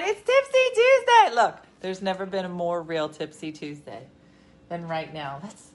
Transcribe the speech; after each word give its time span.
right, 0.00 0.08
it's 0.08 0.20
Tipsy 0.20 0.58
Tuesday. 0.74 1.34
Look, 1.34 1.56
there's 1.80 2.02
never 2.02 2.26
been 2.26 2.44
a 2.44 2.48
more 2.48 2.82
real 2.82 3.08
Tipsy 3.08 3.52
Tuesday 3.52 4.06
than 4.68 4.86
right 4.88 5.12
now. 5.12 5.40
Let's 5.42 5.70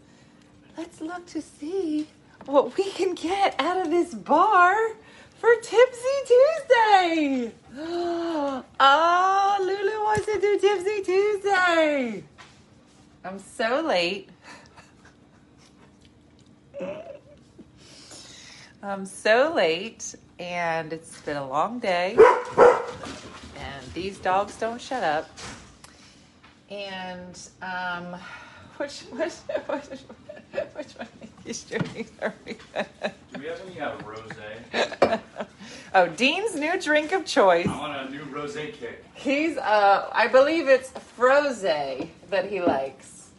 let's 0.77 1.01
look 1.01 1.25
to 1.27 1.41
see 1.41 2.07
what 2.45 2.77
we 2.77 2.89
can 2.91 3.15
get 3.15 3.55
out 3.59 3.81
of 3.81 3.89
this 3.89 4.13
bar 4.13 4.75
for 5.39 5.55
Tipsy 5.55 6.07
Tuesday. 6.27 7.51
Oh, 7.77 8.63
Lulu 9.59 10.03
wants 10.03 10.25
to 10.25 10.39
do 10.39 10.59
Tipsy 10.59 11.01
Tuesday. 11.03 12.23
I'm 13.23 13.39
so 13.39 13.81
late. 13.81 14.29
I'm 18.83 19.05
so 19.05 19.53
late, 19.55 20.15
and 20.39 20.91
it's 20.91 21.21
been 21.21 21.37
a 21.37 21.47
long 21.47 21.77
day, 21.77 22.17
these 23.93 24.17
dogs 24.19 24.57
don't 24.57 24.81
shut 24.81 25.03
up. 25.03 25.29
And 26.69 27.39
um, 27.61 28.19
which 28.77 29.01
which 29.11 29.33
which, 29.67 29.99
which 30.73 30.93
one 30.93 31.07
of 31.21 31.43
these 31.43 31.63
drinks 31.63 32.11
are 32.21 32.33
we? 32.45 32.53
Do 32.53 33.39
we 33.39 33.45
have 33.45 33.61
any 33.65 33.79
uh, 33.79 33.97
rosé? 33.99 35.19
oh, 35.95 36.07
Dean's 36.07 36.55
new 36.55 36.79
drink 36.79 37.11
of 37.11 37.25
choice. 37.25 37.67
I 37.67 37.77
want 37.77 38.09
a 38.09 38.11
new 38.11 38.23
rosé 38.25 38.73
kick. 38.73 39.05
He's 39.13 39.57
uh, 39.57 40.09
I 40.11 40.27
believe 40.27 40.67
it's 40.67 40.91
Frosé 41.17 42.09
that 42.29 42.49
he 42.49 42.61
likes. 42.61 43.29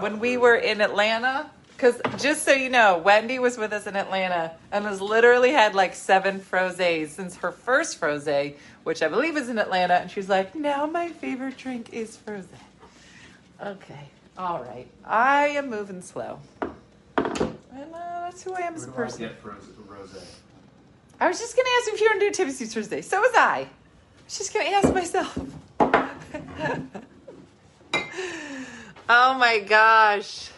When 0.00 0.18
we 0.18 0.36
were 0.36 0.56
in 0.56 0.80
Atlanta, 0.80 1.50
because 1.76 2.00
just 2.18 2.44
so 2.44 2.52
you 2.52 2.70
know, 2.70 2.98
Wendy 2.98 3.38
was 3.38 3.58
with 3.58 3.72
us 3.72 3.86
in 3.86 3.96
Atlanta 3.96 4.52
and 4.70 4.84
has 4.84 5.00
literally 5.00 5.52
had 5.52 5.74
like 5.74 5.94
seven 5.94 6.40
frosés 6.40 7.08
since 7.08 7.36
her 7.36 7.52
first 7.52 8.00
frosé, 8.00 8.54
which 8.84 9.02
I 9.02 9.08
believe 9.08 9.36
is 9.36 9.48
in 9.48 9.58
Atlanta. 9.58 9.94
And 9.94 10.10
she's 10.10 10.28
like, 10.28 10.54
now 10.54 10.86
my 10.86 11.08
favorite 11.08 11.56
drink 11.56 11.92
is 11.92 12.16
frosé. 12.16 12.46
Okay, 13.62 14.08
all 14.38 14.62
right. 14.62 14.86
I 15.04 15.48
am 15.48 15.68
moving 15.68 16.00
slow. 16.00 16.38
And 17.16 17.92
uh, 17.92 18.20
that's 18.22 18.42
who 18.42 18.54
I 18.54 18.60
am 18.60 18.74
as 18.74 18.84
a 18.84 18.86
do 18.86 18.92
I 18.92 18.96
person. 18.96 19.20
get 19.20 19.42
frosé, 19.42 19.72
rosé? 19.88 20.24
I 21.20 21.28
was 21.28 21.38
just 21.38 21.56
gonna 21.56 21.68
ask 21.80 21.92
if 21.92 22.00
you 22.00 22.06
want 22.06 22.20
to 22.20 22.26
do 22.26 22.32
Tipsy 22.32 22.66
Thursday. 22.66 23.00
So 23.00 23.20
was 23.20 23.34
I. 23.34 23.60
I 23.60 23.68
was 24.24 24.38
just 24.38 24.54
gonna 24.54 24.70
ask 24.70 24.94
myself. 24.94 25.38
oh 29.08 29.34
my 29.38 29.60
gosh. 29.60 30.50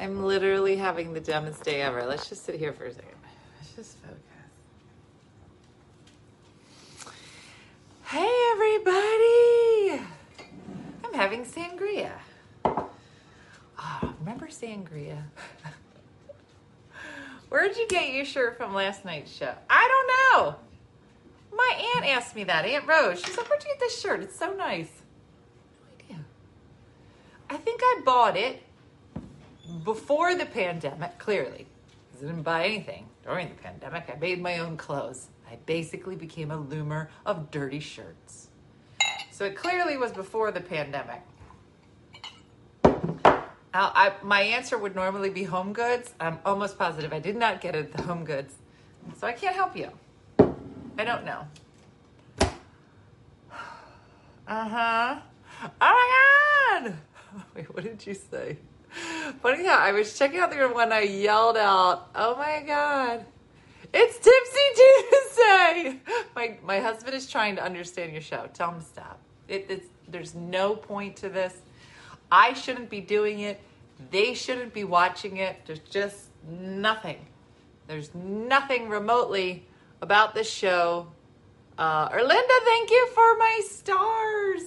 I'm 0.00 0.24
literally 0.24 0.76
having 0.76 1.12
the 1.12 1.20
dumbest 1.20 1.62
day 1.62 1.82
ever. 1.82 2.04
Let's 2.04 2.28
just 2.28 2.44
sit 2.44 2.56
here 2.56 2.72
for 2.72 2.86
a 2.86 2.92
second. 2.92 3.10
Let's 3.60 3.72
just 3.74 3.96
focus. 3.98 4.18
Hey 8.04 8.30
everybody! 8.52 10.02
I'm 11.04 11.14
having 11.14 11.44
sangria. 11.44 12.12
Oh, 12.64 14.14
remember 14.20 14.48
sangria? 14.48 15.22
Where'd 17.48 17.76
you 17.76 17.86
get 17.88 18.12
your 18.12 18.24
shirt 18.24 18.56
from 18.56 18.74
last 18.74 19.04
night's 19.04 19.32
show? 19.32 19.54
I 19.70 19.88
don't 19.88 20.42
know. 20.42 20.56
My 21.56 21.84
aunt 21.96 22.06
asked 22.06 22.34
me 22.34 22.44
that, 22.44 22.64
Aunt 22.64 22.86
Rose. 22.86 23.20
She's 23.20 23.36
like, 23.36 23.48
Where'd 23.48 23.62
you 23.62 23.70
get 23.70 23.80
this 23.80 24.00
shirt? 24.00 24.20
It's 24.22 24.38
so 24.38 24.52
nice. 24.52 24.90
No 25.80 26.16
idea. 26.16 26.24
I 27.48 27.56
think 27.56 27.80
I 27.82 28.02
bought 28.04 28.36
it 28.36 28.62
before 29.84 30.34
the 30.34 30.46
pandemic, 30.46 31.18
clearly. 31.18 31.66
'cause 32.12 32.22
I 32.22 32.26
didn't 32.26 32.42
buy 32.42 32.64
anything 32.64 33.08
during 33.24 33.48
the 33.48 33.54
pandemic. 33.54 34.10
I 34.12 34.18
made 34.18 34.40
my 34.40 34.58
own 34.58 34.76
clothes. 34.76 35.28
I 35.50 35.56
basically 35.66 36.16
became 36.16 36.50
a 36.50 36.58
loomer 36.58 37.08
of 37.26 37.50
dirty 37.50 37.80
shirts. 37.80 38.48
So 39.30 39.44
it 39.44 39.56
clearly 39.56 39.96
was 39.96 40.12
before 40.12 40.50
the 40.52 40.60
pandemic. 40.60 41.22
I, 42.84 43.40
I, 43.74 44.12
my 44.22 44.42
answer 44.42 44.76
would 44.76 44.94
normally 44.94 45.30
be 45.30 45.46
HomeGoods. 45.46 46.10
I'm 46.20 46.38
almost 46.44 46.78
positive 46.78 47.12
I 47.12 47.20
did 47.20 47.36
not 47.36 47.60
get 47.60 47.74
it 47.74 47.86
at 47.86 47.92
the 47.92 48.02
HomeGoods. 48.02 48.52
So 49.16 49.26
I 49.26 49.32
can't 49.32 49.56
help 49.56 49.76
you. 49.76 49.90
I 50.98 51.04
don't 51.04 51.24
know. 51.24 51.46
Uh 54.44 54.68
huh. 54.68 55.20
Oh 55.80 56.80
my 56.80 56.80
god! 56.82 56.94
Wait, 57.54 57.72
what 57.72 57.84
did 57.84 58.04
you 58.04 58.12
say? 58.12 58.58
Funny 59.42 59.66
how 59.66 59.78
I 59.78 59.92
was 59.92 60.18
checking 60.18 60.40
out 60.40 60.50
the 60.50 60.58
room 60.58 60.74
when 60.74 60.92
I 60.92 61.00
yelled 61.00 61.56
out, 61.56 62.10
"Oh 62.14 62.36
my 62.36 62.62
god!" 62.66 63.24
It's 63.92 64.18
Tipsy 64.18 64.60
Tuesday. 64.74 66.00
My 66.36 66.56
my 66.62 66.80
husband 66.80 67.14
is 67.14 67.28
trying 67.28 67.56
to 67.56 67.64
understand 67.64 68.12
your 68.12 68.22
show. 68.22 68.48
Tell 68.54 68.70
him 68.70 68.80
to 68.80 68.86
stop. 68.86 69.18
It, 69.48 69.66
it's 69.68 69.86
there's 70.08 70.34
no 70.34 70.74
point 70.74 71.16
to 71.16 71.28
this. 71.28 71.54
I 72.30 72.54
shouldn't 72.54 72.88
be 72.88 73.00
doing 73.00 73.40
it. 73.40 73.60
They 74.10 74.34
shouldn't 74.34 74.72
be 74.72 74.84
watching 74.84 75.36
it. 75.36 75.56
There's 75.66 75.80
just 75.80 76.28
nothing. 76.48 77.26
There's 77.86 78.14
nothing 78.14 78.88
remotely 78.88 79.66
about 80.00 80.34
this 80.34 80.50
show. 80.50 81.08
Uh, 81.76 82.08
Erlinda, 82.08 82.58
thank 82.64 82.90
you 82.90 83.08
for 83.14 83.36
my 83.36 83.60
stars. 83.68 84.62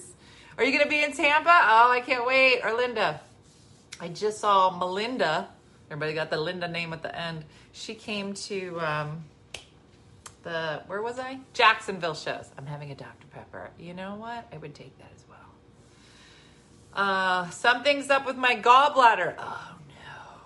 Are 0.58 0.64
you 0.64 0.70
going 0.70 0.84
to 0.84 0.88
be 0.88 1.02
in 1.02 1.12
Tampa? 1.12 1.50
Oh, 1.50 1.90
I 1.90 2.00
can't 2.00 2.26
wait. 2.26 2.62
Erlinda, 2.62 3.20
I 4.00 4.08
just 4.08 4.40
saw 4.40 4.76
Melinda. 4.76 5.48
Everybody 5.90 6.14
got 6.14 6.30
the 6.30 6.36
Linda 6.36 6.68
name 6.68 6.92
at 6.92 7.02
the 7.02 7.16
end. 7.18 7.44
She 7.72 7.94
came 7.94 8.34
to 8.34 8.80
um, 8.80 9.24
the, 10.42 10.82
where 10.86 11.02
was 11.02 11.18
I? 11.18 11.40
Jacksonville 11.54 12.14
shows. 12.14 12.48
I'm 12.58 12.66
having 12.66 12.90
a 12.90 12.94
Dr. 12.94 13.26
Pepper. 13.32 13.70
You 13.78 13.94
know 13.94 14.14
what? 14.16 14.46
I 14.52 14.58
would 14.58 14.74
take 14.74 14.96
that 14.98 15.10
as 15.14 15.24
well. 15.28 15.38
Uh, 16.94 17.50
something's 17.50 18.10
up 18.10 18.26
with 18.26 18.36
my 18.36 18.56
gallbladder. 18.56 19.34
Oh 19.38 19.76
no. 19.88 20.40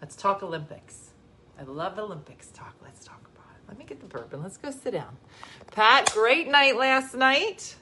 Let's 0.00 0.16
talk 0.16 0.42
Olympics. 0.42 1.10
I 1.58 1.64
love 1.64 1.98
Olympics 1.98 2.48
talk. 2.48 2.74
Let's 2.82 3.04
talk 3.04 3.20
about 3.34 3.50
it. 3.56 3.68
Let 3.68 3.78
me 3.78 3.84
get 3.84 4.00
the 4.00 4.06
bourbon. 4.06 4.42
Let's 4.42 4.56
go 4.56 4.70
sit 4.70 4.92
down. 4.92 5.16
Pat, 5.72 6.12
great 6.12 6.48
night 6.48 6.76
last 6.76 7.14
night. 7.14 7.76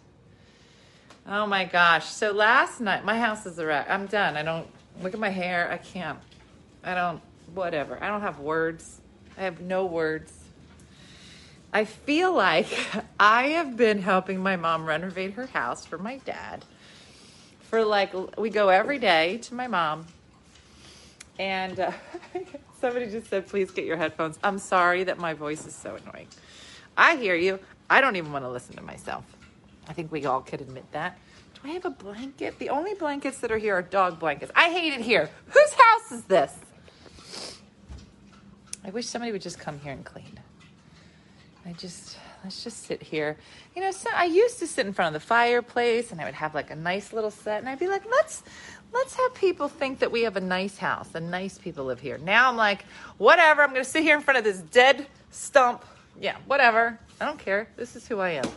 Oh 1.26 1.46
my 1.46 1.64
gosh. 1.64 2.06
So 2.06 2.32
last 2.32 2.80
night, 2.80 3.04
my 3.04 3.18
house 3.18 3.46
is 3.46 3.58
a 3.58 3.66
wreck. 3.66 3.86
I'm 3.88 4.06
done. 4.06 4.36
I 4.36 4.42
don't, 4.42 4.66
look 5.02 5.14
at 5.14 5.20
my 5.20 5.30
hair. 5.30 5.70
I 5.70 5.78
can't. 5.78 6.18
I 6.84 6.94
don't, 6.94 7.20
whatever. 7.54 8.02
I 8.02 8.08
don't 8.08 8.22
have 8.22 8.40
words. 8.40 9.00
I 9.36 9.42
have 9.42 9.60
no 9.60 9.86
words. 9.86 10.32
I 11.72 11.84
feel 11.84 12.34
like 12.34 12.66
I 13.20 13.48
have 13.48 13.76
been 13.76 14.02
helping 14.02 14.42
my 14.42 14.56
mom 14.56 14.86
renovate 14.86 15.34
her 15.34 15.46
house 15.46 15.86
for 15.86 15.98
my 15.98 16.18
dad 16.18 16.64
for 17.70 17.84
like 17.84 18.12
we 18.36 18.50
go 18.50 18.68
every 18.68 18.98
day 18.98 19.38
to 19.38 19.54
my 19.54 19.68
mom 19.68 20.04
and 21.38 21.78
uh, 21.78 21.92
somebody 22.80 23.06
just 23.06 23.30
said 23.30 23.46
please 23.46 23.70
get 23.70 23.84
your 23.84 23.96
headphones 23.96 24.40
i'm 24.42 24.58
sorry 24.58 25.04
that 25.04 25.18
my 25.18 25.34
voice 25.34 25.64
is 25.64 25.74
so 25.74 25.94
annoying 25.94 26.26
i 26.96 27.14
hear 27.14 27.36
you 27.36 27.60
i 27.88 28.00
don't 28.00 28.16
even 28.16 28.32
want 28.32 28.44
to 28.44 28.50
listen 28.50 28.74
to 28.74 28.82
myself 28.82 29.24
i 29.86 29.92
think 29.92 30.10
we 30.10 30.26
all 30.26 30.40
could 30.40 30.60
admit 30.60 30.84
that 30.90 31.16
do 31.62 31.68
i 31.68 31.72
have 31.72 31.84
a 31.84 31.90
blanket 31.90 32.58
the 32.58 32.68
only 32.68 32.94
blankets 32.94 33.38
that 33.38 33.50
are 33.50 33.58
here 33.58 33.74
are 33.74 33.82
dog 33.82 34.18
blankets 34.18 34.52
i 34.54 34.70
hate 34.70 34.92
it 34.92 35.00
here 35.00 35.28
whose 35.46 35.72
house 35.72 36.12
is 36.12 36.24
this 36.24 36.54
i 38.84 38.90
wish 38.90 39.06
somebody 39.06 39.32
would 39.32 39.42
just 39.42 39.58
come 39.58 39.78
here 39.80 39.92
and 39.92 40.04
clean 40.04 40.40
I 41.66 41.72
just 41.72 42.16
let's 42.42 42.64
just 42.64 42.84
sit 42.84 43.02
here. 43.02 43.36
You 43.76 43.82
know, 43.82 43.90
so 43.90 44.08
I 44.14 44.24
used 44.24 44.58
to 44.60 44.66
sit 44.66 44.86
in 44.86 44.92
front 44.92 45.14
of 45.14 45.22
the 45.22 45.26
fireplace 45.26 46.10
and 46.10 46.20
I 46.20 46.24
would 46.24 46.34
have 46.34 46.54
like 46.54 46.70
a 46.70 46.74
nice 46.74 47.12
little 47.12 47.30
set 47.30 47.60
and 47.60 47.68
I'd 47.68 47.78
be 47.78 47.86
like, 47.86 48.02
let's 48.10 48.42
let's 48.92 49.14
have 49.14 49.34
people 49.34 49.68
think 49.68 49.98
that 50.00 50.10
we 50.10 50.22
have 50.22 50.36
a 50.36 50.40
nice 50.40 50.78
house 50.78 51.14
and 51.14 51.30
nice 51.30 51.58
people 51.58 51.84
live 51.84 52.00
here. 52.00 52.18
Now 52.18 52.48
I'm 52.48 52.56
like, 52.56 52.84
whatever, 53.18 53.62
I'm 53.62 53.70
gonna 53.70 53.84
sit 53.84 54.02
here 54.02 54.16
in 54.16 54.22
front 54.22 54.38
of 54.38 54.44
this 54.44 54.58
dead 54.58 55.06
stump. 55.30 55.84
Yeah, 56.20 56.36
whatever. 56.46 56.98
I 57.20 57.26
don't 57.26 57.38
care. 57.38 57.68
This 57.76 57.94
is 57.94 58.06
who 58.08 58.18
I 58.18 58.30
am. 58.30 58.48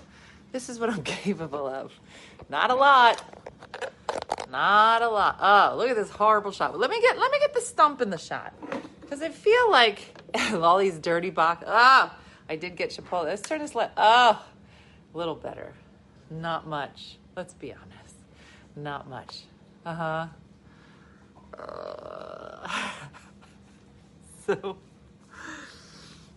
This 0.51 0.69
is 0.69 0.79
what 0.79 0.89
I'm 0.89 1.03
capable 1.03 1.67
of. 1.67 1.91
Not 2.49 2.71
a 2.71 2.75
lot. 2.75 3.23
Not 4.51 5.01
a 5.01 5.09
lot. 5.09 5.37
Oh, 5.39 5.75
look 5.77 5.89
at 5.89 5.95
this 5.95 6.09
horrible 6.09 6.51
shot. 6.51 6.77
Let 6.77 6.89
me 6.89 7.01
get 7.01 7.17
let 7.17 7.31
me 7.31 7.39
get 7.39 7.53
the 7.53 7.61
stump 7.61 8.01
in 8.01 8.09
the 8.09 8.17
shot. 8.17 8.53
Because 9.01 9.21
I 9.21 9.29
feel 9.29 9.71
like 9.71 10.21
all 10.53 10.77
these 10.77 10.99
dirty 10.99 11.29
box. 11.29 11.63
Ah, 11.67 12.15
I 12.49 12.55
did 12.55 12.75
get 12.75 12.91
Chipotle. 12.91 13.25
Let's 13.25 13.41
turn 13.41 13.59
this 13.59 13.75
light. 13.75 13.91
Oh, 13.97 14.43
a 15.13 15.17
little 15.17 15.35
better. 15.35 15.73
Not 16.29 16.67
much. 16.67 17.17
Let's 17.35 17.53
be 17.53 17.73
honest. 17.73 18.15
Not 18.75 19.09
much. 19.09 19.43
Uh-huh. 19.85 20.27
Uh 21.57 22.67
So, 24.45 24.75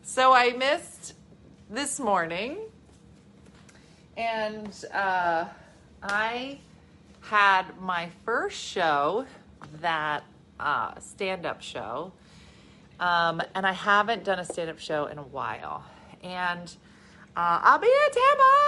so 0.04 0.32
I 0.32 0.52
missed 0.52 1.14
this 1.68 1.98
morning, 1.98 2.58
and 4.16 4.72
uh, 4.94 5.46
I 6.08 6.58
had 7.22 7.78
my 7.80 8.08
first 8.24 8.56
show, 8.56 9.26
that 9.80 10.22
uh, 10.60 10.98
stand-up 11.00 11.60
show, 11.60 12.12
um, 13.00 13.42
and 13.54 13.66
I 13.66 13.72
haven't 13.72 14.24
done 14.24 14.38
a 14.38 14.44
stand-up 14.44 14.78
show 14.78 15.06
in 15.06 15.18
a 15.18 15.22
while. 15.22 15.84
And 16.22 16.74
uh, 17.36 17.60
I'll 17.62 17.78
be 17.78 17.86
in 17.86 18.12
Tampa 18.12 18.66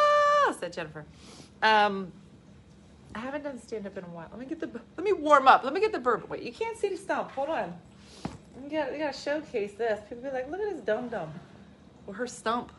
said 0.58 0.73
Jennifer. 0.73 1.05
Um, 1.62 2.12
I 3.14 3.20
haven't 3.20 3.43
done 3.43 3.61
stand 3.61 3.87
up 3.87 3.96
in 3.96 4.05
a 4.05 4.08
while. 4.08 4.29
Let 4.31 4.41
me 4.41 4.46
get 4.46 4.61
the 4.61 4.70
let 4.96 5.05
me 5.05 5.12
warm 5.12 5.49
up. 5.49 5.64
Let 5.64 5.73
me 5.73 5.81
get 5.81 5.93
the 5.93 5.99
bourbon. 5.99 6.29
Wait, 6.29 6.43
you 6.43 6.52
can't 6.52 6.76
see 6.76 6.88
the 6.88 6.96
stump. 6.96 7.31
Hold 7.32 7.49
on. 7.49 7.75
We 8.62 8.70
gotta, 8.70 8.93
we 8.93 8.99
got 8.99 9.14
to 9.14 9.19
showcase 9.19 9.73
this. 9.73 10.00
People 10.08 10.25
be 10.25 10.31
like, 10.31 10.50
look 10.50 10.61
at 10.61 10.75
this 10.75 10.84
dum 10.84 11.08
dum, 11.08 11.32
or 12.06 12.14
her 12.14 12.26
stump. 12.26 12.73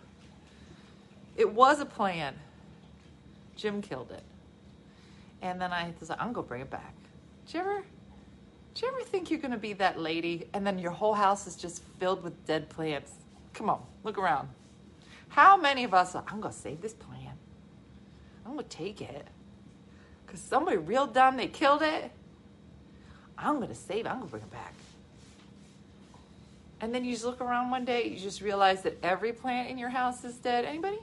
It 1.36 1.52
was 1.52 1.80
a 1.80 1.86
plan. 1.86 2.36
Jim 3.56 3.82
killed 3.82 4.12
it, 4.12 4.24
and 5.42 5.60
then 5.60 5.72
I 5.72 5.94
was 6.00 6.10
like, 6.10 6.22
I'm 6.22 6.34
gonna 6.34 6.48
bring 6.48 6.62
it 6.62 6.70
back. 6.70 6.94
Did 7.46 7.54
you 7.56 7.60
ever? 7.62 7.84
Did 8.74 8.82
you 8.84 8.88
ever 8.90 9.02
think 9.02 9.30
you're 9.32 9.40
gonna 9.40 9.58
be 9.58 9.74
that 9.74 10.00
lady, 10.00 10.48
and 10.54 10.66
then 10.66 10.80
your 10.80 10.92
whole 10.92 11.14
house 11.14 11.48
is 11.48 11.56
just 11.56 11.84
filled 12.00 12.24
with 12.24 12.46
dead 12.46 12.70
plants? 12.70 13.12
Come 13.54 13.70
on, 13.70 13.82
look 14.04 14.18
around. 14.18 14.50
How 15.30 15.58
many 15.58 15.84
of 15.84 15.94
us 15.94 16.16
are, 16.16 16.24
I'm 16.28 16.42
gonna 16.42 16.54
save 16.54 16.82
this 16.82 16.94
plant. 16.94 17.38
I'm 18.46 18.52
gonna 18.52 18.64
take 18.64 19.02
it. 19.02 19.28
Cause 20.28 20.40
somebody 20.40 20.78
real 20.78 21.08
dumb, 21.08 21.38
they 21.38 21.48
killed 21.48 21.82
it. 21.82 22.12
I'm 23.38 23.60
gonna 23.60 23.76
save 23.76 24.06
it, 24.06 24.10
I'm 24.10 24.20
gonna 24.20 24.30
bring 24.30 24.44
it 24.44 24.52
back. 24.52 24.74
And 26.82 26.94
then 26.94 27.04
you 27.04 27.12
just 27.12 27.26
look 27.26 27.42
around 27.42 27.72
one 27.72 27.84
day, 27.86 28.08
you 28.08 28.20
just 28.20 28.42
realize 28.42 28.84
that 28.84 28.98
every 29.04 29.34
plant 29.34 29.70
in 29.70 29.78
your 29.78 29.90
house 29.90 30.24
is 30.24 30.36
dead. 30.36 30.66
Anybody? 30.66 31.00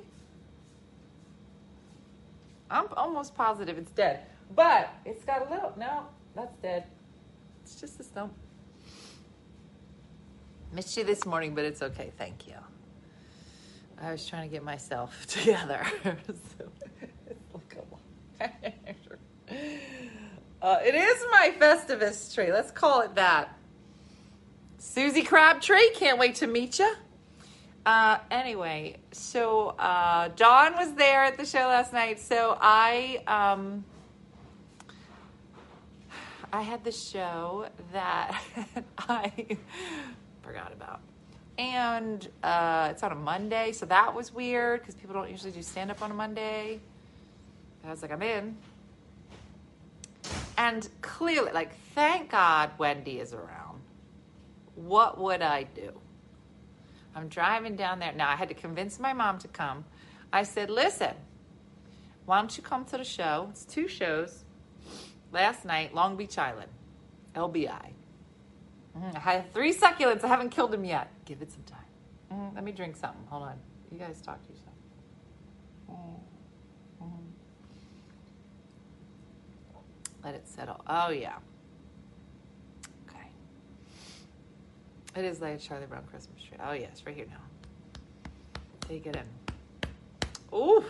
I'm 2.70 2.86
almost 2.96 3.34
positive 3.34 3.78
it's 3.78 3.90
dead. 3.92 4.20
But 4.54 4.92
it's 5.04 5.24
got 5.24 5.46
a 5.46 5.50
little 5.52 5.72
no, 5.76 6.04
that's 6.34 6.56
dead. 6.58 6.84
It's 7.62 7.80
just 7.80 7.98
a 8.00 8.04
stump. 8.04 8.32
Missed 10.72 10.96
you 10.96 11.04
this 11.04 11.24
morning, 11.24 11.54
but 11.54 11.64
it's 11.64 11.82
okay. 11.82 12.12
Thank 12.18 12.46
you. 12.46 12.54
I 14.00 14.12
was 14.12 14.26
trying 14.26 14.48
to 14.48 14.52
get 14.52 14.62
myself 14.62 15.26
together. 15.28 15.84
so, 16.04 16.70
uh, 20.62 20.78
it 20.84 20.94
is 20.94 21.24
my 21.30 21.54
Festivus 21.58 22.34
tree. 22.34 22.52
Let's 22.52 22.70
call 22.70 23.00
it 23.00 23.14
that. 23.14 23.56
Susie 24.78 25.22
Crabtree, 25.22 25.90
can't 25.94 26.18
wait 26.18 26.36
to 26.36 26.46
meet 26.46 26.78
you. 26.78 26.94
Uh, 27.86 28.18
anyway, 28.32 28.96
so 29.12 29.68
uh, 29.78 30.26
Dawn 30.34 30.74
was 30.74 30.92
there 30.94 31.22
at 31.22 31.38
the 31.38 31.46
show 31.46 31.68
last 31.68 31.92
night. 31.92 32.18
So 32.18 32.58
I 32.60 33.22
um, 33.28 33.84
I 36.52 36.62
had 36.62 36.82
the 36.82 36.90
show 36.90 37.68
that 37.92 38.42
I 38.98 39.56
forgot 40.42 40.72
about. 40.72 41.00
And 41.58 42.28
uh, 42.42 42.88
it's 42.90 43.04
on 43.04 43.12
a 43.12 43.16
Monday, 43.16 43.70
so 43.70 43.86
that 43.86 44.12
was 44.12 44.34
weird 44.34 44.80
because 44.80 44.96
people 44.96 45.14
don't 45.14 45.30
usually 45.30 45.52
do 45.52 45.62
stand 45.62 45.92
up 45.92 46.02
on 46.02 46.10
a 46.10 46.14
Monday. 46.14 46.80
I 47.84 47.90
was 47.90 48.02
like, 48.02 48.10
I'm 48.10 48.20
in. 48.20 48.56
And 50.58 50.88
clearly, 51.02 51.52
like, 51.52 51.70
thank 51.94 52.32
God 52.32 52.72
Wendy 52.78 53.20
is 53.20 53.32
around. 53.32 53.80
What 54.74 55.18
would 55.18 55.40
I 55.40 55.62
do? 55.62 55.92
I'm 57.16 57.28
driving 57.28 57.76
down 57.76 57.98
there. 57.98 58.12
Now, 58.12 58.30
I 58.30 58.36
had 58.36 58.48
to 58.48 58.54
convince 58.54 59.00
my 59.00 59.14
mom 59.14 59.38
to 59.38 59.48
come. 59.48 59.84
I 60.32 60.42
said, 60.42 60.68
listen, 60.68 61.14
why 62.26 62.38
don't 62.38 62.54
you 62.56 62.62
come 62.62 62.84
to 62.86 62.98
the 62.98 63.04
show? 63.04 63.48
It's 63.50 63.64
two 63.64 63.88
shows. 63.88 64.44
Last 65.32 65.64
night, 65.64 65.94
Long 65.94 66.16
Beach 66.16 66.36
Island, 66.38 66.70
LBI. 67.34 67.90
Mm, 68.96 69.16
I 69.16 69.18
had 69.18 69.52
three 69.54 69.72
succulents. 69.72 70.24
I 70.24 70.28
haven't 70.28 70.50
killed 70.50 70.70
them 70.72 70.84
yet. 70.84 71.10
Give 71.24 71.40
it 71.40 71.50
some 71.50 71.62
time. 71.64 71.78
Mm, 72.32 72.54
let 72.54 72.64
me 72.64 72.72
drink 72.72 72.96
something. 72.96 73.24
Hold 73.28 73.44
on. 73.44 73.58
You 73.90 73.98
guys 73.98 74.20
talk 74.20 74.44
to 74.46 74.52
yourself. 74.52 74.74
Mm. 75.90 76.20
Let 80.24 80.34
it 80.34 80.48
settle. 80.48 80.80
Oh, 80.86 81.10
yeah. 81.10 81.36
Okay. 83.08 83.28
It 85.16 85.24
is 85.24 85.40
like 85.40 85.54
a 85.54 85.58
Charlie 85.58 85.86
Brown 85.86 86.04
Christmas 86.10 86.42
tree. 86.42 86.58
Oh, 86.62 86.72
yes, 86.72 87.02
right 87.06 87.16
here 87.16 87.26
now. 87.30 87.40
Take 88.80 89.06
it 89.06 89.16
in. 89.16 89.24
Ooh. 90.54 90.84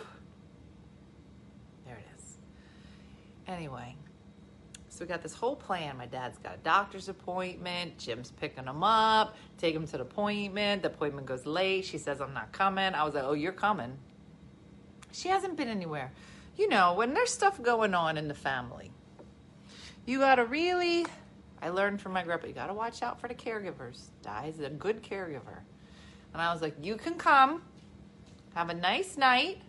There 1.85 1.95
it 1.95 2.05
is. 2.17 2.37
Anyway. 3.47 3.95
So 4.89 5.05
we 5.05 5.09
got 5.09 5.21
this 5.21 5.33
whole 5.33 5.55
plan. 5.55 5.95
My 5.95 6.07
dad's 6.07 6.39
got 6.39 6.55
a 6.55 6.57
doctor's 6.57 7.07
appointment. 7.07 7.99
Jim's 7.99 8.31
picking 8.31 8.65
him 8.65 8.83
up, 8.83 9.35
take 9.59 9.75
him 9.75 9.85
to 9.85 9.97
the 9.97 10.01
appointment. 10.01 10.81
The 10.81 10.87
appointment 10.87 11.27
goes 11.27 11.45
late. 11.45 11.85
She 11.85 11.99
says, 11.99 12.19
I'm 12.19 12.33
not 12.33 12.51
coming. 12.51 12.95
I 12.95 13.03
was 13.03 13.13
like, 13.13 13.23
Oh, 13.23 13.33
you're 13.33 13.51
coming. 13.51 13.95
She 15.11 15.29
hasn't 15.29 15.55
been 15.55 15.67
anywhere. 15.67 16.11
You 16.57 16.67
know, 16.67 16.95
when 16.95 17.13
there's 17.13 17.31
stuff 17.31 17.61
going 17.61 17.93
on 17.93 18.17
in 18.17 18.27
the 18.27 18.33
family, 18.33 18.91
you 20.07 20.17
got 20.19 20.35
to 20.35 20.45
really, 20.45 21.05
I 21.61 21.69
learned 21.69 22.01
from 22.01 22.13
my 22.13 22.23
grandpa, 22.23 22.47
you 22.47 22.53
got 22.53 22.67
to 22.67 22.73
watch 22.73 23.01
out 23.01 23.19
for 23.19 23.27
the 23.27 23.33
caregivers. 23.33 24.09
Di's 24.21 24.59
a 24.59 24.69
good 24.69 25.03
caregiver. 25.03 25.59
And 26.33 26.41
I 26.41 26.51
was 26.53 26.61
like, 26.61 26.75
You 26.81 26.95
can 26.95 27.15
come, 27.15 27.61
have 28.53 28.69
a 28.69 28.73
nice 28.73 29.17
night. 29.17 29.61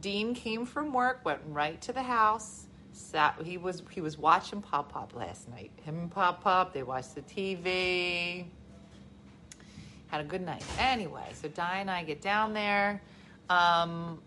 Dean 0.00 0.34
came 0.34 0.66
from 0.66 0.92
work, 0.92 1.24
went 1.24 1.40
right 1.46 1.80
to 1.82 1.92
the 1.92 2.02
house 2.02 2.68
sat 2.98 3.40
he 3.44 3.56
was 3.56 3.82
he 3.90 4.00
was 4.00 4.18
watching 4.18 4.60
Pop 4.60 4.92
Pop 4.92 5.14
last 5.14 5.48
night. 5.48 5.70
Him 5.82 5.98
and 5.98 6.10
Pop 6.10 6.42
Pop, 6.42 6.72
they 6.72 6.82
watched 6.82 7.14
the 7.14 7.22
TV. 7.22 8.46
Had 10.08 10.20
a 10.20 10.24
good 10.24 10.40
night. 10.40 10.64
Anyway, 10.78 11.26
so 11.34 11.48
Di 11.48 11.78
and 11.78 11.90
I 11.90 12.02
get 12.02 12.20
down 12.20 12.52
there. 12.52 13.02
Um, 13.48 14.20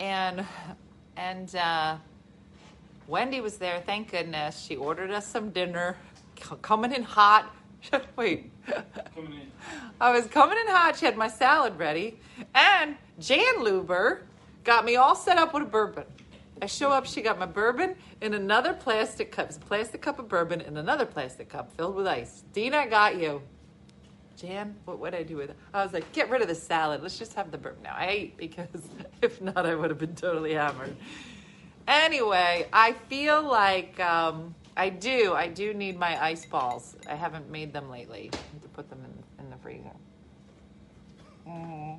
and 0.00 0.44
and 1.16 1.54
uh, 1.54 1.96
Wendy 3.08 3.40
was 3.40 3.56
there, 3.58 3.82
thank 3.84 4.10
goodness. 4.10 4.60
She 4.60 4.76
ordered 4.76 5.10
us 5.10 5.26
some 5.26 5.50
dinner. 5.50 5.96
Coming 6.62 6.92
in 6.92 7.02
hot. 7.02 7.54
Wait. 8.16 8.50
Coming 9.14 9.32
in. 9.32 9.50
I 10.00 10.12
was 10.12 10.26
coming 10.26 10.56
in 10.58 10.66
hot. 10.72 10.96
She 10.96 11.04
had 11.04 11.16
my 11.16 11.28
salad 11.28 11.78
ready. 11.78 12.18
And 12.54 12.96
Jan 13.18 13.58
Luber 13.58 14.20
got 14.64 14.84
me 14.84 14.96
all 14.96 15.14
set 15.14 15.38
up 15.38 15.54
with 15.54 15.64
a 15.64 15.66
bourbon. 15.66 16.04
I 16.60 16.66
show 16.66 16.90
up, 16.90 17.06
she 17.06 17.22
got 17.22 17.40
my 17.40 17.46
bourbon 17.46 17.96
in 18.20 18.34
another 18.34 18.72
plastic 18.72 19.32
cup. 19.32 19.48
It's 19.48 19.56
a 19.56 19.60
plastic 19.60 20.00
cup 20.00 20.20
of 20.20 20.28
bourbon 20.28 20.60
in 20.60 20.76
another 20.76 21.04
plastic 21.04 21.48
cup 21.48 21.72
filled 21.76 21.96
with 21.96 22.06
ice. 22.06 22.44
Dina, 22.52 22.76
I 22.78 22.86
got 22.86 23.16
you. 23.18 23.42
Jan, 24.36 24.76
what 24.84 25.00
would 25.00 25.14
I 25.14 25.24
do 25.24 25.36
with 25.36 25.50
it? 25.50 25.56
I 25.74 25.82
was 25.82 25.92
like, 25.92 26.10
get 26.12 26.30
rid 26.30 26.40
of 26.40 26.48
the 26.48 26.54
salad. 26.54 27.02
Let's 27.02 27.18
just 27.18 27.34
have 27.34 27.50
the 27.50 27.58
bourbon 27.58 27.82
now. 27.82 27.94
I 27.96 28.06
ate 28.06 28.36
because 28.36 28.68
if 29.22 29.40
not, 29.40 29.66
I 29.66 29.74
would 29.74 29.90
have 29.90 29.98
been 29.98 30.14
totally 30.14 30.54
hammered. 30.54 30.96
Anyway, 31.88 32.66
I 32.72 32.92
feel 32.92 33.42
like 33.42 33.98
um, 34.00 34.54
I 34.76 34.88
do. 34.88 35.34
I 35.34 35.48
do 35.48 35.74
need 35.74 35.98
my 35.98 36.22
ice 36.22 36.46
balls. 36.46 36.96
I 37.08 37.14
haven't 37.14 37.50
made 37.50 37.72
them 37.72 37.90
lately. 37.90 38.30
I 38.32 38.36
need 38.54 38.62
to 38.62 38.68
put 38.68 38.88
them 38.88 39.00
in, 39.04 39.44
in 39.44 39.50
the 39.50 39.56
freezer. 39.56 39.90
Mm. 41.46 41.98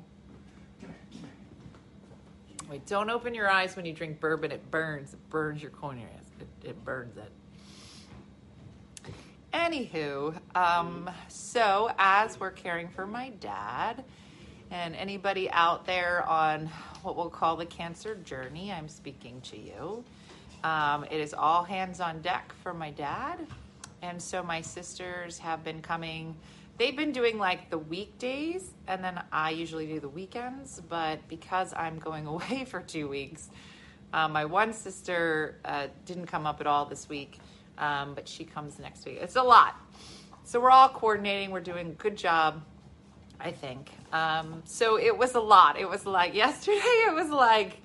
Wait, 2.68 2.86
don't 2.86 3.10
open 3.10 3.34
your 3.34 3.50
eyes 3.50 3.76
when 3.76 3.84
you 3.84 3.92
drink 3.92 4.20
bourbon. 4.20 4.50
It 4.50 4.70
burns. 4.70 5.12
It 5.12 5.30
burns 5.30 5.60
your 5.60 5.70
corneas. 5.70 6.24
It, 6.40 6.68
it 6.68 6.84
burns 6.84 7.16
it. 7.16 7.30
Anywho, 9.52 10.34
um, 10.56 11.08
so 11.28 11.90
as 11.98 12.40
we're 12.40 12.50
caring 12.50 12.88
for 12.88 13.06
my 13.06 13.30
dad, 13.38 14.04
and 14.74 14.96
anybody 14.96 15.48
out 15.52 15.86
there 15.86 16.24
on 16.28 16.66
what 17.04 17.14
we'll 17.14 17.30
call 17.30 17.54
the 17.54 17.64
cancer 17.64 18.16
journey, 18.16 18.72
I'm 18.72 18.88
speaking 18.88 19.40
to 19.42 19.56
you. 19.56 20.04
Um, 20.64 21.04
it 21.04 21.20
is 21.20 21.32
all 21.32 21.62
hands 21.62 22.00
on 22.00 22.20
deck 22.22 22.52
for 22.64 22.74
my 22.74 22.90
dad. 22.90 23.38
And 24.02 24.20
so 24.20 24.42
my 24.42 24.60
sisters 24.62 25.38
have 25.38 25.62
been 25.62 25.80
coming 25.80 26.34
they've 26.76 26.96
been 26.96 27.12
doing 27.12 27.38
like 27.38 27.70
the 27.70 27.78
weekdays 27.78 28.72
and 28.88 29.04
then 29.04 29.22
I 29.30 29.50
usually 29.50 29.86
do 29.86 30.00
the 30.00 30.08
weekends. 30.08 30.82
But 30.88 31.20
because 31.28 31.72
I'm 31.72 32.00
going 32.00 32.26
away 32.34 32.64
for 32.64 32.80
two 32.80 33.06
weeks, 33.06 33.50
uh, 34.12 34.26
my 34.26 34.44
one 34.44 34.72
sister 34.72 35.60
uh, 35.64 35.86
didn't 36.04 36.26
come 36.26 36.46
up 36.46 36.60
at 36.60 36.66
all 36.66 36.84
this 36.86 37.08
week, 37.08 37.38
um, 37.78 38.14
but 38.16 38.28
she 38.28 38.44
comes 38.44 38.80
next 38.80 39.06
week. 39.06 39.18
It's 39.20 39.36
a 39.36 39.42
lot. 39.42 39.76
So 40.42 40.60
we're 40.60 40.70
all 40.70 40.88
coordinating. 40.88 41.52
We're 41.52 41.60
doing 41.60 41.86
a 41.86 41.92
good 41.92 42.16
job, 42.16 42.60
I 43.44 43.52
think. 43.52 43.90
Um, 44.10 44.62
so 44.64 44.98
it 44.98 45.16
was 45.16 45.34
a 45.34 45.40
lot. 45.40 45.78
It 45.78 45.88
was 45.88 46.06
like 46.06 46.34
yesterday, 46.34 46.78
it 46.78 47.14
was 47.14 47.28
like, 47.28 47.76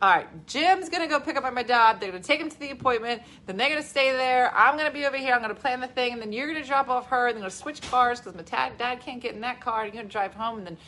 all 0.00 0.08
right, 0.08 0.46
Jim's 0.46 0.88
gonna 0.88 1.08
go 1.08 1.18
pick 1.18 1.36
up 1.36 1.52
my 1.52 1.64
dad. 1.64 2.00
They're 2.00 2.12
gonna 2.12 2.22
take 2.22 2.40
him 2.40 2.48
to 2.48 2.60
the 2.60 2.70
appointment. 2.70 3.20
Then 3.46 3.56
they're 3.56 3.68
gonna 3.68 3.82
stay 3.82 4.12
there. 4.12 4.54
I'm 4.54 4.76
gonna 4.76 4.92
be 4.92 5.04
over 5.04 5.16
here. 5.16 5.34
I'm 5.34 5.42
gonna 5.42 5.56
plan 5.56 5.80
the 5.80 5.88
thing, 5.88 6.12
and 6.12 6.22
then 6.22 6.32
you're 6.32 6.46
gonna 6.46 6.64
drop 6.64 6.88
off 6.88 7.08
her. 7.08 7.26
And 7.26 7.34
then 7.34 7.42
gonna 7.42 7.50
switch 7.50 7.82
cars 7.90 8.20
because 8.20 8.36
my 8.36 8.42
dad, 8.42 8.78
dad 8.78 9.00
can't 9.00 9.20
get 9.20 9.34
in 9.34 9.40
that 9.40 9.60
car. 9.60 9.84
You're 9.84 9.94
gonna 9.94 10.08
drive 10.08 10.34
home, 10.34 10.58
and 10.58 10.66
then 10.68 10.78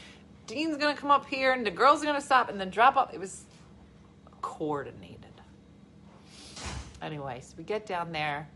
Dean's 0.46 0.76
gonna 0.76 0.94
come 0.94 1.10
up 1.10 1.26
here, 1.26 1.52
and 1.52 1.66
the 1.66 1.72
girls 1.72 2.02
are 2.02 2.06
gonna 2.06 2.20
stop, 2.20 2.48
and 2.48 2.60
then 2.60 2.70
drop 2.70 2.96
off. 2.96 3.12
It 3.12 3.18
was 3.18 3.46
coordinated. 4.40 5.16
Anyway, 7.02 7.40
so 7.42 7.54
we 7.58 7.64
get 7.64 7.86
down 7.86 8.12
there. 8.12 8.48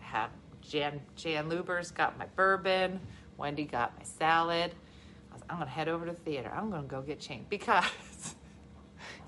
I 0.00 0.04
have 0.04 0.30
Jan 0.62 0.98
Jan 1.16 1.50
Luber's 1.50 1.90
got 1.90 2.16
my 2.18 2.26
bourbon. 2.36 3.00
Wendy 3.40 3.64
got 3.64 3.96
my 3.98 4.04
salad. 4.04 4.72
I 5.30 5.34
was, 5.34 5.42
I'm 5.48 5.58
gonna 5.58 5.70
head 5.70 5.88
over 5.88 6.04
to 6.04 6.12
the 6.12 6.18
theater. 6.18 6.52
I'm 6.54 6.70
gonna 6.70 6.86
go 6.86 7.00
get 7.00 7.18
changed 7.18 7.48
because 7.48 7.84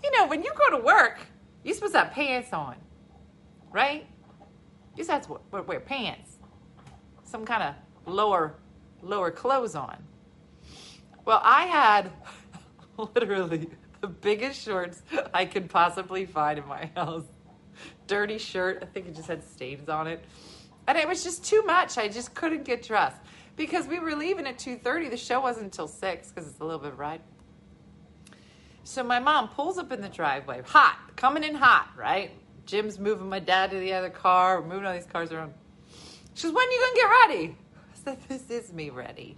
you 0.04 0.10
know, 0.12 0.26
when 0.26 0.42
you 0.42 0.52
go 0.56 0.76
to 0.76 0.84
work, 0.84 1.20
you're 1.64 1.74
supposed 1.74 1.94
to 1.94 2.00
have 2.00 2.12
pants 2.12 2.52
on, 2.52 2.76
right? 3.70 4.06
You're 4.96 5.06
supposed 5.06 5.24
to 5.50 5.62
wear 5.62 5.80
pants, 5.80 6.36
some 7.24 7.46
kind 7.46 7.62
of 7.62 8.12
lower, 8.12 8.54
lower 9.00 9.30
clothes 9.30 9.74
on. 9.74 9.96
Well, 11.24 11.40
I 11.42 11.64
had 11.64 12.12
literally 13.14 13.70
the 14.02 14.08
biggest 14.08 14.60
shorts 14.60 15.02
I 15.32 15.46
could 15.46 15.70
possibly 15.70 16.26
find 16.26 16.58
in 16.58 16.66
my 16.66 16.90
house. 16.94 17.24
Dirty 18.06 18.36
shirt. 18.36 18.80
I 18.82 18.86
think 18.86 19.06
it 19.06 19.14
just 19.14 19.28
had 19.28 19.42
stains 19.42 19.88
on 19.88 20.06
it. 20.06 20.22
And 20.86 20.98
it 20.98 21.08
was 21.08 21.22
just 21.24 21.44
too 21.44 21.62
much. 21.62 21.96
I 21.96 22.08
just 22.08 22.34
couldn't 22.34 22.64
get 22.64 22.82
dressed. 22.82 23.16
Because 23.56 23.86
we 23.86 23.98
were 23.98 24.14
leaving 24.14 24.46
at 24.46 24.58
2.30. 24.58 25.10
The 25.10 25.16
show 25.16 25.40
wasn't 25.40 25.66
until 25.66 25.88
6 25.88 26.28
because 26.28 26.48
it's 26.48 26.60
a 26.60 26.64
little 26.64 26.80
bit 26.80 26.92
of 26.92 26.98
ride. 26.98 27.20
So 28.84 29.04
my 29.04 29.20
mom 29.20 29.48
pulls 29.48 29.78
up 29.78 29.92
in 29.92 30.00
the 30.00 30.08
driveway, 30.08 30.62
hot, 30.64 30.98
coming 31.14 31.44
in 31.44 31.54
hot, 31.54 31.90
right? 31.96 32.32
Jim's 32.66 32.98
moving 32.98 33.28
my 33.28 33.38
dad 33.38 33.70
to 33.70 33.78
the 33.78 33.92
other 33.92 34.10
car. 34.10 34.60
We're 34.60 34.68
moving 34.68 34.86
all 34.86 34.94
these 34.94 35.06
cars 35.06 35.30
around. 35.30 35.54
She 36.34 36.42
says 36.42 36.52
when 36.52 36.66
are 36.66 36.70
you 36.70 36.80
to 36.80 36.94
get 36.94 37.04
ready? 37.04 37.56
I 37.76 38.04
said, 38.04 38.18
this 38.28 38.50
is 38.50 38.72
me 38.72 38.90
ready. 38.90 39.36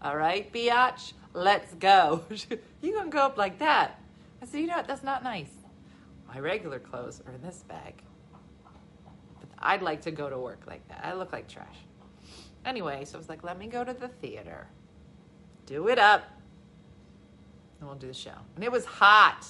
All 0.00 0.16
right, 0.16 0.52
biatch, 0.52 1.14
let's 1.32 1.74
go. 1.74 2.22
you 2.80 3.02
to 3.02 3.10
go 3.10 3.18
up 3.18 3.36
like 3.36 3.58
that? 3.58 4.00
I 4.40 4.46
said, 4.46 4.60
you 4.60 4.68
know 4.68 4.76
what? 4.76 4.86
That's 4.86 5.02
not 5.02 5.24
nice. 5.24 5.50
My 6.28 6.38
regular 6.38 6.78
clothes 6.78 7.20
are 7.26 7.32
in 7.32 7.42
this 7.42 7.64
bag. 7.66 8.02
But 9.40 9.48
I'd 9.58 9.82
like 9.82 10.02
to 10.02 10.10
go 10.10 10.28
to 10.30 10.38
work 10.38 10.62
like 10.66 10.86
that. 10.88 11.00
I 11.02 11.14
look 11.14 11.32
like 11.32 11.48
trash. 11.48 11.76
Anyway, 12.68 13.02
so 13.06 13.16
I 13.16 13.18
was 13.18 13.30
like, 13.30 13.42
let 13.42 13.58
me 13.58 13.66
go 13.66 13.82
to 13.82 13.94
the 13.94 14.08
theater. 14.08 14.66
Do 15.64 15.88
it 15.88 15.98
up. 15.98 16.22
And 17.80 17.88
we'll 17.88 17.98
do 17.98 18.08
the 18.08 18.12
show. 18.12 18.34
And 18.56 18.62
it 18.62 18.70
was 18.70 18.84
hot. 18.84 19.46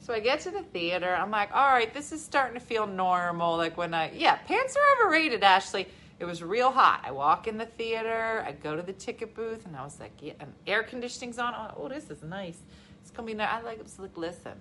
So 0.00 0.12
I 0.12 0.18
get 0.18 0.40
to 0.40 0.50
the 0.50 0.62
theater. 0.62 1.14
I'm 1.14 1.30
like, 1.30 1.54
all 1.54 1.68
right, 1.68 1.94
this 1.94 2.10
is 2.10 2.20
starting 2.20 2.54
to 2.54 2.60
feel 2.60 2.84
normal. 2.84 3.56
Like 3.56 3.76
when 3.76 3.94
I, 3.94 4.10
yeah, 4.10 4.36
pants 4.36 4.74
are 4.76 5.06
overrated, 5.06 5.44
Ashley. 5.44 5.86
It 6.18 6.24
was 6.24 6.42
real 6.42 6.72
hot. 6.72 7.02
I 7.04 7.12
walk 7.12 7.46
in 7.46 7.58
the 7.58 7.66
theater. 7.66 8.44
I 8.44 8.50
go 8.50 8.74
to 8.74 8.82
the 8.82 8.92
ticket 8.92 9.36
booth, 9.36 9.64
and 9.64 9.76
I 9.76 9.84
was 9.84 10.00
like, 10.00 10.10
yeah, 10.20 10.32
and 10.40 10.52
air 10.66 10.82
conditioning's 10.82 11.38
on. 11.38 11.54
Oh, 11.76 11.88
this 11.88 12.10
is 12.10 12.24
nice. 12.24 12.58
It's 13.00 13.12
gonna 13.12 13.26
be 13.26 13.34
nice. 13.34 13.50
I 13.52 13.60
like, 13.60 13.80
was 13.80 14.00
like, 14.00 14.16
listen, 14.16 14.54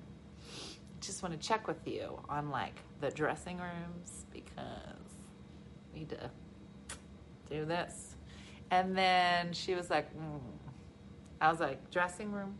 just 1.01 1.23
want 1.23 1.39
to 1.39 1.47
check 1.47 1.67
with 1.67 1.87
you 1.87 2.19
on 2.29 2.51
like 2.51 2.79
the 3.01 3.09
dressing 3.09 3.57
rooms 3.57 4.25
because 4.31 4.53
we 5.91 6.01
need 6.01 6.09
to 6.09 6.29
do 7.49 7.65
this. 7.65 8.15
And 8.71 8.97
then 8.97 9.53
she 9.53 9.75
was 9.75 9.89
like, 9.89 10.13
mm. 10.15 10.39
I 11.39 11.49
was 11.51 11.59
like, 11.59 11.91
dressing 11.91 12.31
room, 12.31 12.57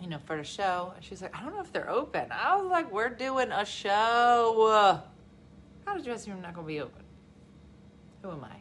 you 0.00 0.08
know, 0.08 0.18
for 0.24 0.36
the 0.36 0.44
show. 0.44 0.92
And 0.96 1.04
she's 1.04 1.22
like, 1.22 1.36
I 1.36 1.42
don't 1.42 1.54
know 1.54 1.60
if 1.60 1.72
they're 1.72 1.90
open. 1.90 2.26
I 2.30 2.56
was 2.56 2.70
like, 2.70 2.90
we're 2.90 3.10
doing 3.10 3.52
a 3.52 3.64
show. 3.64 5.02
How 5.86 5.96
the 5.96 6.02
dressing 6.02 6.32
room 6.32 6.42
not 6.42 6.54
gonna 6.54 6.66
be 6.66 6.80
open? 6.80 7.02
Who 8.22 8.30
am 8.30 8.44
I? 8.44 8.56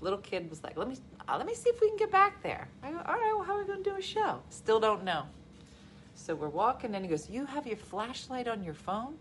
Little 0.00 0.18
kid 0.18 0.48
was 0.48 0.62
like, 0.62 0.76
let 0.76 0.88
me 0.88 0.96
uh, 1.28 1.36
let 1.36 1.46
me 1.46 1.54
see 1.54 1.68
if 1.68 1.80
we 1.80 1.88
can 1.88 1.96
get 1.96 2.10
back 2.10 2.42
there. 2.42 2.68
I 2.82 2.90
go, 2.90 2.98
all 2.98 3.14
right, 3.14 3.32
well, 3.34 3.42
how 3.42 3.56
are 3.56 3.60
we 3.60 3.66
gonna 3.66 3.82
do 3.82 3.96
a 3.96 4.02
show? 4.02 4.40
Still 4.48 4.80
don't 4.80 5.04
know. 5.04 5.24
So 6.14 6.34
we're 6.34 6.48
walking, 6.48 6.94
and 6.94 7.04
he 7.04 7.08
goes, 7.08 7.30
"You 7.30 7.46
have 7.46 7.66
your 7.66 7.76
flashlight 7.76 8.48
on 8.48 8.64
your 8.64 8.74
phone?" 8.74 9.16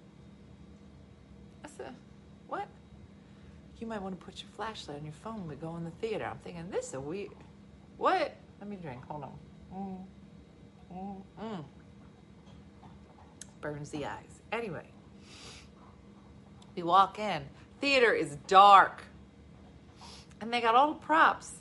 I 1.63 1.67
said, 1.67 1.93
"What?" 2.47 2.67
You 3.79 3.85
might 3.87 4.01
want 4.01 4.19
to 4.19 4.25
put 4.25 4.41
your 4.41 4.49
flashlight 4.55 4.97
on 4.97 5.05
your 5.05 5.13
phone 5.13 5.39
when 5.41 5.49
we 5.49 5.55
go 5.55 5.75
in 5.75 5.83
the 5.83 5.91
theater. 5.91 6.25
I'm 6.25 6.39
thinking, 6.39 6.69
this 6.71 6.87
is 6.87 6.93
a 6.95 6.99
weird. 6.99 7.29
What? 7.97 8.35
Let 8.59 8.69
me 8.69 8.75
drink. 8.75 9.05
Hold 9.07 9.23
on. 9.23 10.07
Mm. 10.91 10.97
Mm. 10.97 11.21
Mm. 11.41 11.65
Burns 13.61 13.89
the 13.91 14.05
eyes. 14.05 14.41
Anyway, 14.51 14.85
we 16.75 16.83
walk 16.83 17.19
in. 17.19 17.43
Theater 17.79 18.13
is 18.13 18.37
dark, 18.47 19.03
and 20.41 20.51
they 20.51 20.61
got 20.61 20.73
all 20.73 20.93
the 20.93 20.99
props 20.99 21.51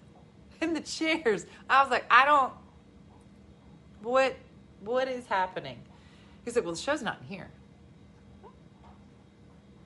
in 0.60 0.74
the 0.74 0.80
chairs. 0.80 1.46
I 1.70 1.82
was 1.82 1.90
like, 1.90 2.04
I 2.10 2.24
don't. 2.24 2.52
What? 4.02 4.34
What 4.80 5.06
is 5.06 5.26
happening? 5.26 5.78
He 6.44 6.50
said, 6.50 6.64
Well, 6.64 6.74
the 6.74 6.80
show's 6.80 7.02
not 7.02 7.20
in 7.20 7.26
here. 7.28 7.50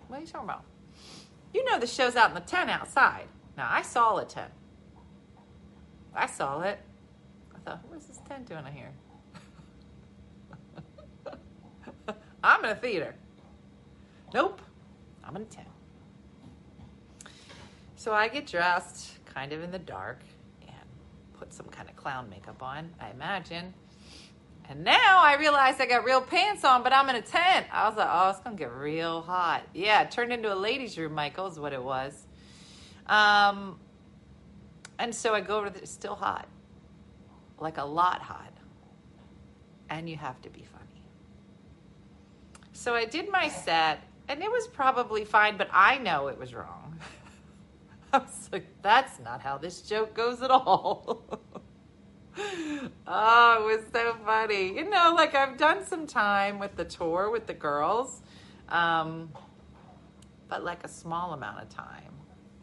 What 0.08 0.18
are 0.18 0.20
you 0.20 0.26
talking 0.26 0.48
about? 0.48 0.64
You 1.56 1.64
know 1.64 1.78
the 1.78 1.86
show's 1.86 2.16
out 2.16 2.28
in 2.28 2.34
the 2.34 2.42
tent 2.42 2.68
outside. 2.68 3.28
Now, 3.56 3.66
I 3.70 3.80
saw 3.80 4.18
a 4.18 4.26
tent. 4.26 4.52
I 6.14 6.26
saw 6.26 6.60
it. 6.60 6.78
I 7.54 7.58
thought, 7.60 7.80
what's 7.88 8.04
this 8.04 8.20
tent 8.28 8.46
doing 8.46 8.62
here? 8.74 8.92
I'm 12.44 12.62
in 12.62 12.70
a 12.72 12.74
theater. 12.74 13.14
Nope. 14.34 14.60
I'm 15.24 15.34
in 15.36 15.42
a 15.42 15.46
tent. 15.46 15.68
So 17.96 18.12
I 18.12 18.28
get 18.28 18.46
dressed 18.46 19.24
kind 19.24 19.54
of 19.54 19.62
in 19.62 19.70
the 19.70 19.78
dark 19.78 20.20
and 20.60 20.86
put 21.38 21.54
some 21.54 21.68
kind 21.68 21.88
of 21.88 21.96
clown 21.96 22.28
makeup 22.28 22.62
on, 22.62 22.90
I 23.00 23.08
imagine. 23.08 23.72
And 24.68 24.82
now 24.82 25.20
I 25.20 25.36
realize 25.38 25.80
I 25.80 25.86
got 25.86 26.04
real 26.04 26.20
pants 26.20 26.64
on, 26.64 26.82
but 26.82 26.92
I'm 26.92 27.08
in 27.08 27.16
a 27.16 27.22
tent. 27.22 27.66
I 27.72 27.88
was 27.88 27.96
like, 27.96 28.08
oh, 28.10 28.30
it's 28.30 28.40
to 28.40 28.50
get 28.56 28.72
real 28.72 29.22
hot. 29.22 29.62
Yeah, 29.74 30.02
it 30.02 30.10
turned 30.10 30.32
into 30.32 30.52
a 30.52 30.56
ladies' 30.56 30.98
room, 30.98 31.14
Michael, 31.14 31.46
is 31.46 31.58
what 31.58 31.72
it 31.72 31.82
was. 31.82 32.26
Um, 33.06 33.78
and 34.98 35.14
so 35.14 35.34
I 35.34 35.40
go 35.40 35.58
over 35.58 35.70
there, 35.70 35.82
it's 35.82 35.90
still 35.90 36.16
hot, 36.16 36.48
like 37.60 37.78
a 37.78 37.84
lot 37.84 38.22
hot. 38.22 38.52
And 39.88 40.10
you 40.10 40.16
have 40.16 40.40
to 40.42 40.50
be 40.50 40.64
funny. 40.64 41.02
So 42.72 42.94
I 42.94 43.04
did 43.04 43.30
my 43.30 43.48
set, 43.48 44.02
and 44.28 44.42
it 44.42 44.50
was 44.50 44.66
probably 44.66 45.24
fine, 45.24 45.56
but 45.56 45.68
I 45.72 45.98
know 45.98 46.26
it 46.26 46.38
was 46.38 46.54
wrong. 46.54 46.98
I 48.12 48.18
was 48.18 48.48
like, 48.52 48.66
that's 48.82 49.20
not 49.20 49.40
how 49.40 49.58
this 49.58 49.82
joke 49.82 50.12
goes 50.14 50.42
at 50.42 50.50
all. 50.50 51.40
oh, 52.38 53.68
it 53.68 53.76
was 53.76 53.84
so 53.92 54.16
funny. 54.24 54.76
You 54.76 54.88
know, 54.88 55.14
like 55.14 55.34
I've 55.34 55.56
done 55.56 55.84
some 55.86 56.06
time 56.06 56.58
with 56.58 56.76
the 56.76 56.84
tour 56.84 57.30
with 57.30 57.46
the 57.46 57.54
girls, 57.54 58.22
um, 58.68 59.30
but 60.48 60.64
like 60.64 60.84
a 60.84 60.88
small 60.88 61.32
amount 61.32 61.62
of 61.62 61.68
time. 61.68 62.12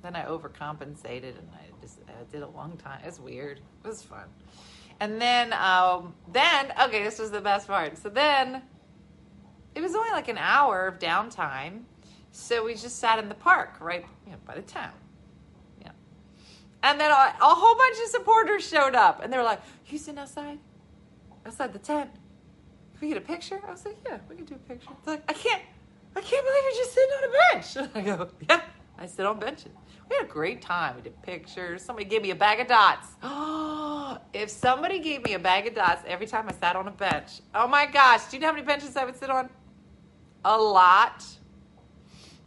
Then 0.01 0.15
I 0.15 0.25
overcompensated 0.25 1.37
and 1.37 1.47
I 1.53 1.81
just 1.81 1.99
I 2.07 2.31
did 2.31 2.43
a 2.43 2.47
long 2.47 2.77
time. 2.77 2.99
It's 3.03 3.19
weird. 3.19 3.59
It 3.83 3.87
was 3.87 4.03
fun. 4.03 4.25
And 4.99 5.19
then, 5.19 5.53
um, 5.53 6.13
then 6.31 6.71
okay, 6.81 7.03
this 7.03 7.19
was 7.19 7.31
the 7.31 7.41
best 7.41 7.67
part. 7.67 7.97
So 7.97 8.09
then, 8.09 8.61
it 9.75 9.81
was 9.81 9.95
only 9.95 10.11
like 10.11 10.27
an 10.27 10.37
hour 10.37 10.87
of 10.87 10.99
downtime. 10.99 11.83
So 12.31 12.65
we 12.65 12.73
just 12.73 12.99
sat 12.99 13.19
in 13.19 13.29
the 13.29 13.35
park 13.35 13.77
right 13.79 14.05
you 14.25 14.31
know, 14.31 14.37
by 14.45 14.55
the 14.55 14.61
town. 14.61 14.91
And 16.83 16.99
then 16.99 17.09
a, 17.09 17.13
a, 17.13 17.33
whole 17.39 17.75
bunch 17.75 17.97
of 18.03 18.09
supporters 18.09 18.67
showed 18.67 18.93
up, 18.93 19.23
and 19.23 19.31
they 19.31 19.37
were 19.37 19.43
like, 19.43 19.61
"You 19.87 19.97
sitting 19.97 20.19
outside, 20.19 20.59
outside 21.45 21.71
the 21.71 21.79
tent? 21.79 22.11
Can 22.13 23.07
we 23.07 23.13
get 23.13 23.17
a 23.17 23.25
picture?" 23.25 23.61
I 23.65 23.71
was 23.71 23.85
like, 23.85 23.97
"Yeah, 24.05 24.17
we 24.29 24.35
can 24.35 24.43
do 24.43 24.55
a 24.55 24.57
picture." 24.57 24.89
They're 25.05 25.15
like, 25.15 25.23
"I 25.29 25.33
can't, 25.33 25.61
I 26.13 26.19
can't 26.19 26.45
believe 26.45 26.63
you're 26.63 26.83
just 26.83 26.93
sitting 26.93 27.15
on 27.15 27.23
a 27.23 27.53
bench." 27.53 27.91
I 27.95 28.01
go, 28.01 28.29
"Yeah, 28.49 28.61
I 28.99 29.05
sit 29.05 29.25
on 29.25 29.39
benches." 29.39 29.71
We 30.09 30.17
had 30.17 30.25
a 30.25 30.27
great 30.27 30.61
time. 30.61 30.97
We 30.97 31.03
did 31.03 31.19
pictures. 31.21 31.81
Somebody 31.81 32.05
gave 32.05 32.21
me 32.21 32.31
a 32.31 32.35
bag 32.35 32.59
of 32.59 32.67
dots. 32.67 33.07
Oh, 33.23 34.17
if 34.33 34.49
somebody 34.49 34.99
gave 34.99 35.23
me 35.23 35.35
a 35.35 35.39
bag 35.39 35.65
of 35.67 35.75
dots 35.75 36.03
every 36.05 36.27
time 36.27 36.49
I 36.49 36.51
sat 36.51 36.75
on 36.75 36.89
a 36.89 36.91
bench, 36.91 37.39
oh 37.55 37.65
my 37.65 37.85
gosh! 37.85 38.25
Do 38.25 38.35
you 38.35 38.41
know 38.41 38.47
how 38.47 38.53
many 38.53 38.65
benches 38.65 38.97
I 38.97 39.05
would 39.05 39.15
sit 39.15 39.29
on? 39.29 39.49
A 40.43 40.57
lot. 40.57 41.25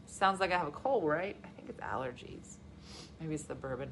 Sounds 0.04 0.40
like 0.40 0.52
I 0.52 0.58
have 0.58 0.68
a 0.68 0.72
cold, 0.72 1.04
right? 1.04 1.36
I 1.42 1.48
think 1.56 1.70
it's 1.70 1.80
allergies. 1.80 2.58
Maybe 3.18 3.34
it's 3.34 3.44
the 3.44 3.54
bourbon. 3.54 3.90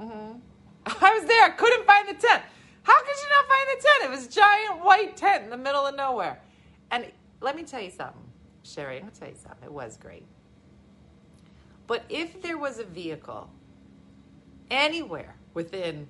Mm-hmm. 0.00 0.38
I 1.04 1.18
was 1.18 1.26
there. 1.26 1.44
I 1.44 1.50
couldn't 1.50 1.86
find 1.86 2.08
the 2.08 2.14
tent. 2.14 2.42
How 2.82 2.98
could 3.00 3.16
you 3.16 3.28
not 3.30 3.48
find 3.48 3.68
the 3.76 3.82
tent? 3.82 4.04
It 4.04 4.10
was 4.10 4.26
a 4.26 4.30
giant 4.30 4.84
white 4.84 5.16
tent 5.16 5.44
in 5.44 5.50
the 5.50 5.56
middle 5.56 5.86
of 5.86 5.96
nowhere. 5.96 6.40
And 6.90 7.10
let 7.40 7.56
me 7.56 7.64
tell 7.64 7.80
you 7.80 7.90
something, 7.90 8.22
Sherry. 8.62 9.00
Gonna 9.00 9.10
tell 9.12 9.28
you 9.28 9.34
something. 9.34 9.64
It 9.64 9.72
was 9.72 9.96
great. 9.96 10.24
But 11.86 12.04
if 12.08 12.40
there 12.42 12.58
was 12.58 12.78
a 12.78 12.84
vehicle 12.84 13.50
anywhere 14.70 15.34
within, 15.54 16.06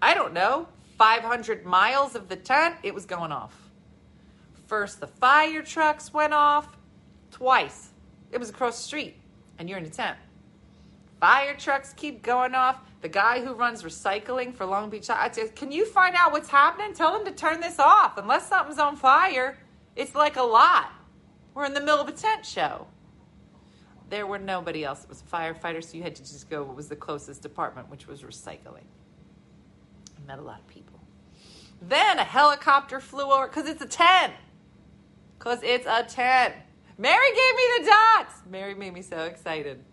I 0.00 0.14
don't 0.14 0.32
know, 0.32 0.68
500 0.98 1.64
miles 1.64 2.14
of 2.14 2.28
the 2.28 2.36
tent, 2.36 2.76
it 2.82 2.94
was 2.94 3.06
going 3.06 3.32
off. 3.32 3.70
First, 4.66 5.00
the 5.00 5.06
fire 5.06 5.62
trucks 5.62 6.12
went 6.12 6.34
off 6.34 6.76
twice. 7.30 7.90
It 8.32 8.38
was 8.38 8.50
across 8.50 8.76
the 8.76 8.82
street, 8.82 9.16
and 9.58 9.68
you're 9.68 9.78
in 9.78 9.84
a 9.84 9.90
tent. 9.90 10.18
Fire 11.20 11.54
trucks 11.56 11.92
keep 11.94 12.22
going 12.22 12.54
off 12.54 12.80
the 13.00 13.08
guy 13.08 13.40
who 13.44 13.54
runs 13.54 13.82
recycling 13.82 14.54
for 14.54 14.64
Long 14.66 14.90
Beach. 14.90 15.04
Said, 15.04 15.54
can 15.56 15.72
you 15.72 15.84
find 15.84 16.14
out 16.16 16.32
what's 16.32 16.48
happening? 16.48 16.94
Tell 16.94 17.12
them 17.12 17.24
to 17.24 17.32
turn 17.32 17.60
this 17.60 17.78
off. 17.78 18.18
Unless 18.18 18.48
something's 18.48 18.78
on 18.78 18.96
fire, 18.96 19.58
it's 19.96 20.14
like 20.14 20.36
a 20.36 20.42
lot. 20.42 20.92
We're 21.54 21.64
in 21.64 21.74
the 21.74 21.80
middle 21.80 22.00
of 22.00 22.08
a 22.08 22.12
tent 22.12 22.46
show. 22.46 22.86
There 24.10 24.26
were 24.26 24.38
nobody 24.38 24.84
else. 24.84 25.02
It 25.02 25.08
was 25.08 25.22
firefighters, 25.30 25.84
so 25.84 25.96
you 25.96 26.02
had 26.02 26.14
to 26.16 26.22
just 26.22 26.48
go 26.48 26.62
what 26.62 26.76
was 26.76 26.88
the 26.88 26.96
closest 26.96 27.42
department, 27.42 27.90
which 27.90 28.06
was 28.06 28.22
recycling. 28.22 28.86
I 30.16 30.26
met 30.26 30.38
a 30.38 30.42
lot 30.42 30.60
of 30.60 30.66
people. 30.68 31.00
Then 31.82 32.18
a 32.18 32.24
helicopter 32.24 33.00
flew 33.00 33.30
over 33.30 33.46
because 33.46 33.68
it's 33.68 33.82
a 33.82 33.86
tent. 33.86 34.32
Because 35.38 35.62
it's 35.62 35.86
a 35.86 36.04
tent. 36.04 36.54
Mary 36.96 37.28
gave 37.28 37.56
me 37.56 37.62
the 37.78 37.84
dots. 37.90 38.34
Mary 38.50 38.74
made 38.74 38.92
me 38.94 39.02
so 39.02 39.24
excited. 39.24 39.84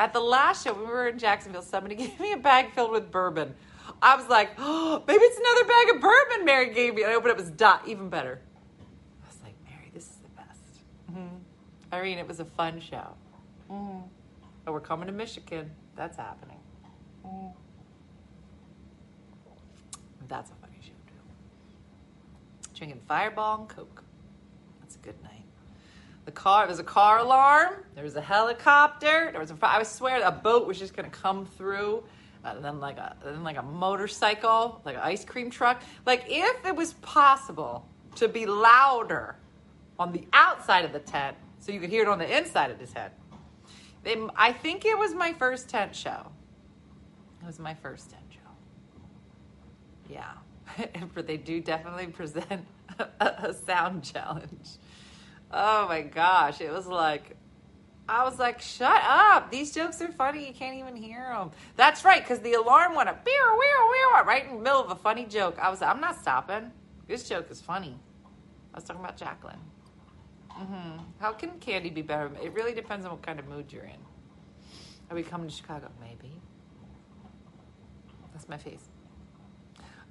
At 0.00 0.14
the 0.14 0.20
last 0.20 0.64
show, 0.64 0.72
when 0.72 0.86
we 0.86 0.88
were 0.88 1.08
in 1.08 1.18
Jacksonville, 1.18 1.60
somebody 1.60 1.94
gave 1.96 2.18
me 2.18 2.32
a 2.32 2.38
bag 2.38 2.72
filled 2.72 2.90
with 2.90 3.10
bourbon. 3.10 3.54
I 4.00 4.16
was 4.16 4.26
like, 4.28 4.52
oh, 4.56 5.04
maybe 5.06 5.22
it's 5.22 5.38
another 5.38 5.64
bag 5.64 5.94
of 5.94 6.00
bourbon 6.00 6.46
Mary 6.46 6.72
gave 6.72 6.94
me. 6.94 7.02
And 7.02 7.12
I 7.12 7.16
opened 7.16 7.32
it, 7.32 7.38
it 7.38 7.42
was 7.42 7.50
dot, 7.50 7.82
even 7.86 8.08
better. 8.08 8.40
I 9.22 9.26
was 9.28 9.36
like, 9.42 9.54
Mary, 9.68 9.90
this 9.92 10.04
is 10.04 10.16
the 10.16 10.30
best. 10.30 10.58
Mm-hmm. 11.10 11.92
Irene, 11.92 12.16
it 12.16 12.26
was 12.26 12.40
a 12.40 12.46
fun 12.46 12.80
show. 12.80 13.08
Mm-hmm. 13.70 13.98
Oh, 14.66 14.72
we're 14.72 14.80
coming 14.80 15.06
to 15.06 15.12
Michigan. 15.12 15.70
That's 15.96 16.16
happening. 16.16 16.56
Mm-hmm. 17.26 17.48
That's 20.28 20.50
a 20.50 20.54
funny 20.54 20.78
show, 20.80 20.92
too. 21.08 22.72
Drinking 22.74 23.02
Fireball 23.06 23.60
and 23.60 23.68
Coke. 23.68 24.02
That's 24.80 24.96
a 24.96 25.00
good 25.00 25.22
night. 25.22 25.39
The 26.24 26.32
car, 26.32 26.62
there 26.62 26.68
was 26.68 26.78
a 26.78 26.84
car 26.84 27.18
alarm. 27.18 27.84
There 27.94 28.04
was 28.04 28.16
a 28.16 28.20
helicopter. 28.20 29.30
There 29.30 29.40
was 29.40 29.50
a, 29.50 29.58
I 29.62 29.82
swear, 29.82 30.22
a 30.22 30.30
boat 30.30 30.66
was 30.66 30.78
just 30.78 30.94
to 30.94 31.02
come 31.04 31.46
through. 31.46 32.04
And 32.44 32.64
then 32.64 32.80
like 32.80 32.98
a, 32.98 33.16
then 33.24 33.42
like 33.42 33.58
a 33.58 33.62
motorcycle, 33.62 34.80
like 34.84 34.96
an 34.96 35.02
ice 35.02 35.24
cream 35.24 35.50
truck. 35.50 35.82
Like 36.06 36.24
if 36.28 36.64
it 36.64 36.74
was 36.74 36.94
possible 36.94 37.86
to 38.16 38.28
be 38.28 38.46
louder 38.46 39.36
on 39.98 40.12
the 40.12 40.26
outside 40.32 40.84
of 40.84 40.92
the 40.92 40.98
tent, 40.98 41.36
so 41.58 41.72
you 41.72 41.80
could 41.80 41.90
hear 41.90 42.02
it 42.02 42.08
on 42.08 42.18
the 42.18 42.38
inside 42.38 42.70
of 42.70 42.78
the 42.78 42.86
tent. 42.86 43.12
They, 44.02 44.16
I 44.34 44.52
think 44.52 44.84
it 44.86 44.98
was 44.98 45.14
my 45.14 45.34
first 45.34 45.68
tent 45.68 45.94
show. 45.94 46.26
It 47.42 47.46
was 47.46 47.58
my 47.58 47.74
first 47.74 48.10
tent 48.10 48.22
show. 48.30 48.38
Yeah, 50.08 50.32
but 51.14 51.26
they 51.26 51.36
do 51.36 51.60
definitely 51.60 52.06
present 52.06 52.66
a, 52.98 53.26
a 53.48 53.54
sound 53.54 54.02
challenge. 54.04 54.78
Oh 55.52 55.88
my 55.88 56.02
gosh, 56.02 56.60
it 56.60 56.70
was 56.70 56.86
like 56.86 57.36
I 58.10 58.24
was 58.24 58.40
like, 58.40 58.60
shut 58.60 59.00
up. 59.04 59.52
These 59.52 59.72
jokes 59.72 60.02
are 60.02 60.10
funny. 60.10 60.44
You 60.44 60.52
can't 60.52 60.76
even 60.76 60.96
hear 60.96 61.28
them. 61.32 61.52
That's 61.76 62.04
right, 62.04 62.20
because 62.20 62.40
the 62.40 62.54
alarm 62.54 62.96
went 62.96 63.08
up, 63.08 63.24
beer, 63.24 63.32
weir, 63.52 63.88
weir, 63.88 64.24
right 64.24 64.44
in 64.48 64.56
the 64.56 64.62
middle 64.62 64.80
of 64.80 64.90
a 64.90 64.96
funny 64.96 65.26
joke. 65.26 65.56
I 65.62 65.70
was 65.70 65.80
like, 65.80 65.90
I'm 65.90 66.00
not 66.00 66.18
stopping. 66.18 66.72
This 67.06 67.28
joke 67.28 67.48
is 67.52 67.60
funny. 67.60 67.96
I 68.74 68.78
was 68.78 68.84
talking 68.84 69.00
about 69.00 69.16
Jacqueline. 69.16 69.60
Mm-hmm. 70.50 70.98
How 71.20 71.32
can 71.32 71.50
candy 71.60 71.90
be 71.90 72.02
better? 72.02 72.32
It 72.42 72.52
really 72.52 72.74
depends 72.74 73.06
on 73.06 73.12
what 73.12 73.22
kind 73.22 73.38
of 73.38 73.46
mood 73.46 73.72
you're 73.72 73.84
in. 73.84 74.00
Are 75.08 75.14
we 75.14 75.22
coming 75.22 75.48
to 75.48 75.54
Chicago? 75.54 75.88
Maybe. 76.00 76.34
That's 78.32 78.48
my 78.48 78.58
face. 78.58 78.88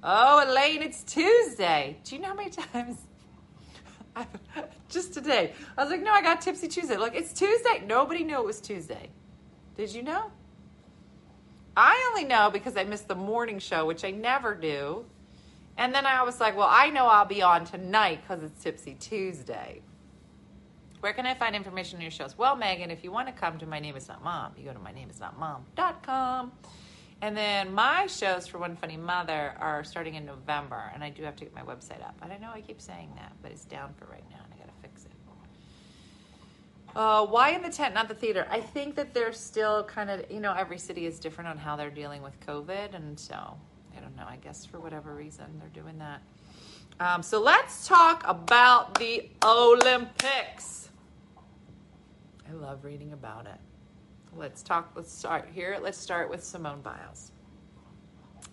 Oh, 0.02 0.42
Elaine, 0.48 0.80
it's 0.80 1.02
Tuesday. 1.02 1.98
Do 2.04 2.16
you 2.16 2.22
know 2.22 2.28
how 2.28 2.34
many 2.34 2.50
times 2.72 2.96
just 4.88 5.14
today. 5.14 5.52
I 5.76 5.82
was 5.82 5.90
like, 5.90 6.02
no, 6.02 6.12
I 6.12 6.22
got 6.22 6.40
Tipsy 6.40 6.68
Tuesday. 6.68 6.96
Like, 6.96 7.14
it's 7.14 7.32
Tuesday. 7.32 7.82
Nobody 7.86 8.24
knew 8.24 8.36
it 8.36 8.44
was 8.44 8.60
Tuesday. 8.60 9.10
Did 9.76 9.94
you 9.94 10.02
know? 10.02 10.30
I 11.76 12.10
only 12.10 12.24
know 12.28 12.50
because 12.50 12.76
I 12.76 12.84
missed 12.84 13.08
the 13.08 13.14
morning 13.14 13.58
show, 13.58 13.86
which 13.86 14.04
I 14.04 14.10
never 14.10 14.54
do. 14.54 15.04
And 15.76 15.94
then 15.94 16.04
I 16.04 16.22
was 16.22 16.40
like, 16.40 16.56
well, 16.56 16.68
I 16.70 16.90
know 16.90 17.06
I'll 17.06 17.24
be 17.24 17.42
on 17.42 17.64
tonight 17.64 18.20
because 18.22 18.42
it's 18.42 18.62
Tipsy 18.62 18.94
Tuesday. 19.00 19.80
Where 21.00 21.14
can 21.14 21.24
I 21.24 21.34
find 21.34 21.56
information 21.56 21.96
on 21.96 22.02
your 22.02 22.10
shows? 22.10 22.36
Well, 22.36 22.56
Megan, 22.56 22.90
if 22.90 23.02
you 23.02 23.10
want 23.10 23.28
to 23.28 23.32
come 23.32 23.58
to 23.58 23.66
My 23.66 23.80
Name 23.80 23.96
Is 23.96 24.08
Not 24.08 24.22
Mom, 24.22 24.52
you 24.58 24.64
go 24.64 24.74
to 24.74 24.78
mynameisnotmom.com. 24.78 26.52
And 27.22 27.36
then 27.36 27.74
my 27.74 28.06
shows 28.06 28.46
for 28.46 28.58
One 28.58 28.76
Funny 28.76 28.96
Mother 28.96 29.54
are 29.60 29.84
starting 29.84 30.14
in 30.14 30.24
November, 30.24 30.90
and 30.94 31.04
I 31.04 31.10
do 31.10 31.22
have 31.22 31.36
to 31.36 31.44
get 31.44 31.54
my 31.54 31.62
website 31.62 32.02
up. 32.02 32.16
I 32.22 32.28
don't 32.28 32.40
know 32.40 32.50
I 32.52 32.62
keep 32.62 32.80
saying 32.80 33.12
that, 33.16 33.32
but 33.42 33.52
it's 33.52 33.66
down 33.66 33.92
for 33.98 34.06
right 34.06 34.24
now, 34.30 34.38
and 34.42 34.54
I 34.54 34.56
got 34.56 34.68
to 34.68 34.88
fix 34.88 35.04
it. 35.04 35.10
Uh, 36.96 37.26
why 37.26 37.50
in 37.50 37.62
the 37.62 37.68
tent, 37.68 37.94
not 37.94 38.08
the 38.08 38.14
theater? 38.14 38.46
I 38.50 38.60
think 38.60 38.94
that 38.96 39.12
they're 39.12 39.34
still 39.34 39.84
kind 39.84 40.08
of, 40.08 40.30
you 40.30 40.40
know, 40.40 40.54
every 40.54 40.78
city 40.78 41.04
is 41.04 41.20
different 41.20 41.48
on 41.48 41.58
how 41.58 41.76
they're 41.76 41.90
dealing 41.90 42.22
with 42.22 42.40
COVID, 42.40 42.94
and 42.94 43.20
so 43.20 43.34
I 43.96 44.00
don't 44.00 44.16
know. 44.16 44.24
I 44.26 44.36
guess 44.36 44.64
for 44.64 44.80
whatever 44.80 45.14
reason 45.14 45.44
they're 45.58 45.82
doing 45.82 45.98
that. 45.98 46.22
Um, 47.00 47.22
so 47.22 47.40
let's 47.40 47.86
talk 47.86 48.24
about 48.26 48.94
the 48.94 49.28
Olympics. 49.44 50.88
I 52.48 52.52
love 52.54 52.84
reading 52.84 53.12
about 53.12 53.46
it. 53.46 53.58
Let's 54.36 54.62
talk, 54.62 54.92
let's 54.94 55.12
start 55.12 55.48
here. 55.52 55.78
Let's 55.82 55.98
start 55.98 56.30
with 56.30 56.44
Simone 56.44 56.80
Biles. 56.82 57.32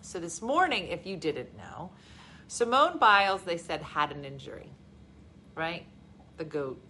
So 0.00 0.18
this 0.18 0.42
morning, 0.42 0.88
if 0.88 1.06
you 1.06 1.16
didn't 1.16 1.56
know, 1.56 1.90
Simone 2.48 2.98
Biles, 2.98 3.42
they 3.42 3.58
said, 3.58 3.82
had 3.82 4.10
an 4.10 4.24
injury, 4.24 4.70
right? 5.54 5.86
The 6.36 6.44
GOAT, 6.44 6.80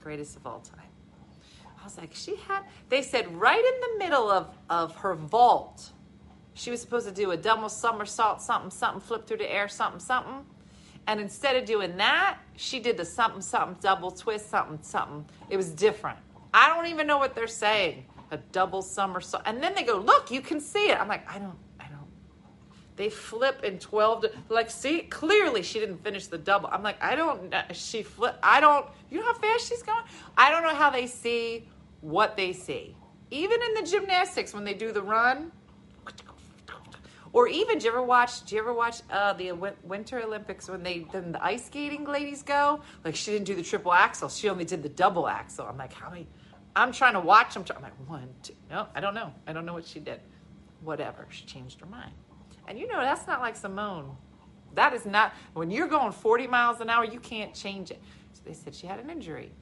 greatest 0.00 0.36
of 0.36 0.46
all 0.46 0.60
time. 0.60 0.88
I 1.78 1.84
was 1.84 1.98
like, 1.98 2.14
she 2.14 2.36
had, 2.36 2.62
they 2.88 3.02
said 3.02 3.30
right 3.36 3.58
in 3.58 3.80
the 3.80 4.04
middle 4.04 4.30
of, 4.30 4.56
of 4.70 4.96
her 4.96 5.14
vault, 5.14 5.90
she 6.54 6.70
was 6.70 6.80
supposed 6.80 7.06
to 7.06 7.12
do 7.12 7.32
a 7.32 7.36
double 7.36 7.68
somersault, 7.68 8.40
something, 8.40 8.70
something, 8.70 9.00
flip 9.00 9.26
through 9.26 9.38
the 9.38 9.52
air, 9.52 9.68
something, 9.68 10.00
something. 10.00 10.46
And 11.06 11.20
instead 11.20 11.56
of 11.56 11.66
doing 11.66 11.98
that, 11.98 12.38
she 12.56 12.80
did 12.80 12.96
the 12.96 13.04
something, 13.04 13.42
something, 13.42 13.76
double 13.82 14.10
twist, 14.10 14.48
something, 14.48 14.78
something. 14.80 15.26
It 15.50 15.58
was 15.58 15.68
different. 15.70 16.18
I 16.54 16.68
don't 16.68 16.86
even 16.86 17.06
know 17.06 17.18
what 17.18 17.34
they're 17.34 17.46
saying 17.46 18.06
a 18.30 18.36
double 18.36 18.82
somersault. 18.82 19.42
And 19.46 19.62
then 19.62 19.74
they 19.74 19.82
go, 19.82 19.98
look, 19.98 20.30
you 20.30 20.40
can 20.40 20.60
see 20.60 20.90
it. 20.90 21.00
I'm 21.00 21.08
like, 21.08 21.28
I 21.30 21.38
don't, 21.38 21.58
I 21.78 21.84
don't. 21.84 22.08
They 22.96 23.10
flip 23.10 23.64
in 23.64 23.78
12, 23.78 24.22
to, 24.22 24.32
like, 24.48 24.70
see, 24.70 25.00
clearly 25.00 25.62
she 25.62 25.80
didn't 25.80 26.02
finish 26.02 26.26
the 26.26 26.38
double. 26.38 26.68
I'm 26.72 26.82
like, 26.82 27.02
I 27.02 27.14
don't, 27.14 27.54
she 27.72 28.02
flip, 28.02 28.36
I 28.42 28.60
don't, 28.60 28.86
you 29.10 29.18
know 29.18 29.26
how 29.26 29.34
fast 29.34 29.68
she's 29.68 29.82
going? 29.82 30.04
I 30.36 30.50
don't 30.50 30.62
know 30.62 30.74
how 30.74 30.90
they 30.90 31.06
see 31.06 31.68
what 32.00 32.36
they 32.36 32.52
see. 32.52 32.96
Even 33.30 33.60
in 33.62 33.74
the 33.74 33.82
gymnastics, 33.82 34.54
when 34.54 34.64
they 34.64 34.74
do 34.74 34.92
the 34.92 35.02
run, 35.02 35.50
or 37.34 37.48
even, 37.48 37.78
do 37.78 37.84
you 37.86 37.90
ever 37.90 38.02
watch? 38.02 38.44
Do 38.44 38.54
you 38.54 38.60
ever 38.60 38.72
watch 38.72 39.02
uh, 39.10 39.32
the 39.32 39.50
Winter 39.82 40.22
Olympics 40.22 40.70
when 40.70 40.84
they 40.84 41.04
then 41.12 41.32
the 41.32 41.44
ice 41.44 41.66
skating 41.66 42.04
ladies 42.04 42.44
go? 42.44 42.80
Like 43.04 43.16
she 43.16 43.32
didn't 43.32 43.46
do 43.46 43.56
the 43.56 43.62
triple 43.62 43.92
axel; 43.92 44.28
she 44.28 44.48
only 44.48 44.64
did 44.64 44.84
the 44.84 44.88
double 44.88 45.26
axel. 45.26 45.66
I'm 45.66 45.76
like, 45.76 45.92
how 45.92 46.10
many? 46.10 46.28
I'm 46.76 46.92
trying 46.92 47.14
to 47.14 47.20
watch 47.20 47.54
them. 47.54 47.64
I'm 47.74 47.82
like, 47.82 47.92
one, 48.08 48.28
two. 48.42 48.54
No, 48.70 48.88
I 48.94 49.00
don't 49.00 49.14
know. 49.14 49.32
I 49.46 49.52
don't 49.52 49.64
know 49.64 49.74
what 49.74 49.86
she 49.86 50.00
did. 50.00 50.20
Whatever. 50.82 51.26
She 51.30 51.44
changed 51.44 51.80
her 51.80 51.86
mind. 51.86 52.12
And 52.66 52.78
you 52.78 52.88
know, 52.88 53.00
that's 53.00 53.26
not 53.26 53.40
like 53.40 53.56
Simone. 53.56 54.16
That 54.74 54.92
is 54.92 55.06
not, 55.06 55.34
when 55.52 55.70
you're 55.70 55.86
going 55.86 56.12
40 56.12 56.46
miles 56.48 56.80
an 56.80 56.90
hour, 56.90 57.04
you 57.04 57.20
can't 57.20 57.54
change 57.54 57.90
it. 57.90 58.00
So 58.32 58.42
they 58.44 58.54
said 58.54 58.74
she 58.74 58.86
had 58.86 58.98
an 58.98 59.08
injury. 59.08 59.52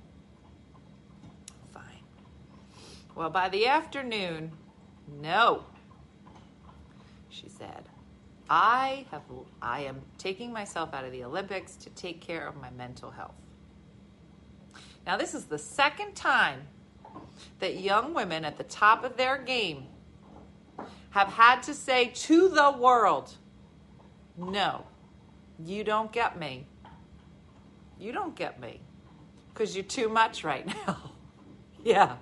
Fine. 1.74 1.82
Well, 3.14 3.28
by 3.28 3.50
the 3.50 3.66
afternoon, 3.66 4.52
no. 5.20 5.64
She 7.28 7.48
said, 7.48 7.88
I 8.48 9.06
have 9.10 9.22
I 9.60 9.80
am 9.80 10.00
taking 10.18 10.52
myself 10.52 10.94
out 10.94 11.04
of 11.04 11.12
the 11.12 11.24
Olympics 11.24 11.76
to 11.76 11.90
take 11.90 12.20
care 12.20 12.46
of 12.46 12.56
my 12.56 12.70
mental 12.70 13.10
health. 13.10 13.34
Now, 15.06 15.16
this 15.16 15.34
is 15.34 15.46
the 15.46 15.58
second 15.58 16.14
time 16.14 16.62
that 17.60 17.80
young 17.80 18.14
women 18.14 18.44
at 18.44 18.56
the 18.58 18.64
top 18.64 19.04
of 19.04 19.16
their 19.16 19.38
game 19.38 19.86
have 21.10 21.28
had 21.28 21.62
to 21.64 21.74
say 21.74 22.06
to 22.14 22.48
the 22.48 22.74
world, 22.78 23.34
no, 24.36 24.84
you 25.64 25.84
don't 25.84 26.10
get 26.10 26.38
me. 26.38 26.66
You 27.98 28.12
don't 28.12 28.34
get 28.34 28.60
me 28.60 28.80
because 29.52 29.76
you're 29.76 29.84
too 29.84 30.08
much 30.08 30.42
right 30.42 30.66
now. 30.86 31.12
yeah, 31.84 32.16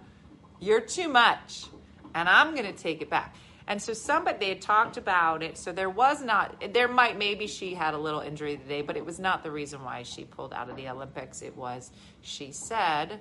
you're 0.58 0.80
too 0.80 1.08
much. 1.08 1.66
And 2.14 2.28
I'm 2.28 2.54
going 2.54 2.66
to 2.66 2.72
take 2.72 3.00
it 3.00 3.08
back. 3.08 3.36
And 3.66 3.80
so 3.80 3.92
somebody 3.92 4.38
they 4.38 4.48
had 4.48 4.60
talked 4.60 4.96
about 4.96 5.44
it. 5.44 5.56
So 5.56 5.70
there 5.70 5.88
was 5.88 6.22
not 6.22 6.72
there 6.74 6.88
might 6.88 7.16
maybe 7.16 7.46
she 7.46 7.72
had 7.74 7.94
a 7.94 7.98
little 7.98 8.18
injury 8.18 8.56
today, 8.56 8.82
but 8.82 8.96
it 8.96 9.06
was 9.06 9.20
not 9.20 9.44
the 9.44 9.50
reason 9.52 9.84
why 9.84 10.02
she 10.02 10.24
pulled 10.24 10.52
out 10.52 10.68
of 10.68 10.74
the 10.74 10.88
Olympics. 10.88 11.40
It 11.40 11.56
was 11.56 11.92
she 12.20 12.50
said 12.50 13.20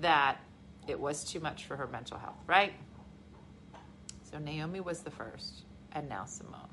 that 0.00 0.40
it 0.86 0.98
was 0.98 1.24
too 1.24 1.40
much 1.40 1.66
for 1.66 1.76
her 1.76 1.86
mental 1.86 2.18
health, 2.18 2.42
right? 2.46 2.72
So 4.30 4.38
Naomi 4.38 4.80
was 4.80 5.00
the 5.00 5.10
first, 5.10 5.62
and 5.92 6.08
now 6.08 6.24
Simone. 6.24 6.68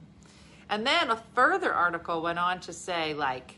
And 0.69 0.85
then 0.85 1.09
a 1.09 1.21
further 1.33 1.73
article 1.73 2.21
went 2.21 2.39
on 2.39 2.59
to 2.61 2.73
say, 2.73 3.13
like, 3.13 3.55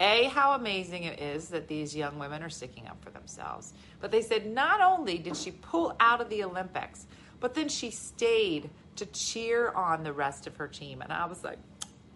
A, 0.00 0.24
how 0.24 0.54
amazing 0.54 1.04
it 1.04 1.20
is 1.20 1.48
that 1.48 1.68
these 1.68 1.94
young 1.94 2.18
women 2.18 2.42
are 2.42 2.50
sticking 2.50 2.88
up 2.88 3.02
for 3.02 3.10
themselves. 3.10 3.74
But 4.00 4.10
they 4.10 4.22
said 4.22 4.46
not 4.46 4.80
only 4.80 5.18
did 5.18 5.36
she 5.36 5.50
pull 5.50 5.94
out 6.00 6.20
of 6.20 6.28
the 6.30 6.42
Olympics, 6.42 7.06
but 7.40 7.54
then 7.54 7.68
she 7.68 7.90
stayed 7.90 8.70
to 8.96 9.06
cheer 9.06 9.70
on 9.70 10.02
the 10.02 10.12
rest 10.12 10.46
of 10.46 10.56
her 10.56 10.66
team. 10.68 11.02
And 11.02 11.12
I 11.12 11.26
was 11.26 11.44
like, 11.44 11.58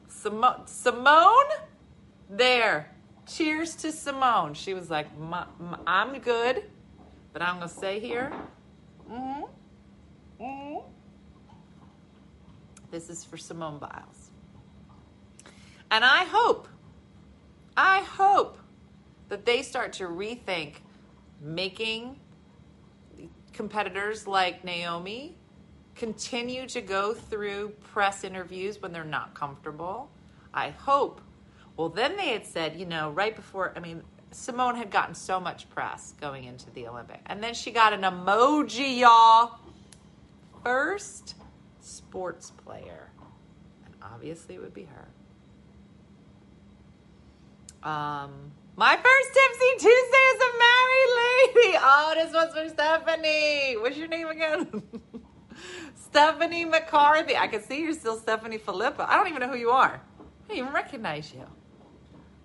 Simone, 0.09 0.67
Simone? 0.67 1.51
There. 2.31 2.91
Cheers 3.27 3.77
to 3.77 3.93
Simone. 3.93 4.55
She 4.55 4.75
was 4.75 4.91
like, 4.91 5.07
I'm 5.87 6.19
good. 6.19 6.65
But 7.33 7.43
I'm 7.43 7.57
going 7.57 7.69
to 7.69 7.75
say 7.75 8.01
here, 8.01 8.33
mm-hmm, 9.11 9.45
mm-hmm. 10.43 10.87
this 12.91 13.11
is 13.11 13.25
for 13.25 13.37
Simone 13.37 13.79
Biles. 13.79 14.31
And 15.91 16.05
I 16.05 16.25
hope, 16.25 16.69
I 17.77 18.01
hope 18.01 18.59
that 19.29 19.45
they 19.45 19.63
start 19.63 19.93
to 19.95 20.05
rethink 20.05 20.77
making 21.41 22.19
competitors 23.53 24.27
like 24.27 24.65
Naomi 24.65 25.37
continue 25.95 26.67
to 26.69 26.81
go 26.81 27.13
through 27.13 27.71
press 27.93 28.25
interviews 28.25 28.81
when 28.81 28.93
they're 28.93 29.05
not 29.05 29.35
comfortable. 29.35 30.11
I 30.55 30.71
hope. 30.71 31.21
Well, 31.77 31.89
then 31.89 32.17
they 32.17 32.29
had 32.31 32.47
said, 32.47 32.79
you 32.79 32.87
know, 32.87 33.11
right 33.11 33.35
before, 33.35 33.73
I 33.77 33.81
mean, 33.81 34.03
Simone 34.31 34.77
had 34.77 34.91
gotten 34.91 35.15
so 35.15 35.41
much 35.41 35.69
press 35.71 36.15
going 36.21 36.45
into 36.45 36.71
the 36.71 36.87
Olympic. 36.87 37.21
And 37.27 37.43
then 37.43 37.55
she 37.55 37.71
got 37.71 37.93
an 37.93 38.03
emoji, 38.03 38.99
y'all. 38.99 39.59
First 40.63 41.35
sports 41.81 42.53
player. 42.65 43.11
And 43.87 43.95
obviously 44.03 44.57
it 44.57 44.61
would 44.61 44.75
be 44.75 44.85
her. 44.85 45.09
Um, 47.89 48.53
my 48.77 48.97
first 48.97 49.35
Tipsy 49.35 49.73
Tuesday 49.73 49.89
is 49.89 50.41
a 50.41 50.59
married 50.59 51.13
lady. 51.17 51.79
Oh, 51.81 52.13
this 52.15 52.35
one's 52.35 52.53
for 52.55 52.69
Stephanie. 52.69 53.77
What's 53.79 53.97
your 53.97 54.09
name 54.09 54.29
again? 54.29 54.83
Stephanie 55.95 56.65
McCarthy. 56.65 57.37
I 57.37 57.47
can 57.47 57.63
see 57.63 57.83
you're 57.83 57.93
still 57.93 58.19
Stephanie 58.19 58.59
Filippo. 58.59 59.05
I 59.07 59.17
don't 59.17 59.29
even 59.29 59.41
know 59.41 59.49
who 59.49 59.57
you 59.57 59.71
are. 59.71 60.01
I 60.21 60.49
don't 60.49 60.59
even 60.59 60.73
recognize 60.73 61.33
you. 61.33 61.45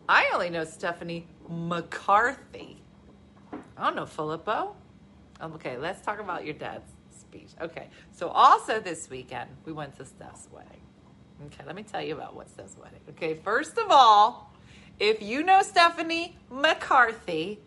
I 0.07 0.29
only 0.33 0.49
know 0.49 0.63
Stephanie 0.65 1.27
McCarthy. 1.49 2.81
I 3.77 3.85
don't 3.85 3.95
know 3.95 4.05
Filippo. 4.05 4.75
Okay, 5.41 5.77
let's 5.77 6.01
talk 6.01 6.19
about 6.19 6.45
your 6.45 6.53
dad's 6.53 6.91
speech. 7.11 7.49
Okay, 7.59 7.89
so 8.11 8.29
also 8.29 8.79
this 8.79 9.09
weekend 9.09 9.49
we 9.65 9.73
went 9.73 9.95
to 9.97 10.05
Steph's 10.05 10.47
wedding. 10.51 10.81
Okay, 11.47 11.63
let 11.65 11.75
me 11.75 11.83
tell 11.83 12.01
you 12.01 12.13
about 12.13 12.35
what 12.35 12.49
Steph's 12.49 12.77
wedding. 12.77 12.99
Okay, 13.09 13.35
first 13.35 13.77
of 13.77 13.87
all, 13.89 14.53
if 14.99 15.21
you 15.21 15.43
know 15.43 15.61
Stephanie 15.61 16.37
McCarthy, 16.49 17.59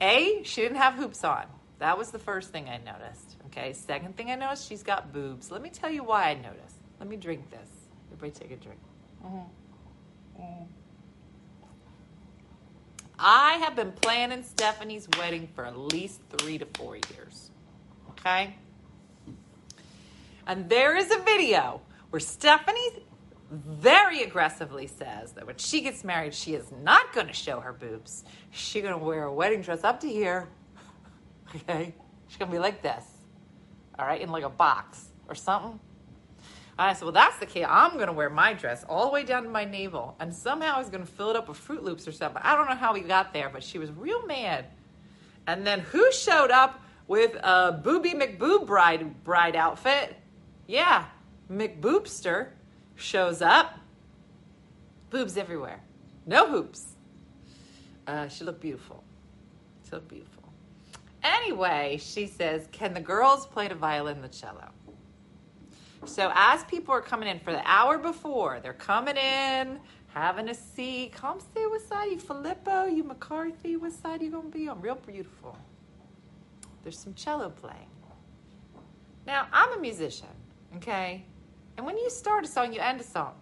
A, 0.00 0.42
she 0.44 0.62
didn't 0.62 0.78
have 0.78 0.94
hoops 0.94 1.24
on. 1.24 1.44
That 1.78 1.98
was 1.98 2.10
the 2.10 2.18
first 2.18 2.50
thing 2.50 2.68
I 2.68 2.78
noticed. 2.78 3.36
Okay, 3.46 3.72
second 3.72 4.16
thing 4.16 4.30
I 4.30 4.34
noticed, 4.36 4.68
she's 4.68 4.82
got 4.82 5.12
boobs. 5.12 5.50
Let 5.50 5.62
me 5.62 5.70
tell 5.70 5.90
you 5.90 6.04
why 6.04 6.30
I 6.30 6.34
noticed. 6.34 6.76
Let 6.98 7.08
me 7.08 7.16
drink 7.16 7.50
this. 7.50 7.68
Everybody 8.12 8.32
take 8.32 8.50
a 8.52 8.62
drink. 8.62 8.80
Mm-hmm. 9.24 10.40
Mm-hmm. 10.40 10.64
I 13.18 13.54
have 13.54 13.74
been 13.74 13.92
planning 13.92 14.42
Stephanie's 14.44 15.08
wedding 15.18 15.48
for 15.54 15.64
at 15.66 15.76
least 15.76 16.20
three 16.30 16.58
to 16.58 16.66
four 16.74 16.96
years. 16.96 17.50
Okay? 18.10 18.54
And 20.46 20.68
there 20.68 20.96
is 20.96 21.10
a 21.10 21.18
video 21.20 21.80
where 22.10 22.20
Stephanie 22.20 23.02
very 23.50 24.22
aggressively 24.22 24.86
says 24.86 25.32
that 25.32 25.46
when 25.46 25.56
she 25.56 25.80
gets 25.80 26.04
married, 26.04 26.34
she 26.34 26.54
is 26.54 26.70
not 26.82 27.12
going 27.12 27.26
to 27.26 27.32
show 27.32 27.60
her 27.60 27.72
boobs. 27.72 28.24
She's 28.50 28.82
going 28.82 28.98
to 28.98 29.04
wear 29.04 29.24
a 29.24 29.32
wedding 29.32 29.62
dress 29.62 29.84
up 29.84 30.00
to 30.00 30.08
here. 30.08 30.48
Okay? 31.56 31.94
She's 32.26 32.36
going 32.36 32.50
to 32.50 32.54
be 32.54 32.58
like 32.58 32.82
this. 32.82 33.02
All 33.98 34.04
right? 34.04 34.20
In 34.20 34.28
like 34.28 34.44
a 34.44 34.50
box 34.50 35.06
or 35.30 35.34
something. 35.34 35.80
I 36.78 36.92
said, 36.92 37.02
well, 37.02 37.12
that's 37.12 37.38
the 37.38 37.46
case. 37.46 37.66
I'm 37.68 37.94
going 37.94 38.06
to 38.06 38.12
wear 38.12 38.30
my 38.30 38.52
dress 38.52 38.84
all 38.88 39.06
the 39.06 39.12
way 39.12 39.24
down 39.24 39.42
to 39.42 39.48
my 39.48 39.64
navel. 39.64 40.14
And 40.20 40.32
somehow 40.32 40.76
I 40.76 40.78
was 40.78 40.88
going 40.88 41.04
to 41.04 41.10
fill 41.10 41.30
it 41.30 41.36
up 41.36 41.48
with 41.48 41.58
Froot 41.58 41.82
Loops 41.82 42.06
or 42.06 42.12
something. 42.12 42.40
I 42.44 42.54
don't 42.54 42.68
know 42.68 42.76
how 42.76 42.94
we 42.94 43.00
got 43.00 43.32
there, 43.32 43.48
but 43.48 43.64
she 43.64 43.78
was 43.78 43.90
real 43.90 44.24
mad. 44.26 44.66
And 45.48 45.66
then 45.66 45.80
who 45.80 46.12
showed 46.12 46.52
up 46.52 46.80
with 47.08 47.34
a 47.42 47.80
Booby 47.82 48.12
McBoob 48.12 48.66
bride, 48.66 49.24
bride 49.24 49.56
outfit? 49.56 50.16
Yeah, 50.68 51.06
McBoobster 51.50 52.48
shows 52.94 53.42
up. 53.42 53.80
Boobs 55.10 55.36
everywhere. 55.36 55.80
No 56.26 56.48
hoops. 56.48 56.94
Uh, 58.06 58.28
she 58.28 58.44
looked 58.44 58.60
beautiful. 58.60 59.02
She 59.84 59.92
looked 59.92 60.08
beautiful. 60.08 60.44
Anyway, 61.22 61.98
she 62.00 62.26
says, 62.26 62.68
can 62.70 62.94
the 62.94 63.00
girls 63.00 63.46
play 63.46 63.66
the 63.66 63.74
violin 63.74 64.22
the 64.22 64.28
cello? 64.28 64.70
So 66.04 66.30
as 66.34 66.64
people 66.64 66.94
are 66.94 67.00
coming 67.00 67.28
in 67.28 67.38
for 67.40 67.52
the 67.52 67.62
hour 67.68 67.98
before, 67.98 68.60
they're 68.60 68.72
coming 68.72 69.16
in, 69.16 69.78
having 70.08 70.48
a 70.48 70.54
seat. 70.54 71.12
Come 71.12 71.40
say 71.40 71.66
what 71.66 71.82
side 71.82 72.10
you 72.10 72.18
Filippo, 72.18 72.86
you 72.86 73.04
McCarthy, 73.04 73.76
what 73.76 73.92
side 73.92 74.22
you 74.22 74.30
gonna 74.30 74.48
be 74.48 74.68
on? 74.68 74.80
Real 74.80 74.94
beautiful. 74.94 75.56
There's 76.82 76.98
some 76.98 77.14
cello 77.14 77.50
playing. 77.50 77.90
Now 79.26 79.46
I'm 79.52 79.72
a 79.72 79.80
musician, 79.80 80.28
okay? 80.76 81.24
And 81.76 81.84
when 81.84 81.98
you 81.98 82.10
start 82.10 82.44
a 82.44 82.48
song, 82.48 82.72
you 82.72 82.80
end 82.80 83.00
a 83.00 83.04
song. 83.04 83.34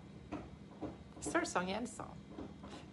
Start 1.21 1.45
a 1.45 1.47
song, 1.47 1.69
you 1.69 1.75
end 1.75 1.87
a 1.87 1.91
song. 1.91 2.13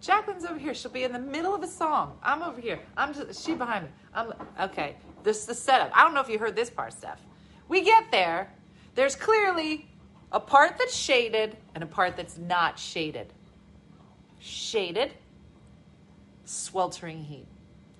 Jacqueline's 0.00 0.44
over 0.44 0.58
here. 0.58 0.74
She'll 0.74 0.90
be 0.90 1.04
in 1.04 1.12
the 1.12 1.18
middle 1.18 1.54
of 1.54 1.62
a 1.62 1.66
song. 1.66 2.18
I'm 2.22 2.42
over 2.42 2.60
here. 2.60 2.78
I'm 2.96 3.14
just 3.14 3.44
she 3.44 3.54
behind 3.54 3.84
me. 3.84 3.90
I'm 4.14 4.32
okay. 4.60 4.96
This 5.22 5.38
is 5.38 5.46
the 5.46 5.54
setup. 5.54 5.90
I 5.94 6.04
don't 6.04 6.12
know 6.12 6.20
if 6.20 6.28
you 6.28 6.38
heard 6.38 6.54
this 6.54 6.68
part, 6.68 6.92
Steph. 6.92 7.20
We 7.68 7.82
get 7.82 8.10
there, 8.10 8.52
there's 8.94 9.16
clearly 9.16 9.88
a 10.32 10.40
part 10.40 10.78
that's 10.78 10.94
shaded 10.94 11.56
and 11.74 11.84
a 11.84 11.86
part 11.86 12.16
that's 12.16 12.38
not 12.38 12.78
shaded. 12.78 13.32
Shaded, 14.38 15.12
sweltering 16.44 17.22
heat. 17.22 17.46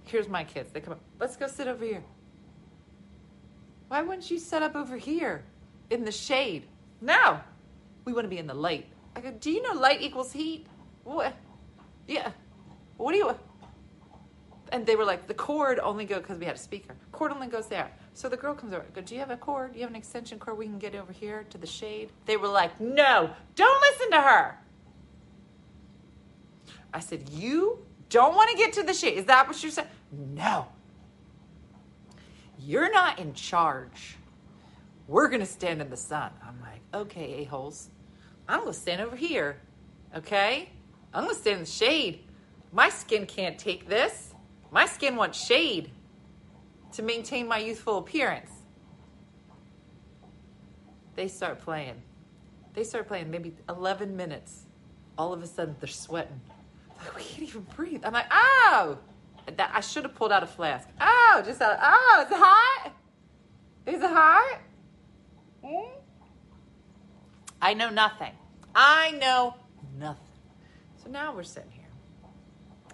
Here's 0.04 0.28
my 0.28 0.44
kids. 0.44 0.70
They 0.72 0.80
come 0.80 0.94
up. 0.94 1.00
Let's 1.18 1.37
go 1.37 1.46
sit 1.46 1.66
over 1.68 1.85
here. 1.85 2.02
Why 3.88 4.02
wouldn't 4.02 4.30
you 4.30 4.38
set 4.38 4.62
up 4.62 4.74
over 4.74 4.96
here 4.96 5.44
in 5.90 6.04
the 6.04 6.12
shade? 6.12 6.64
No, 7.00 7.40
we 8.04 8.12
want 8.12 8.24
to 8.24 8.28
be 8.28 8.38
in 8.38 8.46
the 8.46 8.54
light. 8.54 8.87
I 9.16 9.20
go, 9.20 9.30
do 9.30 9.50
you 9.50 9.62
know 9.62 9.78
light 9.78 10.02
equals 10.02 10.33
heat? 10.33 10.66
What? 11.04 11.35
Yeah. 12.07 12.33
What 12.96 13.12
do 13.12 13.18
you? 13.18 13.35
And 14.72 14.85
they 14.85 14.96
were 14.96 15.04
like, 15.04 15.26
the 15.26 15.35
cord 15.35 15.78
only 15.78 16.04
goes 16.04 16.22
because 16.22 16.38
we 16.38 16.46
had 16.46 16.57
a 16.57 16.59
speaker. 16.59 16.94
Cord 17.12 17.33
only 17.33 17.46
goes 17.46 17.66
there. 17.66 17.90
So 18.14 18.29
the 18.29 18.37
girl 18.37 18.55
comes 18.55 18.72
over. 18.72 18.85
Go, 18.94 19.00
do 19.00 19.14
you 19.14 19.20
have 19.20 19.31
a 19.31 19.37
cord? 19.37 19.72
Do 19.72 19.79
you 19.79 19.83
have 19.83 19.90
an 19.90 19.96
extension 19.96 20.38
cord 20.38 20.57
we 20.57 20.66
can 20.66 20.79
get 20.79 20.94
over 20.94 21.12
here 21.12 21.44
to 21.50 21.59
the 21.59 21.66
shade? 21.66 22.11
They 22.27 22.37
were 22.37 22.48
like, 22.48 22.81
no, 22.81 23.31
don't 23.57 23.81
listen 23.90 24.11
to 24.12 24.20
her. 24.20 24.57
I 26.92 27.00
said, 27.00 27.29
you 27.31 27.85
don't 28.11 28.37
want 28.37 28.53
to 28.53 28.57
get 28.57 28.72
to 28.74 28.85
the 28.85 28.94
shade. 28.94 29.18
Is 29.18 29.24
that 29.24 29.48
what 29.48 29.61
you're 29.61 29.72
saying? 29.72 29.88
No. 30.12 30.68
You're 32.57 32.92
not 32.92 33.18
in 33.18 33.35
charge. 33.35 34.16
We're 35.09 35.29
going 35.29 35.40
to 35.40 35.46
stand 35.46 35.81
in 35.81 35.90
the 35.90 35.96
sun. 35.96 36.31
I'm 36.40 36.61
like, 36.61 36.81
okay, 36.94 37.42
a-holes. 37.42 37.90
I'm 38.48 38.61
going 38.61 38.72
to 38.72 38.79
stand 38.79 39.03
over 39.03 39.16
here. 39.16 39.61
Okay? 40.16 40.70
I'm 41.12 41.24
going 41.24 41.35
to 41.35 41.40
stand 41.40 41.57
in 41.57 41.64
the 41.64 41.70
shade. 41.70 42.20
My 42.72 42.90
skin 42.90 43.27
can't 43.27 43.59
take 43.59 43.88
this. 43.88 44.33
My 44.70 44.87
skin 44.87 45.16
wants 45.16 45.44
shade 45.44 45.90
to 46.94 47.02
maintain 47.02 47.46
my 47.46 47.59
youthful 47.59 47.98
appearance. 47.98 48.50
They 51.16 51.28
start 51.28 51.61
playing. 51.61 52.02
They 52.74 52.85
start 52.85 53.07
playing 53.07 53.30
maybe 53.30 53.54
11 53.68 54.16
minutes. 54.16 54.66
All 55.16 55.33
of 55.33 55.42
a 55.42 55.46
sudden, 55.46 55.76
they're 55.80 55.88
sweating. 55.88 56.40
Like, 56.98 57.16
we 57.16 57.22
can't 57.22 57.42
even 57.42 57.66
breathe. 57.76 58.04
I'm 58.04 58.12
like, 58.12 58.26
oh! 58.30 58.98
That, 59.57 59.70
I 59.74 59.80
should 59.80 60.04
have 60.04 60.14
pulled 60.14 60.33
out 60.33 60.42
a 60.42 60.46
flask. 60.46 60.88
Oh, 61.00 61.42
just 61.44 61.61
out. 61.61 61.78
Oh, 61.80 62.24
is 62.24 62.33
it 62.33 62.38
hot? 62.38 62.92
Is 63.87 64.02
it 64.02 64.11
hot? 64.11 64.61
Mm? 65.64 65.88
I 67.61 67.74
know 67.74 67.90
nothing. 67.90 68.33
I 68.74 69.12
know 69.12 69.54
nothing. 69.98 70.24
So 71.02 71.11
now 71.11 71.35
we're 71.35 71.42
sitting 71.42 71.70
here. 71.70 71.85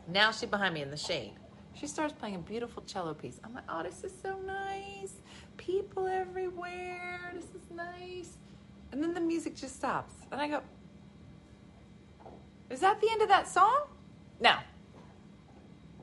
Now 0.09 0.33
she's 0.33 0.49
behind 0.49 0.75
me 0.75 0.83
in 0.83 0.91
the 0.91 0.97
shade. 0.97 1.35
She 1.81 1.87
starts 1.87 2.13
playing 2.13 2.35
a 2.35 2.39
beautiful 2.39 2.83
cello 2.83 3.15
piece. 3.15 3.41
I'm 3.43 3.55
like, 3.55 3.65
oh, 3.67 3.83
this 3.83 4.05
is 4.05 4.13
so 4.23 4.39
nice. 4.41 5.15
People 5.57 6.07
everywhere. 6.07 7.33
This 7.35 7.45
is 7.45 7.71
nice. 7.75 8.37
And 8.93 9.03
then 9.03 9.15
the 9.15 9.21
music 9.21 9.57
just 9.57 9.77
stops. 9.77 10.13
And 10.31 10.43
I 10.43 10.49
go, 10.49 10.61
is 12.69 12.81
that 12.81 13.01
the 13.01 13.09
end 13.11 13.23
of 13.23 13.29
that 13.29 13.49
song? 13.49 13.85
No. 14.41 14.57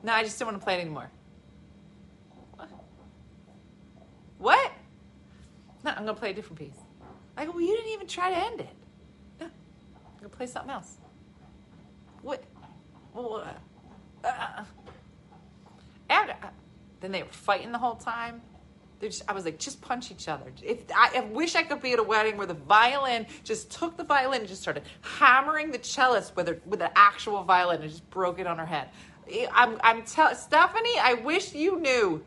No, 0.02 0.12
I 0.12 0.24
just 0.24 0.36
don't 0.40 0.48
want 0.48 0.60
to 0.60 0.64
play 0.64 0.78
it 0.78 0.80
anymore. 0.80 1.12
What? 4.38 4.72
No, 5.84 5.92
I'm 5.92 6.02
going 6.02 6.08
to 6.08 6.14
play 6.14 6.30
a 6.30 6.34
different 6.34 6.58
piece. 6.58 6.80
I 7.36 7.44
go, 7.44 7.52
well, 7.52 7.60
you 7.60 7.76
didn't 7.76 7.92
even 7.92 8.08
try 8.08 8.30
to 8.30 8.36
end 8.36 8.60
it. 8.60 8.74
No, 9.40 9.46
I'm 9.46 10.18
going 10.18 10.30
to 10.30 10.36
play 10.36 10.46
something 10.46 10.72
else. 10.72 10.96
What? 12.22 12.42
What? 13.12 13.60
Uh, 14.24 14.64
and 16.08 16.30
uh, 16.30 16.48
then 17.00 17.12
they 17.12 17.22
were 17.22 17.28
fighting 17.28 17.72
the 17.72 17.78
whole 17.78 17.96
time. 17.96 18.42
Just, 19.00 19.22
I 19.28 19.32
was 19.32 19.44
like, 19.44 19.58
just 19.58 19.80
punch 19.80 20.10
each 20.10 20.26
other. 20.26 20.50
If 20.60 20.78
I, 20.92 21.18
I, 21.18 21.20
wish 21.20 21.54
I 21.54 21.62
could 21.62 21.80
be 21.80 21.92
at 21.92 22.00
a 22.00 22.02
wedding 22.02 22.36
where 22.36 22.48
the 22.48 22.54
violin 22.54 23.26
just 23.44 23.70
took 23.70 23.96
the 23.96 24.02
violin 24.02 24.40
and 24.40 24.48
just 24.48 24.60
started 24.60 24.82
hammering 25.02 25.70
the 25.70 25.78
cellist 25.78 26.34
with 26.34 26.48
a, 26.48 26.58
with 26.66 26.82
an 26.82 26.90
actual 26.96 27.44
violin 27.44 27.80
and 27.80 27.90
just 27.90 28.08
broke 28.10 28.40
it 28.40 28.46
on 28.48 28.58
her 28.58 28.66
head. 28.66 28.88
I'm, 29.52 29.78
I'm 29.84 30.02
tell 30.02 30.34
Stephanie, 30.34 30.98
I 31.00 31.14
wish 31.14 31.54
you 31.54 31.78
knew. 31.78 32.24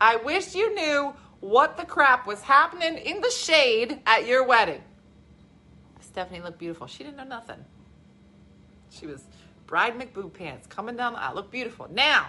I 0.00 0.16
wish 0.16 0.54
you 0.54 0.72
knew 0.74 1.12
what 1.40 1.76
the 1.76 1.84
crap 1.84 2.26
was 2.26 2.42
happening 2.42 2.98
in 2.98 3.20
the 3.20 3.30
shade 3.30 4.00
at 4.06 4.26
your 4.26 4.46
wedding. 4.46 4.82
Stephanie 6.00 6.40
looked 6.40 6.58
beautiful. 6.58 6.86
She 6.86 7.02
didn't 7.02 7.16
know 7.16 7.24
nothing. 7.24 7.64
She 8.90 9.06
was 9.06 9.24
bride 9.66 9.98
McBoob 9.98 10.32
pants 10.32 10.66
coming 10.66 10.96
down 10.96 11.14
the 11.14 11.20
aisle. 11.20 11.34
Look 11.34 11.50
beautiful. 11.50 11.88
Now, 11.90 12.26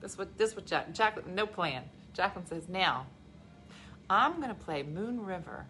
this 0.00 0.16
what 0.16 0.36
this 0.38 0.56
what 0.56 0.66
Jack 0.66 0.92
Jacqueline 0.92 1.34
no 1.34 1.46
plan. 1.46 1.84
Jacqueline 2.12 2.46
says 2.46 2.68
now. 2.68 3.06
I'm 4.08 4.40
gonna 4.40 4.54
play 4.54 4.82
Moon 4.82 5.24
River 5.24 5.66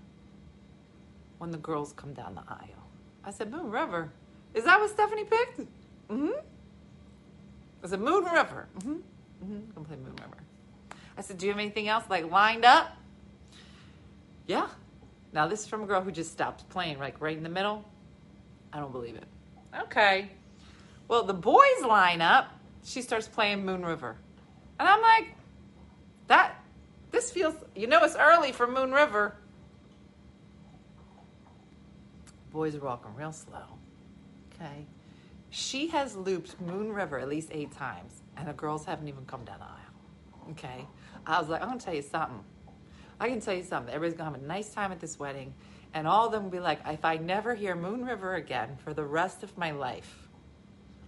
when 1.38 1.50
the 1.50 1.58
girls 1.58 1.92
come 1.92 2.14
down 2.14 2.34
the 2.34 2.42
aisle. 2.48 2.88
I 3.24 3.30
said 3.30 3.50
Moon 3.50 3.70
River. 3.70 4.10
Is 4.54 4.64
that 4.64 4.80
what 4.80 4.90
Stephanie 4.90 5.24
picked? 5.24 5.60
Mm-hmm. 6.08 6.30
I 7.84 7.86
said 7.86 8.00
Moon 8.00 8.24
River. 8.24 8.66
Mm-hmm. 8.78 8.92
Mm-hmm. 8.92 9.54
I'm 9.54 9.72
gonna 9.74 9.86
play 9.86 9.96
Moon 9.96 10.16
River. 10.16 10.38
I 11.16 11.22
said, 11.22 11.38
Do 11.38 11.46
you 11.46 11.52
have 11.52 11.60
anything 11.60 11.88
else 11.88 12.04
like 12.08 12.30
lined 12.30 12.64
up? 12.64 12.96
Yeah. 14.46 14.68
Now 15.32 15.46
this 15.46 15.60
is 15.60 15.66
from 15.66 15.82
a 15.82 15.86
girl 15.86 16.00
who 16.00 16.10
just 16.10 16.32
stopped 16.32 16.68
playing, 16.70 16.98
like 16.98 17.20
right 17.20 17.36
in 17.36 17.42
the 17.42 17.48
middle. 17.48 17.84
I 18.72 18.78
don't 18.78 18.92
believe 18.92 19.16
it. 19.16 19.24
Okay. 19.82 20.30
Well, 21.08 21.24
the 21.24 21.34
boys 21.34 21.82
line 21.86 22.20
up. 22.20 22.59
She 22.84 23.02
starts 23.02 23.28
playing 23.28 23.64
Moon 23.64 23.84
River. 23.84 24.16
And 24.78 24.88
I'm 24.88 25.02
like, 25.02 25.34
that, 26.28 26.64
this 27.10 27.30
feels, 27.30 27.54
you 27.74 27.86
know, 27.86 28.02
it's 28.02 28.16
early 28.16 28.52
for 28.52 28.66
Moon 28.66 28.92
River. 28.92 29.34
Boys 32.52 32.74
are 32.74 32.80
walking 32.80 33.14
real 33.14 33.32
slow. 33.32 33.64
Okay. 34.54 34.86
She 35.50 35.88
has 35.88 36.16
looped 36.16 36.60
Moon 36.60 36.92
River 36.92 37.18
at 37.18 37.28
least 37.28 37.48
eight 37.52 37.72
times, 37.72 38.22
and 38.36 38.48
the 38.48 38.52
girls 38.52 38.84
haven't 38.84 39.08
even 39.08 39.24
come 39.26 39.44
down 39.44 39.58
the 39.58 39.64
aisle. 39.64 40.50
Okay. 40.52 40.86
I 41.26 41.40
was 41.40 41.48
like, 41.48 41.60
I'm 41.60 41.68
going 41.68 41.78
to 41.78 41.84
tell 41.84 41.94
you 41.94 42.02
something. 42.02 42.42
I 43.18 43.28
can 43.28 43.40
tell 43.40 43.54
you 43.54 43.62
something. 43.64 43.92
Everybody's 43.92 44.16
going 44.16 44.32
to 44.32 44.38
have 44.38 44.44
a 44.44 44.48
nice 44.48 44.72
time 44.72 44.92
at 44.92 45.00
this 45.00 45.18
wedding, 45.18 45.52
and 45.92 46.06
all 46.06 46.26
of 46.26 46.32
them 46.32 46.44
will 46.44 46.50
be 46.50 46.60
like, 46.60 46.80
if 46.86 47.04
I 47.04 47.16
never 47.16 47.54
hear 47.54 47.74
Moon 47.74 48.04
River 48.04 48.34
again 48.34 48.76
for 48.84 48.94
the 48.94 49.04
rest 49.04 49.42
of 49.42 49.58
my 49.58 49.72
life, 49.72 50.28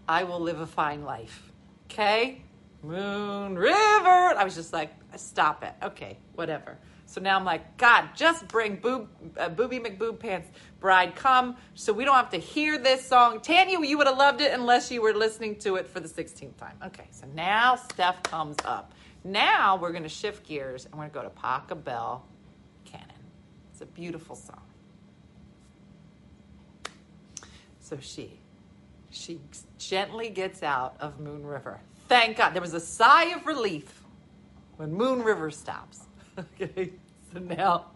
I 0.08 0.24
will 0.24 0.40
live 0.40 0.60
a 0.60 0.66
fine 0.66 1.04
life. 1.04 1.51
Okay? 1.92 2.40
Moon 2.82 3.54
River. 3.54 3.70
I 3.70 4.44
was 4.44 4.54
just 4.54 4.72
like, 4.72 4.90
stop 5.16 5.62
it. 5.62 5.74
Okay, 5.82 6.16
whatever. 6.34 6.78
So 7.04 7.20
now 7.20 7.36
I'm 7.36 7.44
like, 7.44 7.76
God, 7.76 8.08
just 8.16 8.48
bring 8.48 8.76
boob, 8.76 9.08
uh, 9.36 9.50
Booby 9.50 9.78
McBoob 9.78 10.18
Pants 10.18 10.48
Bride 10.80 11.14
Come 11.14 11.56
so 11.74 11.92
we 11.92 12.06
don't 12.06 12.14
have 12.14 12.30
to 12.30 12.38
hear 12.38 12.78
this 12.78 13.06
song. 13.06 13.40
Tanya, 13.40 13.78
you 13.82 13.98
would 13.98 14.06
have 14.06 14.16
loved 14.16 14.40
it 14.40 14.52
unless 14.52 14.90
you 14.90 15.02
were 15.02 15.12
listening 15.12 15.56
to 15.56 15.76
it 15.76 15.86
for 15.86 16.00
the 16.00 16.08
16th 16.08 16.56
time. 16.56 16.78
Okay, 16.86 17.06
so 17.10 17.26
now 17.34 17.76
Steph 17.76 18.22
comes 18.22 18.56
up. 18.64 18.94
Now 19.22 19.76
we're 19.76 19.92
going 19.92 20.04
to 20.04 20.08
shift 20.08 20.46
gears 20.46 20.86
and 20.86 20.94
we're 20.94 21.08
going 21.08 21.26
to 21.26 21.34
go 21.34 21.40
to 21.40 21.74
Pachelbel 21.74 22.22
Canon. 22.86 23.06
It's 23.70 23.82
a 23.82 23.86
beautiful 23.86 24.34
song. 24.34 24.62
So 27.80 27.98
she, 28.00 28.40
she 29.12 29.38
gently 29.78 30.30
gets 30.30 30.62
out 30.62 30.96
of 30.98 31.20
Moon 31.20 31.44
River. 31.44 31.80
Thank 32.08 32.38
God. 32.38 32.54
There 32.54 32.62
was 32.62 32.74
a 32.74 32.80
sigh 32.80 33.26
of 33.26 33.46
relief 33.46 34.02
when 34.76 34.92
Moon 34.92 35.22
River 35.22 35.50
stops. 35.50 36.00
okay, 36.38 36.92
so 37.32 37.38
now, 37.40 37.86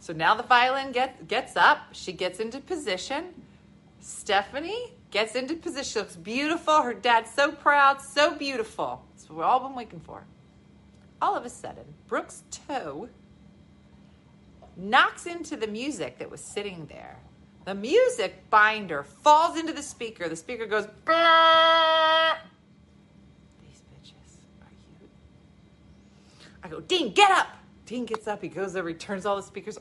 so 0.00 0.12
now 0.12 0.34
the 0.34 0.42
violin 0.42 0.92
get, 0.92 1.28
gets 1.28 1.56
up. 1.56 1.78
She 1.92 2.12
gets 2.12 2.40
into 2.40 2.58
position. 2.60 3.26
Stephanie 4.00 4.92
gets 5.10 5.34
into 5.34 5.54
position. 5.54 6.02
Looks 6.02 6.16
beautiful. 6.16 6.82
Her 6.82 6.94
dad's 6.94 7.30
so 7.30 7.52
proud, 7.52 8.02
so 8.02 8.34
beautiful. 8.34 9.04
That's 9.10 9.28
what 9.28 9.36
we've 9.36 9.46
all 9.46 9.60
been 9.60 9.74
waiting 9.74 10.00
for. 10.00 10.24
All 11.22 11.36
of 11.36 11.44
a 11.44 11.48
sudden, 11.50 11.84
Brooke's 12.08 12.42
toe 12.50 13.08
knocks 14.76 15.26
into 15.26 15.56
the 15.56 15.68
music 15.68 16.18
that 16.18 16.30
was 16.30 16.40
sitting 16.40 16.86
there. 16.86 17.18
The 17.64 17.74
music 17.74 18.50
binder 18.50 19.02
falls 19.02 19.58
into 19.58 19.72
the 19.72 19.82
speaker. 19.82 20.28
The 20.28 20.36
speaker 20.36 20.66
goes, 20.66 20.86
"Brrr." 21.04 22.36
These 23.62 23.82
bitches 23.90 24.36
are 24.62 24.70
you. 24.70 25.08
I 26.62 26.68
go, 26.68 26.80
Dean, 26.80 27.12
get 27.14 27.30
up. 27.30 27.48
Dean 27.86 28.04
gets 28.04 28.26
up. 28.26 28.42
He 28.42 28.48
goes 28.48 28.76
over. 28.76 28.88
He 28.88 28.94
turns 28.94 29.24
all 29.24 29.36
the 29.36 29.42
speakers. 29.42 29.78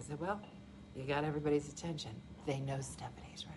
said, 0.00 0.18
well, 0.18 0.40
you 0.96 1.04
got 1.04 1.24
everybody's 1.24 1.68
attention. 1.68 2.10
They 2.46 2.60
know 2.60 2.80
Stephanie's 2.80 3.44
ready. 3.46 3.56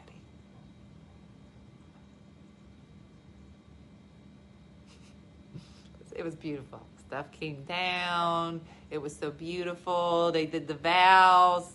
It 6.16 6.24
was 6.24 6.36
beautiful. 6.36 6.86
Stuff 7.08 7.32
came 7.32 7.64
down. 7.64 8.62
It 8.94 9.02
was 9.02 9.16
so 9.16 9.32
beautiful. 9.32 10.32
They 10.32 10.46
did 10.46 10.68
the 10.68 10.76
vows. 10.76 11.68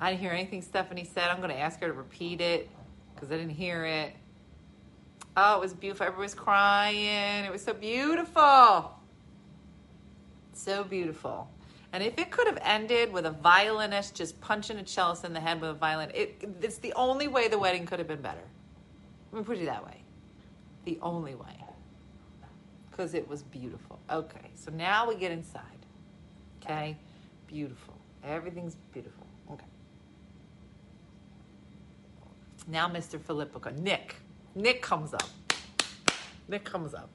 I 0.00 0.10
didn't 0.10 0.22
hear 0.22 0.32
anything 0.32 0.62
Stephanie 0.62 1.04
said. 1.04 1.28
I'm 1.28 1.36
going 1.36 1.50
to 1.50 1.58
ask 1.58 1.78
her 1.80 1.86
to 1.86 1.92
repeat 1.92 2.40
it 2.40 2.70
because 3.14 3.30
I 3.30 3.36
didn't 3.36 3.50
hear 3.50 3.84
it. 3.84 4.14
Oh, 5.36 5.56
it 5.56 5.60
was 5.60 5.74
beautiful. 5.74 6.06
Everybody 6.06 6.24
was 6.24 6.34
crying. 6.34 7.44
It 7.44 7.52
was 7.52 7.62
so 7.62 7.74
beautiful. 7.74 8.90
So 10.54 10.82
beautiful. 10.82 11.50
And 11.92 12.02
if 12.02 12.18
it 12.18 12.30
could 12.30 12.46
have 12.46 12.58
ended 12.62 13.12
with 13.12 13.26
a 13.26 13.32
violinist 13.32 14.14
just 14.14 14.40
punching 14.40 14.78
a 14.78 14.86
cellist 14.86 15.26
in 15.26 15.34
the 15.34 15.40
head 15.40 15.60
with 15.60 15.68
a 15.68 15.74
violin, 15.74 16.10
it, 16.14 16.42
it's 16.62 16.78
the 16.78 16.94
only 16.94 17.28
way 17.28 17.48
the 17.48 17.58
wedding 17.58 17.84
could 17.84 17.98
have 17.98 18.08
been 18.08 18.22
better. 18.22 18.40
Let 19.30 19.40
me 19.40 19.44
put 19.44 19.58
it 19.58 19.66
that 19.66 19.84
way. 19.84 20.00
The 20.86 20.98
only 21.02 21.34
way. 21.34 21.64
Because 22.90 23.12
it 23.12 23.28
was 23.28 23.42
beautiful. 23.42 23.98
Okay, 24.10 24.52
so 24.54 24.70
now 24.70 25.06
we 25.06 25.16
get 25.16 25.32
inside. 25.32 25.75
Okay, 26.62 26.96
beautiful. 27.46 27.94
Everything's 28.24 28.76
beautiful. 28.92 29.26
Okay. 29.52 29.66
Now, 32.66 32.88
Mr. 32.88 33.20
Filippo, 33.20 33.60
Nick. 33.70 34.16
Nick 34.54 34.82
comes 34.82 35.14
up. 35.14 35.28
Nick 36.48 36.64
comes 36.64 36.94
up. 36.94 37.08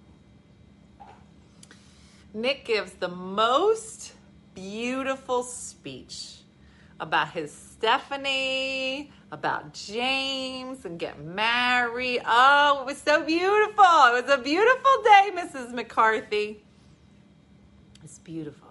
Nick 2.33 2.63
gives 2.65 2.93
the 2.93 3.09
most 3.09 4.13
beautiful 4.53 5.43
speech 5.43 6.37
about 6.99 7.31
his 7.31 7.51
Stephanie, 7.51 9.11
about 9.31 9.73
James 9.73 10.85
and 10.85 10.99
get 10.99 11.19
married. 11.19 12.21
Oh, 12.25 12.79
it 12.81 12.85
was 12.85 12.97
so 12.99 13.23
beautiful. 13.23 13.83
It 13.83 14.23
was 14.23 14.29
a 14.29 14.37
beautiful 14.37 15.03
day, 15.03 15.31
Mrs. 15.33 15.73
McCarthy. 15.73 16.63
It's 18.03 18.19
beautiful. 18.19 18.70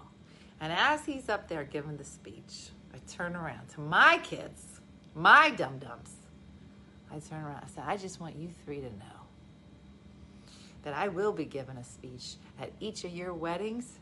And 0.61 0.73
as 0.73 1.05
he's 1.05 1.29
up 1.29 1.49
there 1.49 1.65
giving 1.65 1.97
the 1.97 2.05
speech, 2.05 2.71
I 2.95 2.99
turn 3.11 3.35
around 3.35 3.69
to 3.71 3.81
my 3.81 4.19
kids, 4.23 4.81
my 5.15 5.51
dum 5.51 5.79
dums. 5.79 6.15
I 7.11 7.19
turn 7.19 7.43
around. 7.43 7.63
I 7.65 7.69
said, 7.69 7.85
I 7.87 7.97
just 7.97 8.21
want 8.21 8.37
you 8.37 8.49
three 8.65 8.81
to 8.81 8.91
know 8.91 9.21
that 10.83 10.95
I 10.95 11.09
will 11.09 11.33
be 11.33 11.45
giving 11.45 11.77
a 11.77 11.85
speech 11.85 12.37
at 12.61 12.71
each 12.81 13.05
of 13.05 13.11
your 13.11 13.35
weddings, 13.35 13.99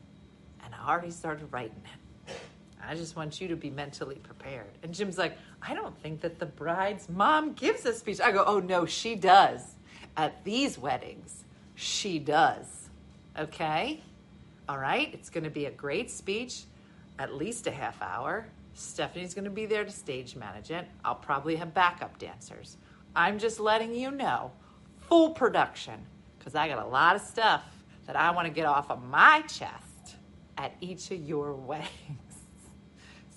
and 0.64 0.74
I 0.74 0.88
already 0.90 1.10
started 1.10 1.50
writing 1.52 1.82
it. 1.84 2.34
I 2.84 2.94
just 2.94 3.16
want 3.16 3.40
you 3.40 3.48
to 3.48 3.56
be 3.56 3.70
mentally 3.70 4.16
prepared. 4.16 4.70
And 4.82 4.94
Jim's 4.94 5.18
like, 5.18 5.36
I 5.60 5.74
don't 5.74 5.96
think 6.00 6.20
that 6.20 6.38
the 6.38 6.46
bride's 6.46 7.08
mom 7.08 7.52
gives 7.54 7.84
a 7.84 7.92
speech. 7.92 8.20
I 8.20 8.30
go, 8.30 8.44
oh 8.46 8.60
no, 8.60 8.86
she 8.86 9.14
does. 9.14 9.60
At 10.16 10.44
these 10.44 10.78
weddings, 10.78 11.44
she 11.74 12.18
does. 12.18 12.88
Okay? 13.38 14.02
All 14.68 14.78
right? 14.78 15.10
It's 15.14 15.30
going 15.30 15.44
to 15.44 15.50
be 15.50 15.66
a 15.66 15.70
great 15.70 16.10
speech, 16.10 16.64
at 17.18 17.34
least 17.34 17.66
a 17.66 17.70
half 17.70 18.00
hour. 18.02 18.46
Stephanie's 18.74 19.34
going 19.34 19.44
to 19.44 19.50
be 19.50 19.66
there 19.66 19.84
to 19.84 19.90
stage 19.90 20.36
manage 20.36 20.70
it. 20.70 20.86
I'll 21.04 21.14
probably 21.14 21.56
have 21.56 21.74
backup 21.74 22.18
dancers. 22.18 22.76
I'm 23.16 23.38
just 23.38 23.58
letting 23.58 23.94
you 23.94 24.10
know, 24.10 24.52
full 25.00 25.30
production, 25.30 25.94
because 26.38 26.54
I 26.54 26.68
got 26.68 26.84
a 26.84 26.88
lot 26.88 27.16
of 27.16 27.22
stuff 27.22 27.64
that 28.06 28.16
I 28.16 28.30
want 28.30 28.46
to 28.46 28.52
get 28.52 28.66
off 28.66 28.90
of 28.90 29.02
my 29.04 29.42
chest 29.42 30.16
at 30.56 30.74
each 30.80 31.10
of 31.10 31.20
your 31.20 31.52
weddings. 31.54 31.88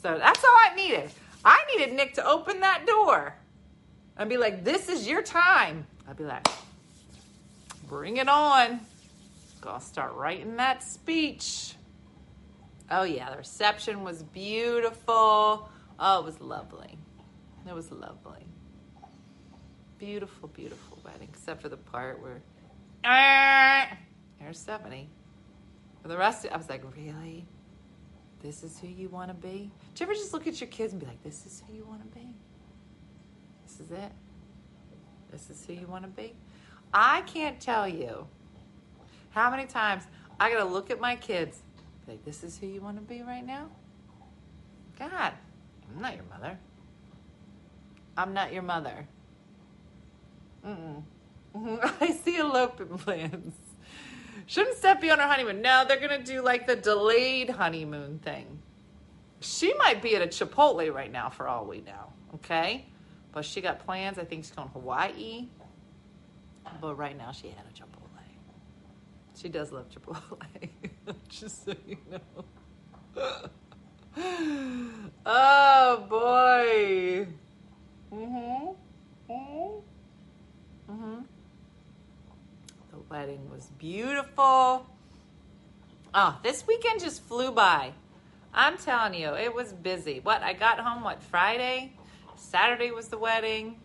So 0.01 0.17
that's 0.17 0.43
all 0.43 0.49
I 0.51 0.75
needed. 0.75 1.11
I 1.45 1.63
needed 1.75 1.95
Nick 1.95 2.13
to 2.15 2.27
open 2.27 2.59
that 2.59 2.85
door 2.85 3.35
and 4.17 4.29
be 4.29 4.37
like, 4.37 4.63
this 4.63 4.89
is 4.89 5.07
your 5.07 5.21
time. 5.21 5.85
I'd 6.07 6.17
be 6.17 6.23
like, 6.23 6.47
bring 7.87 8.17
it 8.17 8.27
on. 8.27 8.81
Gonna 9.61 9.79
start 9.79 10.15
writing 10.15 10.55
that 10.57 10.81
speech. 10.81 11.75
Oh, 12.89 13.03
yeah, 13.03 13.29
the 13.29 13.37
reception 13.37 14.03
was 14.03 14.23
beautiful. 14.23 15.69
Oh, 15.99 16.19
it 16.19 16.25
was 16.25 16.41
lovely. 16.41 16.97
It 17.67 17.73
was 17.73 17.91
lovely. 17.91 18.45
Beautiful, 19.99 20.49
beautiful 20.49 20.97
wedding, 21.05 21.29
except 21.31 21.61
for 21.61 21.69
the 21.69 21.77
part 21.77 22.21
where, 22.21 22.41
ah, 23.05 23.87
there's 24.39 24.57
Stephanie. 24.59 25.09
For 26.01 26.07
the 26.07 26.17
rest, 26.17 26.43
of, 26.43 26.51
I 26.51 26.57
was 26.57 26.67
like, 26.67 26.83
really? 26.97 27.45
This 28.41 28.63
is 28.63 28.79
who 28.79 28.87
you 28.87 29.09
want 29.09 29.29
to 29.29 29.35
be? 29.35 29.71
Do 29.93 30.03
you 30.03 30.05
ever 30.07 30.15
just 30.15 30.33
look 30.33 30.47
at 30.47 30.59
your 30.59 30.69
kids 30.69 30.93
and 30.93 30.99
be 30.99 31.05
like, 31.05 31.21
this 31.21 31.45
is 31.45 31.61
who 31.67 31.75
you 31.75 31.85
want 31.85 32.01
to 32.01 32.19
be? 32.19 32.35
This 33.67 33.79
is 33.79 33.91
it? 33.91 34.11
This 35.31 35.51
is 35.51 35.63
who 35.63 35.73
you 35.73 35.85
want 35.85 36.03
to 36.03 36.09
be? 36.09 36.33
I 36.91 37.21
can't 37.21 37.59
tell 37.59 37.87
you 37.87 38.27
how 39.31 39.49
many 39.49 39.65
times 39.65 40.03
I 40.39 40.51
got 40.51 40.59
to 40.59 40.65
look 40.65 40.89
at 40.89 40.99
my 40.99 41.15
kids, 41.15 41.59
like, 42.07 42.23
this 42.23 42.43
is 42.43 42.57
who 42.57 42.67
you 42.67 42.81
want 42.81 42.97
to 42.97 43.01
be 43.01 43.21
right 43.21 43.45
now? 43.45 43.67
God, 44.97 45.33
I'm 45.89 46.01
not 46.01 46.15
your 46.15 46.25
mother. 46.25 46.57
I'm 48.17 48.33
not 48.33 48.53
your 48.53 48.63
mother. 48.63 49.07
Mm-mm. 50.65 51.03
I 52.01 52.11
see 52.11 52.37
elopement 52.37 52.97
plans. 53.05 53.55
Shouldn't 54.45 54.77
Steph 54.77 55.01
be 55.01 55.09
on 55.09 55.19
her 55.19 55.27
honeymoon? 55.27 55.61
No, 55.61 55.85
they're 55.87 55.99
gonna 55.99 56.23
do 56.23 56.41
like 56.41 56.67
the 56.67 56.75
delayed 56.75 57.49
honeymoon 57.49 58.19
thing. 58.19 58.59
She 59.39 59.73
might 59.75 60.01
be 60.01 60.15
at 60.15 60.21
a 60.21 60.27
Chipotle 60.27 60.93
right 60.93 61.11
now, 61.11 61.29
for 61.29 61.47
all 61.47 61.65
we 61.65 61.81
know. 61.81 62.13
Okay, 62.35 62.85
but 63.31 63.43
she 63.43 63.59
got 63.59 63.79
plans. 63.79 64.19
I 64.19 64.23
think 64.23 64.43
she's 64.43 64.51
going 64.51 64.67
to 64.67 64.73
Hawaii. 64.73 65.47
But 66.79 66.95
right 66.95 67.17
now, 67.17 67.31
she 67.31 67.47
had 67.47 67.65
a 67.65 67.73
Chipotle. 67.73 68.00
She 69.41 69.49
does 69.49 69.71
love 69.71 69.87
Chipotle. 69.89 70.39
Just 71.29 71.65
so 71.65 71.73
you 71.87 71.97
know. 72.11 73.49
oh 75.25 76.05
boy. 76.07 77.27
Mhm. 78.13 78.75
Mhm. 79.27 79.81
Mhm. 80.91 81.25
The 82.91 82.97
wedding 83.09 83.49
was 83.49 83.71
beautiful. 83.79 84.85
Oh, 86.13 86.39
this 86.43 86.67
weekend 86.67 86.99
just 86.99 87.23
flew 87.23 87.51
by. 87.51 87.93
I'm 88.53 88.77
telling 88.77 89.15
you, 89.15 89.33
it 89.33 89.55
was 89.55 89.73
busy. 89.73 90.19
What? 90.19 90.43
I 90.43 90.53
got 90.53 90.79
home, 90.79 91.03
what, 91.03 91.23
Friday? 91.23 91.93
Saturday 92.35 92.91
was 92.91 93.07
the 93.07 93.17
wedding. 93.17 93.79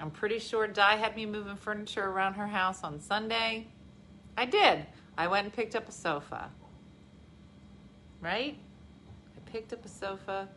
I'm 0.00 0.10
pretty 0.10 0.38
sure 0.38 0.66
Di 0.66 0.96
had 0.96 1.16
me 1.16 1.24
moving 1.24 1.56
furniture 1.56 2.04
around 2.04 2.34
her 2.34 2.48
house 2.48 2.82
on 2.84 3.00
Sunday. 3.00 3.68
I 4.40 4.46
did. 4.46 4.86
I 5.18 5.26
went 5.26 5.44
and 5.44 5.52
picked 5.52 5.76
up 5.76 5.86
a 5.86 5.92
sofa. 5.92 6.48
Right? 8.22 8.56
I 9.36 9.50
picked 9.50 9.74
up 9.74 9.84
a 9.84 9.88
sofa 9.88 10.48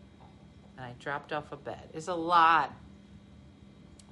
and 0.78 0.86
I 0.86 0.94
dropped 1.00 1.34
off 1.34 1.52
a 1.52 1.58
bed. 1.58 1.90
It's 1.94 2.08
a 2.08 2.14
lot. 2.14 2.74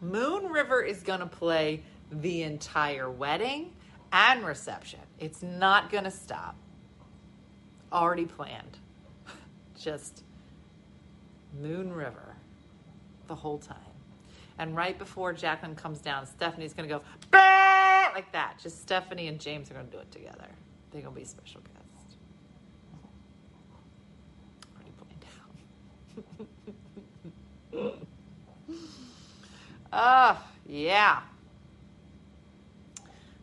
Moon 0.02 0.48
River 0.48 0.82
is 0.82 1.04
going 1.04 1.22
to 1.22 1.26
play 1.26 1.84
the 2.12 2.42
entire 2.44 3.10
wedding 3.10 3.72
and 4.12 4.44
reception. 4.44 5.00
It's 5.20 5.42
not 5.42 5.90
going 5.90 6.04
to 6.04 6.12
stop. 6.12 6.58
Already 7.94 8.26
planned. 8.26 8.78
Just 9.80 10.26
Moon 11.62 11.94
River 11.94 12.36
the 13.28 13.36
whole 13.36 13.58
time. 13.58 13.78
And 14.58 14.76
right 14.76 15.00
before 15.00 15.32
Jacqueline 15.32 15.76
comes 15.76 16.00
down, 16.00 16.26
Stephanie's 16.26 16.74
going 16.74 16.90
to 16.90 16.96
go 16.96 17.02
Like 18.14 18.32
that. 18.34 18.60
Just 18.62 18.82
Stephanie 18.82 19.28
and 19.28 19.40
James 19.40 19.72
are 19.72 19.74
going 19.74 19.88
to 19.88 19.92
do 19.92 20.00
it 20.00 20.12
together. 20.12 20.48
They're 20.92 21.02
going 21.02 21.14
to 21.14 21.20
be 21.20 21.26
special 21.26 21.62
guests. 21.62 22.18
Already 24.76 24.92
planned 24.98 25.26
out. 27.84 28.08
Ah, 29.94 30.48
yeah. 30.66 31.20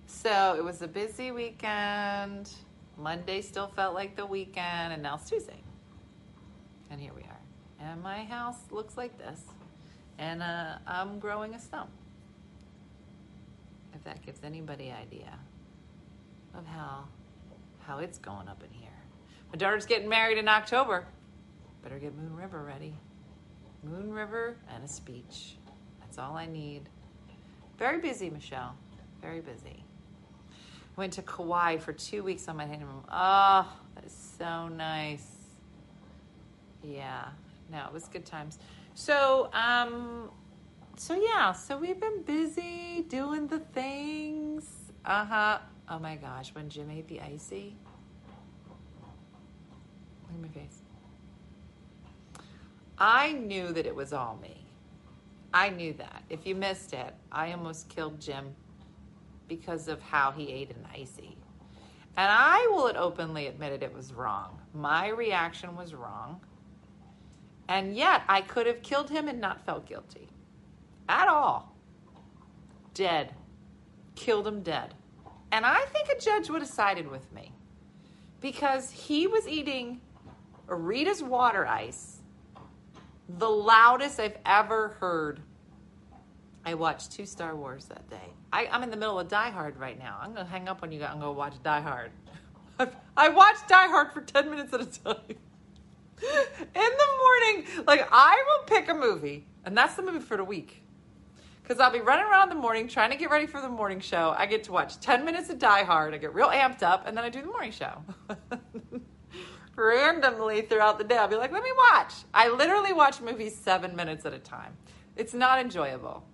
So 0.06 0.54
it 0.56 0.64
was 0.64 0.80
a 0.80 0.88
busy 0.88 1.30
weekend. 1.30 2.50
Monday 2.96 3.42
still 3.42 3.68
felt 3.68 3.94
like 3.94 4.16
the 4.16 4.24
weekend, 4.24 4.94
and 4.94 5.02
now 5.02 5.16
it's 5.16 5.28
Tuesday. 5.28 5.62
And 6.90 6.98
here 7.00 7.12
we 7.14 7.22
are. 7.22 7.38
And 7.80 8.02
my 8.02 8.24
house 8.24 8.56
looks 8.70 8.96
like 8.96 9.18
this. 9.18 9.42
And 10.18 10.42
uh, 10.42 10.78
I'm 10.86 11.18
growing 11.18 11.54
a 11.54 11.60
stump. 11.60 11.90
If 13.94 14.04
that 14.04 14.24
gives 14.24 14.40
anybody 14.44 14.92
idea 14.92 15.38
of 16.54 16.66
how 16.66 17.04
how 17.80 17.98
it's 17.98 18.18
going 18.18 18.48
up 18.48 18.62
in 18.62 18.70
here. 18.70 18.90
My 19.50 19.56
daughter's 19.56 19.86
getting 19.86 20.08
married 20.08 20.36
in 20.36 20.46
October. 20.46 21.06
Better 21.82 21.98
get 21.98 22.14
Moon 22.14 22.36
River 22.36 22.62
ready. 22.62 22.94
Moon 23.82 24.12
River 24.12 24.56
and 24.74 24.84
a 24.84 24.88
speech. 24.88 25.56
That's 26.00 26.18
all 26.18 26.36
I 26.36 26.46
need. 26.46 26.82
Very 27.78 27.98
busy, 27.98 28.28
Michelle. 28.28 28.74
Very 29.22 29.40
busy. 29.40 29.84
Went 30.96 31.14
to 31.14 31.22
Kauai 31.22 31.78
for 31.78 31.92
two 31.92 32.22
weeks 32.22 32.48
on 32.48 32.56
my 32.56 32.66
honeymoon. 32.66 33.04
Oh, 33.10 33.72
that 33.94 34.04
is 34.04 34.34
so 34.38 34.68
nice. 34.68 35.26
Yeah, 36.82 37.28
no, 37.70 37.86
it 37.86 37.92
was 37.92 38.08
good 38.08 38.26
times. 38.26 38.58
So, 38.94 39.48
um, 39.52 40.30
so 40.98 41.14
yeah, 41.14 41.52
so 41.52 41.78
we've 41.78 42.00
been 42.00 42.22
busy 42.22 43.04
doing 43.08 43.46
the 43.46 43.60
things. 43.60 44.68
Uh 45.04 45.24
huh. 45.24 45.58
Oh 45.88 45.98
my 45.98 46.16
gosh, 46.16 46.54
when 46.54 46.68
Jim 46.68 46.90
ate 46.90 47.06
the 47.06 47.20
icy. 47.20 47.76
Look 50.26 50.34
at 50.34 50.40
my 50.42 50.48
face. 50.48 50.82
I 52.98 53.32
knew 53.32 53.72
that 53.72 53.86
it 53.86 53.94
was 53.94 54.12
all 54.12 54.38
me. 54.42 54.66
I 55.54 55.70
knew 55.70 55.92
that. 55.94 56.24
If 56.28 56.46
you 56.46 56.54
missed 56.54 56.92
it, 56.92 57.14
I 57.30 57.52
almost 57.52 57.88
killed 57.88 58.20
Jim 58.20 58.54
because 59.46 59.88
of 59.88 60.02
how 60.02 60.32
he 60.32 60.50
ate 60.50 60.70
an 60.70 60.84
icy. 60.92 61.36
And 62.16 62.28
I 62.30 62.66
will 62.72 62.92
openly 62.96 63.46
admit 63.46 63.72
it, 63.72 63.82
it 63.82 63.94
was 63.94 64.12
wrong. 64.12 64.58
My 64.74 65.08
reaction 65.08 65.76
was 65.76 65.94
wrong. 65.94 66.40
And 67.68 67.96
yet 67.96 68.22
I 68.28 68.40
could 68.40 68.66
have 68.66 68.82
killed 68.82 69.08
him 69.08 69.28
and 69.28 69.40
not 69.40 69.64
felt 69.64 69.86
guilty 69.86 70.28
at 71.08 71.28
all. 71.28 71.74
Dead. 72.94 73.34
Killed 74.14 74.46
him 74.46 74.62
dead. 74.62 74.94
And 75.52 75.64
I 75.64 75.84
think 75.86 76.08
a 76.08 76.20
judge 76.20 76.50
would 76.50 76.62
have 76.62 76.70
sided 76.70 77.10
with 77.10 77.32
me 77.32 77.52
because 78.40 78.90
he 78.90 79.26
was 79.26 79.48
eating 79.48 80.00
Rita's 80.66 81.22
water 81.22 81.66
ice, 81.66 82.18
the 83.28 83.48
loudest 83.48 84.20
I've 84.20 84.36
ever 84.44 84.96
heard. 85.00 85.40
I 86.64 86.74
watched 86.74 87.12
two 87.12 87.24
Star 87.24 87.56
Wars 87.56 87.86
that 87.86 88.08
day. 88.10 88.34
I, 88.52 88.66
I'm 88.70 88.82
in 88.82 88.90
the 88.90 88.96
middle 88.96 89.18
of 89.18 89.28
Die 89.28 89.50
Hard 89.50 89.78
right 89.78 89.98
now. 89.98 90.18
I'm 90.20 90.34
going 90.34 90.44
to 90.44 90.50
hang 90.50 90.68
up 90.68 90.82
on 90.82 90.92
you 90.92 91.02
and 91.02 91.20
go 91.20 91.32
watch 91.32 91.54
Die 91.62 91.80
Hard. 91.80 92.10
I 93.16 93.28
watched 93.28 93.68
Die 93.68 93.86
Hard 93.88 94.12
for 94.12 94.20
10 94.20 94.50
minutes 94.50 94.72
at 94.72 94.80
a 94.80 94.86
time. 94.86 95.16
In 96.20 96.66
the 96.74 97.06
morning, 97.18 97.84
like 97.86 98.06
I 98.10 98.42
will 98.46 98.64
pick 98.66 98.88
a 98.88 98.94
movie, 98.94 99.46
and 99.64 99.76
that's 99.76 99.94
the 99.94 100.02
movie 100.02 100.18
for 100.18 100.36
the 100.36 100.44
week. 100.44 100.82
Because 101.68 101.82
I'll 101.82 101.92
be 101.92 102.00
running 102.00 102.24
around 102.24 102.50
in 102.50 102.56
the 102.56 102.62
morning 102.62 102.88
trying 102.88 103.10
to 103.10 103.16
get 103.16 103.28
ready 103.28 103.44
for 103.44 103.60
the 103.60 103.68
morning 103.68 104.00
show. 104.00 104.34
I 104.38 104.46
get 104.46 104.64
to 104.64 104.72
watch 104.72 105.00
10 105.00 105.22
minutes 105.22 105.50
of 105.50 105.58
Die 105.58 105.82
Hard. 105.84 106.14
I 106.14 106.16
get 106.16 106.32
real 106.32 106.48
amped 106.48 106.82
up, 106.82 107.06
and 107.06 107.14
then 107.14 107.24
I 107.24 107.28
do 107.28 107.42
the 107.42 107.46
morning 107.46 107.72
show. 107.72 108.02
Randomly 109.76 110.62
throughout 110.62 110.96
the 110.96 111.04
day, 111.04 111.18
I'll 111.18 111.28
be 111.28 111.36
like, 111.36 111.52
let 111.52 111.62
me 111.62 111.68
watch. 111.92 112.14
I 112.32 112.48
literally 112.48 112.94
watch 112.94 113.20
movies 113.20 113.54
seven 113.54 113.94
minutes 113.94 114.24
at 114.24 114.32
a 114.32 114.38
time. 114.38 114.74
It's 115.14 115.34
not 115.34 115.58
enjoyable. 115.58 116.24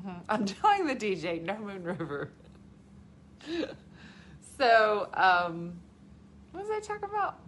Mhm. 0.00 0.20
I'm 0.28 0.44
telling 0.46 0.86
the 0.86 0.94
DJ, 0.94 1.42
no 1.42 1.58
Moon 1.58 1.82
River. 1.82 2.30
so, 4.58 5.08
um, 5.14 5.72
what 6.52 6.62
was 6.62 6.70
I 6.70 6.78
talking 6.78 7.08
about? 7.08 7.40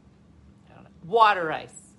I 0.69 0.75
don't 0.75 0.83
know. 0.83 0.91
Water 1.05 1.53
ice. 1.53 1.93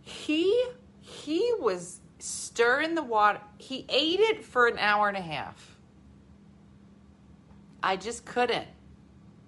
He 0.00 0.64
he 1.02 1.52
was 1.58 2.00
stirring 2.18 2.94
the 2.94 3.02
water. 3.02 3.40
He 3.58 3.84
ate 3.88 4.20
it 4.20 4.44
for 4.44 4.66
an 4.66 4.78
hour 4.78 5.08
and 5.08 5.16
a 5.16 5.22
half. 5.22 5.76
I 7.82 7.96
just 7.96 8.24
couldn't. 8.24 8.66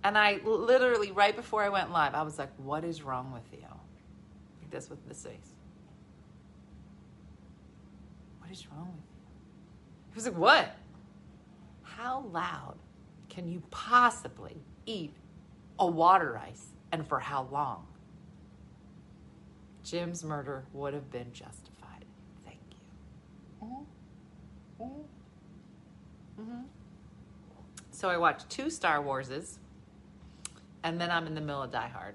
And 0.03 0.17
I 0.17 0.41
literally, 0.45 1.13
right 1.13 1.35
before 1.35 1.63
I 1.63 1.69
went 1.69 1.91
live, 1.93 2.15
I 2.15 2.23
was 2.23 2.39
like, 2.39 2.51
what 2.57 2.85
is 2.85 3.03
wrong 3.03 3.33
with 3.33 3.43
you? 3.53 3.59
Like 3.61 4.71
this 4.71 4.89
with 4.89 5.07
this 5.07 5.25
face. 5.25 5.55
What 8.39 8.51
is 8.51 8.67
wrong 8.69 8.87
with 8.87 8.97
you? 8.97 10.11
He 10.11 10.15
was 10.15 10.25
like, 10.27 10.39
what? 10.39 10.77
How 11.83 12.25
loud 12.33 12.77
can 13.29 13.47
you 13.47 13.62
possibly 13.71 14.57
eat 14.87 15.12
a 15.79 15.87
water 15.87 16.39
ice 16.39 16.66
and 16.93 17.07
for 17.07 17.18
how 17.18 17.47
long? 17.53 17.87
Jim's 19.85 20.25
murder 20.25 20.64
would 20.73 20.95
have 20.95 21.11
been 21.11 21.33
justified. 21.33 21.70
Mm-hmm. 23.63 25.03
So 27.91 28.09
I 28.09 28.17
watched 28.17 28.49
two 28.49 28.71
Star 28.71 29.03
Warses, 29.03 29.59
and 30.83 31.01
then 31.01 31.11
I'm 31.11 31.27
in 31.27 31.35
the 31.35 31.41
middle 31.41 31.63
of 31.63 31.71
Die 31.71 31.89
Hard. 31.89 32.15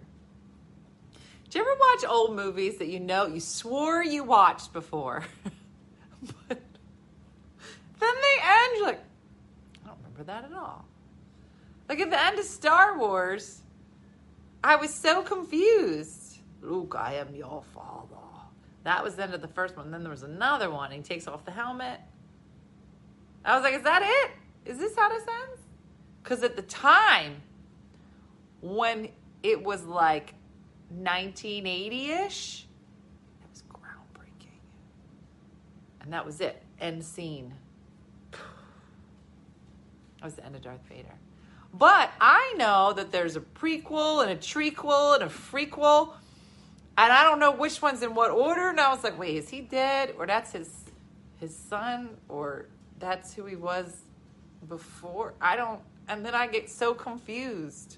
Do 1.50 1.60
you 1.60 1.66
ever 1.66 1.76
watch 1.80 2.06
old 2.10 2.36
movies 2.36 2.78
that 2.80 2.88
you 2.88 3.00
know 3.00 3.28
you 3.28 3.40
swore 3.40 4.04
you 4.04 4.24
watched 4.24 4.74
before? 4.74 5.24
but 6.48 6.50
then 6.50 6.58
they 8.00 8.44
end, 8.44 8.84
like, 8.84 9.00
I 9.84 9.88
don't 9.88 9.98
remember 9.98 10.24
that 10.24 10.46
at 10.46 10.54
all. 10.54 10.86
Like 11.88 12.00
at 12.00 12.10
the 12.10 12.24
end 12.24 12.40
of 12.40 12.46
Star 12.46 12.98
Wars, 12.98 13.62
I 14.64 14.76
was 14.76 14.92
so 14.92 15.22
confused. 15.22 16.40
Luke, 16.62 16.96
I 16.98 17.16
am 17.16 17.36
your 17.36 17.64
father. 17.74 18.25
That 18.86 19.04
was 19.04 19.16
the 19.16 19.24
end 19.24 19.34
of 19.34 19.42
the 19.42 19.48
first 19.48 19.76
one. 19.76 19.90
Then 19.90 20.04
there 20.04 20.12
was 20.12 20.22
another 20.22 20.70
one. 20.70 20.92
He 20.92 21.02
takes 21.02 21.28
off 21.28 21.44
the 21.44 21.52
helmet. 21.52 22.00
I 23.44 23.56
was 23.56 23.64
like, 23.64 23.74
is 23.74 23.82
that 23.82 24.04
it? 24.04 24.32
Is 24.70 24.78
this 24.78 24.96
how 24.96 25.10
this 25.10 25.24
ends? 25.24 25.62
Because 26.24 26.44
at 26.44 26.56
the 26.56 26.62
time, 26.62 27.42
when 28.62 29.10
it 29.42 29.64
was 29.64 29.86
like 29.86 30.36
1980 30.90 32.12
ish, 32.12 32.68
it 33.42 33.50
was 33.50 33.64
groundbreaking. 33.64 34.60
And 36.02 36.14
that 36.14 36.24
was 36.24 36.40
it. 36.40 36.62
End 36.80 37.04
scene. 37.04 37.56
That 38.32 38.40
was 40.26 40.36
the 40.36 40.46
end 40.46 40.56
of 40.56 40.62
Darth 40.62 40.86
Vader. 40.88 41.16
But 41.74 42.12
I 42.22 42.54
know 42.58 42.94
that 42.94 43.12
there's 43.12 43.36
a 43.36 43.42
prequel 43.42 44.22
and 44.22 44.32
a 44.32 44.36
trequel 44.36 45.16
and 45.16 45.24
a 45.24 45.30
frequel. 45.30 46.16
And 46.98 47.12
I 47.12 47.24
don't 47.24 47.40
know 47.40 47.52
which 47.52 47.82
one's 47.82 48.02
in 48.02 48.16
what 48.16 48.32
order. 48.32 48.70
And 48.70 48.80
I 48.80 48.94
was 48.94 49.04
like, 49.04 49.20
wait, 49.20 49.36
is 49.36 49.50
he 49.50 49.62
dead? 49.62 50.14
Or 50.18 50.26
that's 50.26 50.52
his 50.52 50.70
his 51.40 51.56
son? 51.56 52.10
Or 52.30 52.68
that's 53.00 53.34
who 53.34 53.46
he 53.46 53.56
was 53.56 53.98
before? 54.68 55.34
I 55.42 55.56
don't 55.56 55.82
and 56.08 56.26
then 56.26 56.36
I 56.36 56.48
get 56.48 56.70
so 56.70 56.94
confused. 56.94 57.98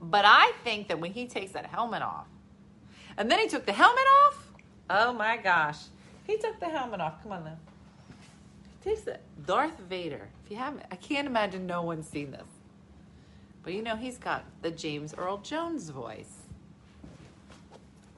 But 0.00 0.24
I 0.24 0.52
think 0.64 0.88
that 0.88 0.98
when 0.98 1.12
he 1.12 1.26
takes 1.26 1.52
that 1.52 1.66
helmet 1.66 2.02
off, 2.02 2.26
and 3.18 3.30
then 3.30 3.38
he 3.38 3.48
took 3.48 3.66
the 3.66 3.72
helmet 3.72 4.04
off, 4.24 4.52
oh 4.88 5.12
my 5.12 5.36
gosh. 5.36 5.78
He 6.26 6.36
took 6.36 6.60
the 6.60 6.68
helmet 6.68 7.00
off. 7.00 7.22
Come 7.22 7.32
on 7.32 7.44
now. 7.44 7.58
He 8.82 8.90
takes 8.90 9.06
it. 9.06 9.20
Darth 9.46 9.78
Vader. 9.78 10.28
If 10.44 10.50
you 10.50 10.56
haven't, 10.56 10.84
I 10.90 10.96
can't 10.96 11.26
imagine 11.26 11.66
no 11.66 11.82
one's 11.82 12.08
seen 12.08 12.30
this. 12.30 12.46
But 13.62 13.74
you 13.74 13.82
know, 13.82 13.96
he's 13.96 14.16
got 14.16 14.44
the 14.62 14.70
James 14.70 15.14
Earl 15.18 15.38
Jones 15.38 15.90
voice. 15.90 16.39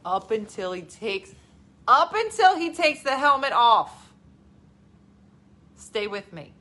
Up 0.05 0.31
until 0.31 0.73
he 0.73 0.83
takes, 0.83 1.35
up 1.87 2.15
until 2.15 2.57
he 2.57 2.73
takes 2.73 3.03
the 3.03 3.17
helmet 3.17 3.53
off. 3.53 4.13
Stay 5.77 6.07
with 6.07 6.33
me. 6.33 6.55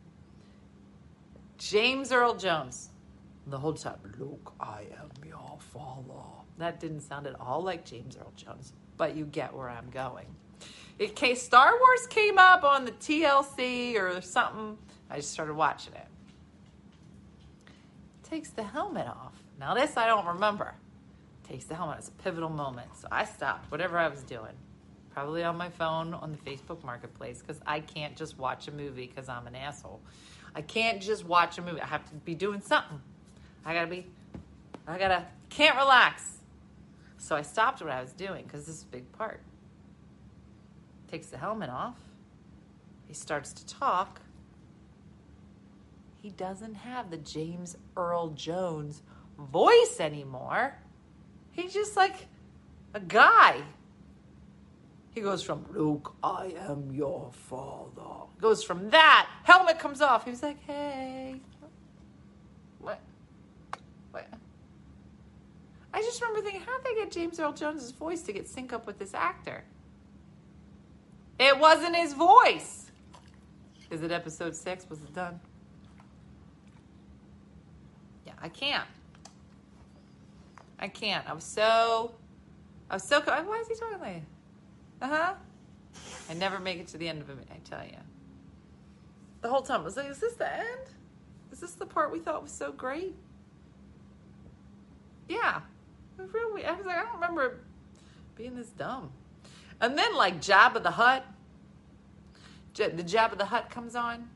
James 1.57 2.11
Earl 2.11 2.35
Jones. 2.35 2.89
The 3.47 3.57
whole 3.57 3.73
time, 3.73 3.97
look, 4.19 4.53
I 4.59 4.83
am 4.99 5.09
your 5.25 5.57
father. 5.59 6.21
That 6.57 6.79
didn't 6.79 7.01
sound 7.01 7.27
at 7.27 7.39
all 7.39 7.61
like 7.61 7.85
James 7.85 8.15
Earl 8.17 8.33
Jones, 8.35 8.73
but 8.97 9.15
you 9.15 9.25
get 9.25 9.53
where 9.53 9.69
I'm 9.69 9.89
going. 9.89 10.27
In 10.99 11.09
case 11.09 11.41
Star 11.41 11.71
Wars 11.79 12.07
came 12.07 12.37
up 12.37 12.63
on 12.63 12.85
the 12.85 12.91
TLC 12.91 13.95
or 13.95 14.21
something, 14.21 14.77
I 15.09 15.17
just 15.17 15.31
started 15.31 15.55
watching 15.55 15.93
it. 15.93 16.07
Takes 18.23 18.51
the 18.51 18.63
helmet 18.63 19.07
off. 19.07 19.33
Now, 19.59 19.73
this 19.73 19.97
I 19.97 20.05
don't 20.05 20.25
remember. 20.25 20.75
Takes 21.51 21.65
the 21.65 21.75
helmet. 21.75 21.97
It's 21.97 22.07
a 22.07 22.11
pivotal 22.11 22.47
moment. 22.47 22.95
So 22.95 23.09
I 23.11 23.25
stopped 23.25 23.69
whatever 23.69 23.97
I 23.97 24.07
was 24.07 24.23
doing. 24.23 24.53
Probably 25.09 25.43
on 25.43 25.57
my 25.57 25.67
phone 25.67 26.13
on 26.13 26.31
the 26.31 26.37
Facebook 26.37 26.81
Marketplace 26.81 27.41
because 27.41 27.61
I 27.67 27.81
can't 27.81 28.15
just 28.15 28.39
watch 28.39 28.69
a 28.69 28.71
movie 28.71 29.05
because 29.05 29.27
I'm 29.27 29.45
an 29.47 29.55
asshole. 29.55 29.99
I 30.55 30.61
can't 30.61 31.01
just 31.01 31.25
watch 31.25 31.57
a 31.57 31.61
movie. 31.61 31.81
I 31.81 31.87
have 31.87 32.07
to 32.09 32.15
be 32.15 32.35
doing 32.35 32.61
something. 32.61 33.01
I 33.65 33.73
gotta 33.73 33.87
be, 33.87 34.05
I 34.87 34.97
gotta, 34.97 35.25
can't 35.49 35.75
relax. 35.75 36.37
So 37.17 37.35
I 37.35 37.41
stopped 37.41 37.81
what 37.81 37.91
I 37.91 38.01
was 38.01 38.13
doing 38.13 38.45
because 38.45 38.65
this 38.65 38.77
is 38.77 38.83
a 38.83 38.87
big 38.87 39.11
part. 39.11 39.41
Takes 41.09 41.27
the 41.27 41.37
helmet 41.37 41.69
off. 41.69 41.97
He 43.09 43.13
starts 43.13 43.51
to 43.51 43.65
talk. 43.65 44.21
He 46.21 46.29
doesn't 46.29 46.75
have 46.75 47.11
the 47.11 47.17
James 47.17 47.75
Earl 47.97 48.29
Jones 48.29 49.01
voice 49.37 49.97
anymore. 49.99 50.77
He's 51.51 51.73
just 51.73 51.95
like 51.95 52.27
a 52.93 52.99
guy. 52.99 53.61
He 55.11 55.21
goes 55.21 55.43
from, 55.43 55.65
Luke, 55.73 56.15
I 56.23 56.53
am 56.57 56.91
your 56.91 57.31
father. 57.33 58.27
Goes 58.39 58.63
from 58.63 58.89
that. 58.91 59.27
Helmet 59.43 59.77
comes 59.77 60.01
off. 60.01 60.23
He 60.23 60.29
was 60.29 60.41
like, 60.41 60.63
hey. 60.65 61.41
What? 62.79 62.99
What? 64.11 64.27
I 65.93 66.01
just 66.01 66.21
remember 66.21 66.41
thinking, 66.41 66.61
how 66.61 66.77
did 66.77 66.85
they 66.85 67.01
get 67.01 67.11
James 67.11 67.39
Earl 67.39 67.51
Jones' 67.51 67.91
voice 67.91 68.21
to 68.23 68.31
get 68.31 68.47
sync 68.47 68.71
up 68.71 68.87
with 68.87 68.97
this 68.97 69.13
actor? 69.13 69.63
It 71.37 71.59
wasn't 71.59 71.95
his 71.95 72.13
voice. 72.13 72.91
Is 73.89 74.01
it 74.03 74.11
episode 74.11 74.55
six? 74.55 74.89
Was 74.89 74.99
it 74.99 75.13
done? 75.13 75.39
Yeah, 78.25 78.33
I 78.41 78.47
can't. 78.47 78.87
I 80.81 80.87
can't. 80.87 81.29
I 81.29 81.33
was 81.33 81.43
so, 81.43 82.13
I 82.89 82.95
was 82.95 83.03
so. 83.03 83.21
Why 83.21 83.57
is 83.61 83.67
he 83.67 83.75
talking 83.75 83.99
like? 83.99 84.23
Uh 85.01 85.07
huh. 85.07 85.33
I 86.29 86.33
never 86.33 86.59
make 86.59 86.79
it 86.79 86.87
to 86.89 86.97
the 86.97 87.07
end 87.07 87.21
of 87.21 87.29
it. 87.29 87.47
I 87.51 87.57
tell 87.63 87.85
you. 87.85 87.97
The 89.41 89.49
whole 89.49 89.61
time 89.61 89.81
I 89.81 89.83
was 89.83 89.97
like, 89.97 90.09
"Is 90.09 90.19
this 90.19 90.33
the 90.33 90.51
end? 90.51 90.89
Is 91.51 91.59
this 91.59 91.73
the 91.73 91.85
part 91.85 92.11
we 92.11 92.19
thought 92.19 92.41
was 92.41 92.51
so 92.51 92.71
great?" 92.71 93.15
Yeah. 95.27 95.61
I 96.19 96.23
was 96.23 96.85
like, 96.85 96.97
I 96.97 97.03
don't 97.03 97.13
remember 97.15 97.59
being 98.35 98.55
this 98.55 98.69
dumb. 98.69 99.11
And 99.79 99.97
then 99.97 100.15
like 100.15 100.41
Jabba 100.41 100.83
the 100.83 100.91
Hutt, 100.91 101.25
the 102.75 102.89
Jabba 102.89 103.37
the 103.37 103.45
Hutt 103.45 103.69
comes 103.69 103.95
on, 103.95 104.29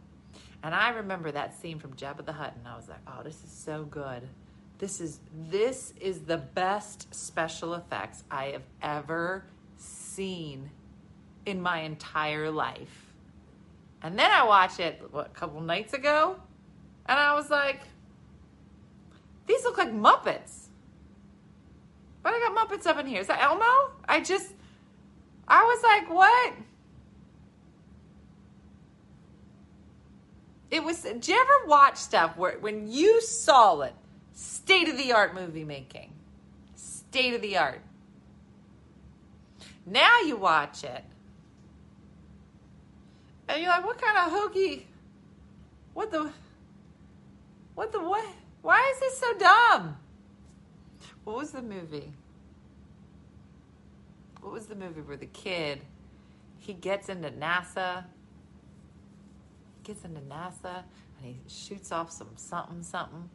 and 0.64 0.74
I 0.74 0.89
remember 0.89 1.32
that 1.32 1.54
scene 1.60 1.80
from 1.80 1.93
Jabba 1.93 2.26
the 2.26 2.34
Hutt, 2.34 2.56
and 2.58 2.68
I 2.68 2.76
was 2.76 2.88
like, 2.89 3.00
"Oh, 3.08 3.22
this 3.24 3.43
is 3.43 3.52
so 3.52 3.84
good. 3.84 4.28
This 4.78 4.99
is 4.99 5.19
this 5.34 5.93
is 5.99 6.21
the 6.21 6.38
best 6.38 7.13
special 7.13 7.73
effects 7.76 8.23
I 8.30 8.47
have 8.47 8.63
ever 8.82 9.45
seen 9.78 10.69
in 11.45 11.61
my 11.61 11.80
entire 11.80 12.51
life." 12.51 13.13
And 14.01 14.19
then 14.19 14.30
I 14.32 14.43
watched 14.43 14.80
it 14.80 15.01
what 15.11 15.28
a 15.28 15.30
couple 15.30 15.61
nights 15.61 15.93
ago, 15.93 16.36
and 17.05 17.19
I 17.19 17.34
was 17.34 17.49
like, 17.49 17.82
"These 19.47 19.63
look 19.63 19.78
like 19.78 19.93
Muppets." 19.93 20.65
But 22.26 22.34
I 22.34 22.39
got 22.39 22.69
Muppets 22.69 22.88
up 22.88 22.97
in 22.97 23.05
here. 23.05 23.21
Is 23.21 23.28
that 23.28 23.39
Elmo? 23.39 23.91
I 24.09 24.19
just, 24.19 24.51
I 25.47 25.61
was 25.63 25.84
like, 25.84 26.09
what? 26.09 26.53
It 30.71 30.84
was, 30.84 31.03
did 31.03 31.28
you 31.28 31.36
ever 31.39 31.67
watch 31.67 31.97
stuff 31.97 32.36
where 32.36 32.57
when 32.57 32.91
you 32.91 33.21
saw 33.21 33.82
it, 33.82 33.93
state 34.36 34.88
of 34.88 34.98
the 34.98 35.12
art 35.12 35.34
movie 35.34 35.64
making? 35.64 36.14
State 36.76 37.34
of 37.34 37.42
the 37.42 37.58
art. 37.58 37.82
Now 39.88 40.20
you 40.22 40.38
watch 40.38 40.84
it, 40.84 41.04
and 43.48 43.62
you're 43.62 43.70
like, 43.70 43.86
what 43.86 44.00
kind 44.00 44.18
of 44.18 44.32
hokey, 44.32 44.88
what 45.94 46.12
the, 46.12 46.32
what 47.74 47.92
the, 47.92 48.00
what? 48.00 48.26
Why 48.62 48.92
is 48.94 49.00
this 49.00 49.20
so 49.20 49.38
dumb? 49.38 49.98
What 51.24 51.38
was 51.38 51.52
the 51.52 51.62
movie? 51.62 52.12
What 54.42 54.54
was 54.54 54.66
the 54.66 54.76
movie 54.76 55.02
where 55.02 55.18
the 55.18 55.26
kid 55.28 55.82
he 56.58 56.74
gets 56.74 57.10
into 57.10 57.30
NASA? 57.30 58.06
He 59.78 59.94
Gets 59.94 60.04
into 60.06 60.22
NASA 60.22 60.84
and 61.18 61.26
he 61.26 61.38
shoots 61.48 61.92
off 61.92 62.12
some 62.12 62.30
something 62.36 62.82
something. 62.82 63.30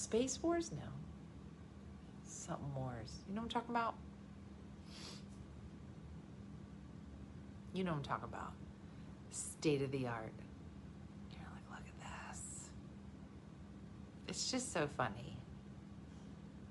Space 0.00 0.42
Wars? 0.42 0.72
No. 0.72 0.88
Something 2.24 2.74
Wars. 2.74 3.18
You 3.28 3.34
know 3.34 3.42
what 3.42 3.44
I'm 3.44 3.50
talking 3.50 3.70
about? 3.70 3.94
You 7.74 7.84
know 7.84 7.92
what 7.92 7.98
I'm 7.98 8.04
talking 8.04 8.24
about. 8.24 8.52
State 9.30 9.82
of 9.82 9.92
the 9.92 10.06
art. 10.06 10.32
You're 11.30 11.42
like, 11.52 11.70
look 11.70 11.86
at 11.86 12.32
this. 12.32 12.70
It's 14.26 14.50
just 14.50 14.72
so 14.72 14.88
funny. 14.96 15.36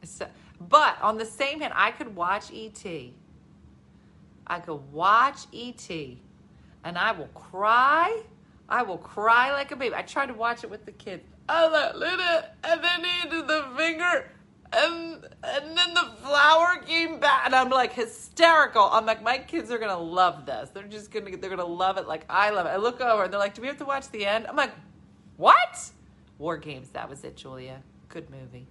So, 0.04 0.26
but 0.68 1.00
on 1.00 1.18
the 1.20 1.26
same 1.26 1.60
hand, 1.60 1.74
I 1.76 1.92
could 1.92 2.16
watch 2.16 2.52
E.T. 2.52 3.14
I 4.48 4.60
could 4.60 4.92
watch 4.92 5.42
E.T. 5.52 6.20
and 6.84 6.98
I 6.98 7.12
will 7.12 7.28
cry. 7.28 8.24
I 8.68 8.82
will 8.82 8.98
cry 8.98 9.52
like 9.52 9.72
a 9.72 9.76
baby. 9.76 9.94
I 9.94 10.02
tried 10.02 10.28
to 10.28 10.34
watch 10.34 10.64
it 10.64 10.70
with 10.70 10.86
the 10.86 10.92
kids. 10.94 11.29
Oh, 11.52 11.72
that 11.72 11.98
little, 11.98 12.42
and 12.64 12.84
then 12.84 13.04
he 13.04 13.28
did 13.28 13.48
the 13.48 13.66
finger, 13.76 14.30
and 14.72 15.26
and 15.44 15.76
then 15.76 15.94
the 15.96 16.12
flower 16.22 16.78
came 16.86 17.20
back, 17.20 17.48
and 17.48 17.56
I'm 17.56 17.70
like 17.70 17.92
hysterical. 17.92 18.84
I'm 18.84 19.08
like, 19.08 19.24
my 19.24 19.40
kids 19.40 19.72
are 19.72 19.80
gonna 19.80 19.98
love 19.98 20.46
this. 20.46 20.70
They're 20.70 20.84
just 20.84 21.10
gonna, 21.10 21.36
they're 21.38 21.50
gonna 21.50 21.66
love 21.66 21.98
it 21.98 22.08
like 22.08 22.24
I 22.30 22.52
love 22.52 22.68
it. 22.68 22.70
I 22.70 22.78
look 22.78 23.02
over, 23.02 23.24
and 23.24 23.34
they're 23.34 23.40
like, 23.40 23.56
do 23.56 23.64
we 23.64 23.68
have 23.68 23.80
to 23.80 23.86
watch 23.86 24.10
the 24.12 24.28
end? 24.28 24.46
I'm 24.46 24.56
like, 24.56 24.74
what? 25.38 25.90
War 26.38 26.56
Games. 26.56 26.90
That 26.90 27.10
was 27.10 27.24
it, 27.24 27.36
Julia. 27.36 27.82
Good 28.10 28.30
movie. 28.30 28.68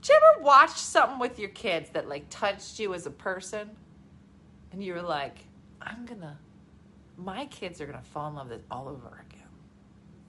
Did 0.00 0.08
you 0.08 0.20
ever 0.32 0.42
watch 0.44 0.78
something 0.78 1.18
with 1.18 1.38
your 1.38 1.50
kids 1.50 1.90
that 1.90 2.08
like 2.08 2.24
touched 2.30 2.78
you 2.78 2.94
as 2.94 3.04
a 3.04 3.10
person? 3.10 3.68
And 4.72 4.82
you 4.82 4.94
were 4.94 5.02
like, 5.02 5.40
I'm 5.82 6.06
gonna, 6.06 6.38
my 7.18 7.44
kids 7.46 7.82
are 7.82 7.86
gonna 7.86 8.00
fall 8.00 8.28
in 8.28 8.36
love 8.36 8.48
with 8.48 8.60
it 8.60 8.64
all 8.70 8.88
over 8.88 9.24
again. 9.28 9.48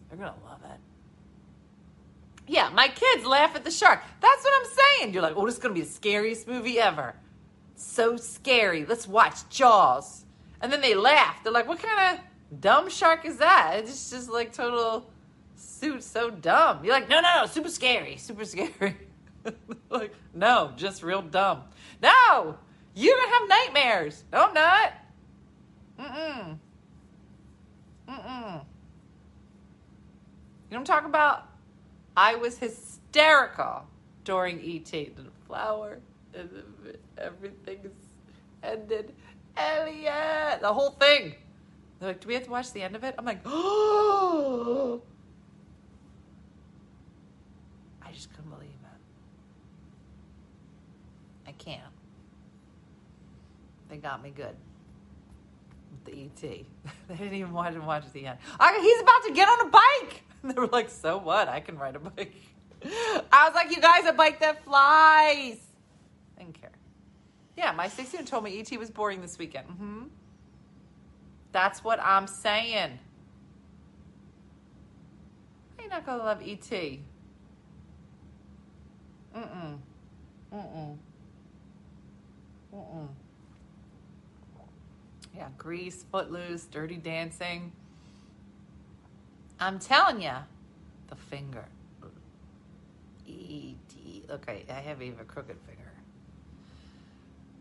They're 0.09 0.17
gonna 0.17 0.35
love 0.45 0.59
it. 0.65 0.79
Yeah, 2.49 2.69
my 2.73 2.87
kids 2.87 3.25
laugh 3.25 3.55
at 3.55 3.63
the 3.63 3.69
shark. 3.69 4.01
That's 4.21 4.43
what 4.43 4.53
I'm 4.59 4.71
saying. 4.71 5.13
You're 5.13 5.21
like, 5.21 5.35
oh, 5.35 5.45
this 5.45 5.53
is 5.53 5.61
gonna 5.61 5.75
be 5.75 5.81
the 5.81 5.87
scariest 5.87 6.47
movie 6.47 6.79
ever. 6.79 7.13
So 7.75 8.17
scary. 8.17 8.85
Let's 8.85 9.07
watch 9.07 9.47
Jaws. 9.49 10.25
And 10.59 10.73
then 10.73 10.81
they 10.81 10.95
laugh. 10.95 11.43
They're 11.43 11.53
like, 11.53 11.67
what 11.67 11.77
kind 11.77 12.17
of 12.17 12.59
dumb 12.59 12.89
shark 12.89 13.23
is 13.23 13.37
that? 13.37 13.75
It's 13.77 14.09
just 14.09 14.31
like 14.31 14.51
total 14.51 15.11
suit 15.55 16.03
so 16.03 16.31
dumb. 16.31 16.83
You're 16.83 16.95
like, 16.95 17.07
no, 17.07 17.21
no, 17.21 17.41
no, 17.41 17.45
super 17.45 17.69
scary, 17.69 18.17
super 18.17 18.45
scary. 18.45 18.97
like, 19.91 20.15
no, 20.33 20.73
just 20.75 21.03
real 21.03 21.21
dumb. 21.21 21.61
No, 22.01 22.57
you're 22.95 23.15
gonna 23.15 23.31
have 23.31 23.47
nightmares. 23.47 24.23
No, 24.33 24.45
I'm 24.45 24.53
not. 24.55 24.93
Mm-mm. 25.99 26.57
Mm-mm. 28.09 28.09
You 28.09 28.17
know 28.17 28.63
what 30.69 30.77
I'm 30.77 30.83
talking 30.83 31.09
about? 31.09 31.48
I 32.19 32.35
was 32.35 32.57
hysterical 32.57 33.87
during 34.25 34.59
ET. 34.59 34.91
The 34.91 35.13
flower, 35.47 35.99
and 36.33 36.49
everything's 37.17 37.95
ended. 38.61 39.13
Elliot, 39.55 40.59
the 40.59 40.73
whole 40.73 40.89
thing. 40.89 41.35
They're 41.97 42.09
like, 42.09 42.19
do 42.19 42.27
we 42.27 42.33
have 42.33 42.43
to 42.43 42.51
watch 42.51 42.73
the 42.73 42.81
end 42.81 42.97
of 42.97 43.05
it? 43.05 43.15
I'm 43.17 43.23
like, 43.23 43.39
oh. 43.45 45.01
I 48.01 48.11
just 48.11 48.33
couldn't 48.33 48.51
believe 48.51 48.67
it. 48.67 48.99
I 51.47 51.53
can't. 51.53 51.81
They 53.87 53.95
got 53.95 54.21
me 54.21 54.33
good 54.35 54.57
with 55.89 56.03
the 56.03 56.25
ET. 56.25 56.41
they 57.07 57.15
didn't 57.15 57.35
even 57.35 57.53
want 57.53 57.73
to 57.75 57.79
watch 57.79 58.11
the 58.11 58.25
end. 58.25 58.39
I, 58.59 58.77
he's 58.81 58.99
about 59.01 59.23
to 59.23 59.31
get 59.31 59.47
on 59.47 59.67
a 59.67 59.69
bike. 59.69 60.25
They 60.43 60.53
were 60.53 60.67
like, 60.67 60.89
so 60.89 61.17
what? 61.17 61.47
I 61.49 61.59
can 61.59 61.77
ride 61.77 61.95
a 61.95 61.99
bike. 61.99 62.33
I 62.85 63.45
was 63.45 63.53
like, 63.53 63.75
you 63.75 63.81
guys, 63.81 64.05
a 64.05 64.13
bike 64.13 64.39
that 64.39 64.63
flies. 64.63 65.57
Didn't 66.37 66.53
care. 66.59 66.71
Yeah, 67.57 67.73
my 67.73 67.89
16 67.89 68.23
told 68.25 68.45
me 68.45 68.59
ET 68.59 68.79
was 68.79 68.89
boring 68.89 69.21
this 69.21 69.37
weekend. 69.37 69.67
hmm 69.67 70.03
That's 71.51 71.83
what 71.83 71.99
I'm 72.01 72.25
saying. 72.27 72.99
How 75.77 75.83
you 75.83 75.89
not 75.89 76.05
gonna 76.05 76.23
love 76.23 76.41
ET? 76.41 76.69
Mm-mm. 79.35 79.77
Mm-mm. 80.53 80.97
Mm-mm. 82.73 83.07
Yeah, 85.35 85.47
Grease, 85.57 86.05
Footloose, 86.11 86.65
Dirty 86.65 86.97
Dancing. 86.97 87.71
I'm 89.59 89.79
telling 89.79 90.21
you, 90.21 90.35
the 91.07 91.15
finger. 91.15 91.65
E.T. 93.27 94.23
Look, 94.27 94.45
I, 94.47 94.63
I 94.69 94.79
have 94.79 95.01
even 95.01 95.19
a 95.19 95.23
crooked 95.23 95.57
finger. 95.67 95.91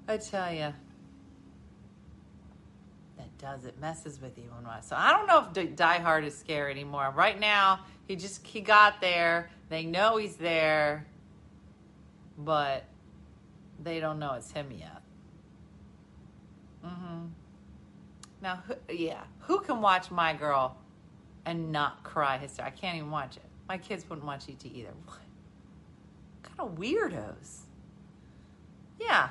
I 0.06 0.16
tell 0.16 0.52
you, 0.52 0.72
that 3.18 3.38
does 3.38 3.64
it 3.64 3.78
messes 3.80 4.20
with 4.20 4.38
you 4.38 4.44
and 4.56 4.66
what. 4.66 4.84
So 4.84 4.96
I 4.96 5.12
don't 5.12 5.26
know 5.26 5.46
if 5.54 5.76
Die 5.76 5.98
Hard 5.98 6.24
is 6.24 6.36
scary 6.38 6.70
anymore. 6.72 7.12
Right 7.14 7.38
now, 7.38 7.80
he 8.06 8.16
just 8.16 8.46
he 8.46 8.60
got 8.60 9.00
there. 9.00 9.50
They 9.68 9.84
know 9.84 10.16
he's 10.16 10.36
there, 10.36 11.06
but 12.38 12.84
they 13.82 14.00
don't 14.00 14.18
know 14.18 14.32
it's 14.34 14.50
him 14.50 14.70
yet. 14.70 15.02
Mm-hmm. 16.86 17.26
Now, 18.40 18.62
who, 18.66 18.74
yeah, 18.94 19.24
who 19.40 19.60
can 19.60 19.82
watch 19.82 20.10
My 20.10 20.32
Girl 20.32 20.76
and 21.48 21.72
not 21.72 22.04
cry 22.04 22.36
hysterically? 22.36 22.76
I 22.76 22.80
can't 22.80 22.96
even 22.98 23.10
watch 23.10 23.38
it. 23.38 23.42
My 23.68 23.78
kids 23.78 24.04
wouldn't 24.08 24.26
watch 24.26 24.44
ET 24.48 24.64
either. 24.64 24.90
What 26.40 26.56
kind 26.56 26.70
of 26.70 26.78
weirdos? 26.78 27.60
Yeah. 29.00 29.30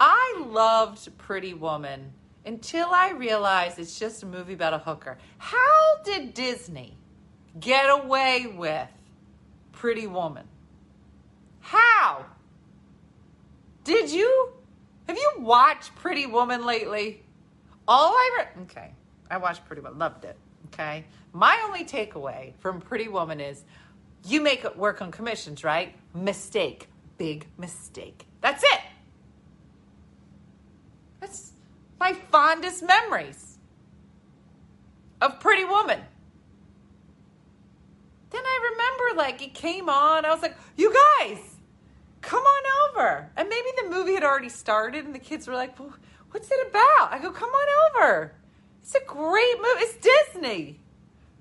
I 0.00 0.42
loved 0.46 1.16
Pretty 1.16 1.54
Woman 1.54 2.12
until 2.44 2.88
I 2.90 3.10
realized 3.10 3.78
it's 3.78 3.98
just 3.98 4.22
a 4.22 4.26
movie 4.26 4.54
about 4.54 4.74
a 4.74 4.78
hooker. 4.78 5.18
How 5.38 6.02
did 6.04 6.34
Disney 6.34 6.96
get 7.58 7.86
away 7.86 8.46
with 8.46 8.88
Pretty 9.72 10.06
Woman? 10.06 10.46
How? 11.60 12.26
Did 13.84 14.10
you? 14.10 14.52
Have 15.06 15.16
you 15.16 15.32
watched 15.38 15.94
Pretty 15.94 16.26
Woman 16.26 16.66
lately? 16.66 17.22
All 17.86 18.12
I 18.12 18.38
re- 18.38 18.62
okay, 18.64 18.92
I 19.30 19.36
watched 19.38 19.64
Pretty 19.66 19.82
Woman, 19.82 19.98
loved 19.98 20.24
it. 20.24 20.36
Okay, 20.66 21.04
my 21.32 21.60
only 21.64 21.84
takeaway 21.84 22.54
from 22.58 22.80
Pretty 22.80 23.08
Woman 23.08 23.40
is 23.40 23.64
you 24.24 24.40
make 24.40 24.64
it 24.64 24.76
work 24.76 25.00
on 25.00 25.10
commissions, 25.10 25.62
right? 25.62 25.94
Mistake, 26.14 26.88
big 27.18 27.46
mistake. 27.58 28.26
That's 28.40 28.62
it. 28.64 28.80
That's 31.20 31.52
my 32.00 32.12
fondest 32.12 32.82
memories 32.82 33.58
of 35.20 35.40
Pretty 35.40 35.64
Woman. 35.64 36.00
Then 38.30 38.42
I 38.44 38.70
remember, 38.72 39.22
like, 39.22 39.40
it 39.42 39.54
came 39.54 39.88
on. 39.88 40.24
I 40.24 40.30
was 40.32 40.42
like, 40.42 40.56
you 40.76 40.92
guys, 41.20 41.38
come 42.20 42.42
on 42.42 42.90
over. 42.90 43.30
And 43.36 43.48
maybe 43.48 43.68
the 43.82 43.88
movie 43.88 44.14
had 44.14 44.24
already 44.24 44.48
started, 44.48 45.04
and 45.04 45.14
the 45.14 45.20
kids 45.20 45.46
were 45.46 45.54
like, 45.54 45.78
well, 45.78 45.94
what's 46.32 46.50
it 46.50 46.66
about? 46.68 47.12
I 47.12 47.20
go, 47.22 47.30
come 47.30 47.50
on 47.50 48.02
over. 48.02 48.34
It's 48.86 48.94
a 48.94 49.04
great 49.04 49.56
movie. 49.56 49.80
It's 49.80 49.96
Disney. 49.96 50.78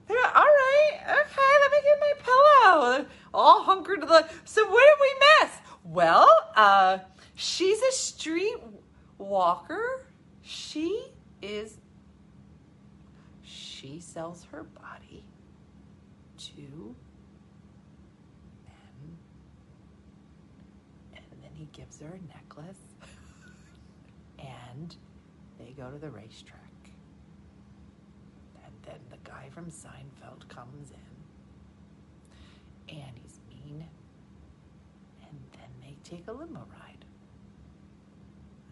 They're 0.08 0.18
like, 0.20 0.36
all 0.36 0.42
right, 0.42 1.00
okay, 1.04 1.52
let 1.62 1.72
me 1.72 1.78
get 1.84 2.00
my 2.00 2.14
pillow. 2.24 3.06
All 3.36 3.62
hunkered 3.62 4.02
to 4.02 4.08
the. 4.08 4.28
So 4.46 4.68
what 4.68 4.84
did 4.84 4.98
we 5.00 5.46
miss? 5.46 5.52
Well, 5.84 6.28
uh, 6.56 6.98
she's 7.36 7.80
a 7.84 7.92
street 7.92 8.56
walker. 9.20 10.08
She 10.42 11.04
is. 11.44 11.78
She 13.44 14.00
sells 14.00 14.46
her 14.46 14.64
body 14.64 15.24
to 16.38 16.96
men, 18.66 19.18
and 21.14 21.44
then 21.44 21.52
he 21.54 21.66
gives 21.66 22.00
her 22.00 22.08
a 22.08 22.28
necklace, 22.36 22.80
and 24.40 24.96
they 25.60 25.74
go 25.78 25.92
to 25.92 26.00
the 26.00 26.10
racetrack. 26.10 26.65
Then 28.86 29.00
the 29.10 29.18
guy 29.30 29.50
from 29.50 29.66
Seinfeld 29.66 30.48
comes 30.48 30.92
in, 30.92 30.98
and 32.98 33.18
he's 33.22 33.40
mean, 33.50 33.86
and 35.22 35.40
then 35.54 35.70
they 35.82 35.96
take 36.04 36.28
a 36.28 36.32
limo 36.32 36.66
ride. 36.80 37.04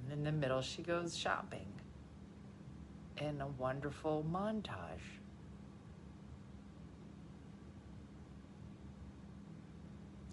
And 0.03 0.13
in 0.13 0.23
the 0.23 0.31
middle, 0.31 0.61
she 0.61 0.83
goes 0.83 1.17
shopping 1.17 1.65
in 3.17 3.41
a 3.41 3.47
wonderful 3.47 4.23
montage. 4.31 5.19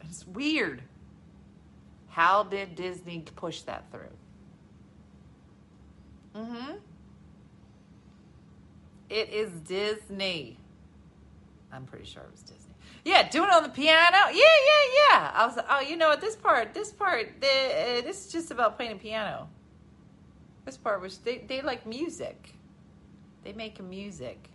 It's 0.03 0.27
weird. 0.27 0.83
How 2.09 2.43
did 2.43 2.75
Disney 2.75 3.25
push 3.37 3.63
that 3.63 3.85
through? 3.93 4.17
Mm-hmm. 6.35 6.73
It 9.11 9.31
is 9.31 9.51
Disney. 9.61 10.57
I'm 11.73 11.85
pretty 11.85 12.05
sure 12.05 12.23
it 12.23 12.31
was 12.31 12.43
Disney. 12.43 12.75
Yeah, 13.05 13.29
doing 13.29 13.49
it 13.49 13.55
on 13.55 13.65
the 13.65 13.69
piano. 13.69 14.17
Yeah, 14.27 14.33
yeah, 14.33 15.11
yeah. 15.11 15.31
I 15.35 15.47
was 15.47 15.57
like, 15.57 15.67
oh, 15.69 15.81
you 15.81 15.97
know 15.97 16.11
what? 16.11 16.21
This 16.21 16.37
part, 16.37 16.75
this 16.75 16.93
part, 16.93 17.41
the, 17.41 17.47
uh, 17.47 18.01
this 18.03 18.27
is 18.27 18.33
just 18.33 18.51
about 18.51 18.77
playing 18.77 18.93
a 18.93 18.97
piano. 18.97 19.49
This 20.65 20.77
part 20.77 21.01
was 21.01 21.19
they, 21.19 21.39
they 21.39 21.61
like 21.61 21.87
music. 21.87 22.55
They 23.43 23.53
make 23.53 23.83
music. 23.83 24.49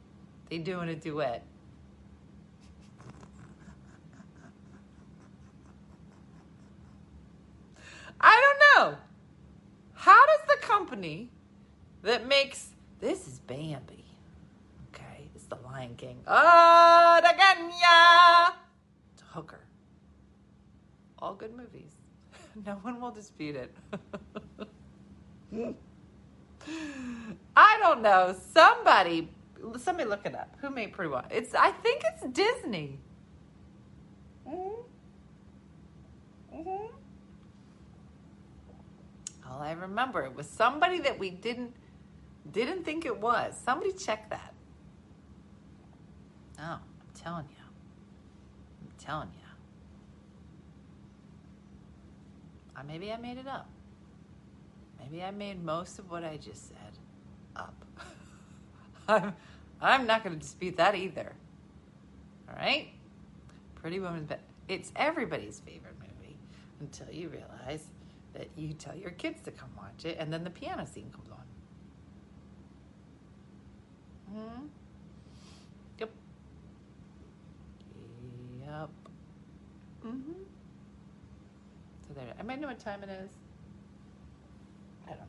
They 0.50 0.60
doing 0.60 0.90
a 0.90 0.96
duet. 0.96 1.44
I 8.22 8.42
don't 8.42 8.92
know. 8.94 8.98
How 9.94 10.26
does 10.26 10.48
the 10.48 10.66
company 10.66 11.30
that 12.04 12.26
makes 12.28 12.70
this 13.02 13.28
is 13.28 13.40
Bambi? 13.40 14.05
Lion 15.76 15.96
King. 15.98 16.18
Oh, 16.26 17.20
the 17.22 17.34
Ganya! 17.38 18.54
It's 19.14 19.24
a 19.24 19.26
hooker. 19.26 19.60
All 21.20 21.36
good 21.36 21.56
movies. 21.56 21.92
No 22.66 22.76
one 22.84 23.02
will 23.02 23.12
dispute 23.12 23.58
it. 23.58 23.76
I 27.58 27.78
don't 27.82 28.02
know. 28.02 28.34
Somebody, 28.54 29.30
somebody 29.78 30.08
look 30.08 30.26
it 30.26 30.34
up. 30.34 30.56
Who 30.62 30.70
made 30.70 30.94
Pretty 30.94 31.10
Woman? 31.10 31.26
It's. 31.30 31.54
I 31.54 31.72
think 31.72 32.04
it's 32.06 32.24
Disney. 32.32 32.98
Mm-hmm. 34.48 34.82
Mm-hmm. 36.56 36.96
All 39.52 39.62
I 39.62 39.74
remember 39.74 40.24
it 40.24 40.34
was 40.34 40.48
somebody 40.48 41.00
that 41.00 41.20
we 41.20 41.30
didn't 41.30 41.74
didn't 42.54 42.86
think 42.86 43.06
it 43.06 43.20
was. 43.20 43.54
Somebody 43.66 43.92
check 43.92 44.30
that. 44.30 44.55
Oh, 46.60 46.64
I'm 46.64 46.82
telling 47.14 47.46
you. 47.50 47.64
I'm 48.82 48.92
telling 48.98 49.30
you. 49.34 49.46
Uh, 52.78 52.84
maybe 52.88 53.12
I 53.12 53.18
made 53.18 53.38
it 53.38 53.48
up. 53.48 53.70
Maybe 55.00 55.24
I 55.24 55.32
made 55.32 55.64
most 55.64 56.00
of 56.00 56.10
what 56.10 56.24
I 56.24 56.38
just 56.38 56.70
said 56.70 56.98
up. 57.56 57.86
I'm, 59.08 59.34
I'm 59.82 60.08
not 60.08 60.24
going 60.24 60.36
to 60.36 60.42
dispute 60.42 60.78
that 60.78 60.96
either. 60.96 61.34
All 62.50 62.56
right? 62.56 62.90
Pretty 63.76 64.00
Woman, 64.00 64.26
but 64.26 64.40
it's 64.68 64.92
everybody's 64.96 65.60
favorite 65.60 65.96
movie 66.00 66.38
until 66.80 67.08
you 67.12 67.30
realize 67.30 67.86
that 68.34 68.50
you 68.56 68.74
tell 68.74 68.96
your 68.96 69.12
kids 69.12 69.42
to 69.44 69.52
come 69.52 69.70
watch 69.78 70.06
it 70.06 70.18
and 70.20 70.32
then 70.34 70.44
the 70.44 70.50
piano 70.50 70.86
scene 70.86 71.12
comes 71.12 71.30
on. 71.30 71.38
Hmm? 74.34 74.66
Mm-hmm. 80.06 80.34
So 82.08 82.14
there. 82.14 82.34
I 82.40 82.44
might 82.44 82.62
know 82.62 82.68
what 82.68 82.80
time 82.80 83.02
it 83.04 83.10
is? 83.10 83.30
I 85.08 85.10
don't 85.10 85.20
know. 85.20 85.26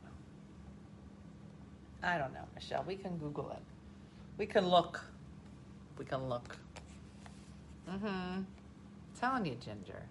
I 2.03 2.17
don't 2.17 2.33
know, 2.33 2.45
Michelle. 2.53 2.83
We 2.87 2.95
can 2.95 3.17
Google 3.17 3.49
it. 3.51 3.63
We 4.37 4.45
can 4.45 4.67
look. 4.67 5.01
We 5.97 6.05
can 6.05 6.29
look. 6.29 6.55
Mm-hmm. 7.89 8.41
Telling 9.19 9.45
you, 9.45 9.55
Ginger. 9.55 10.03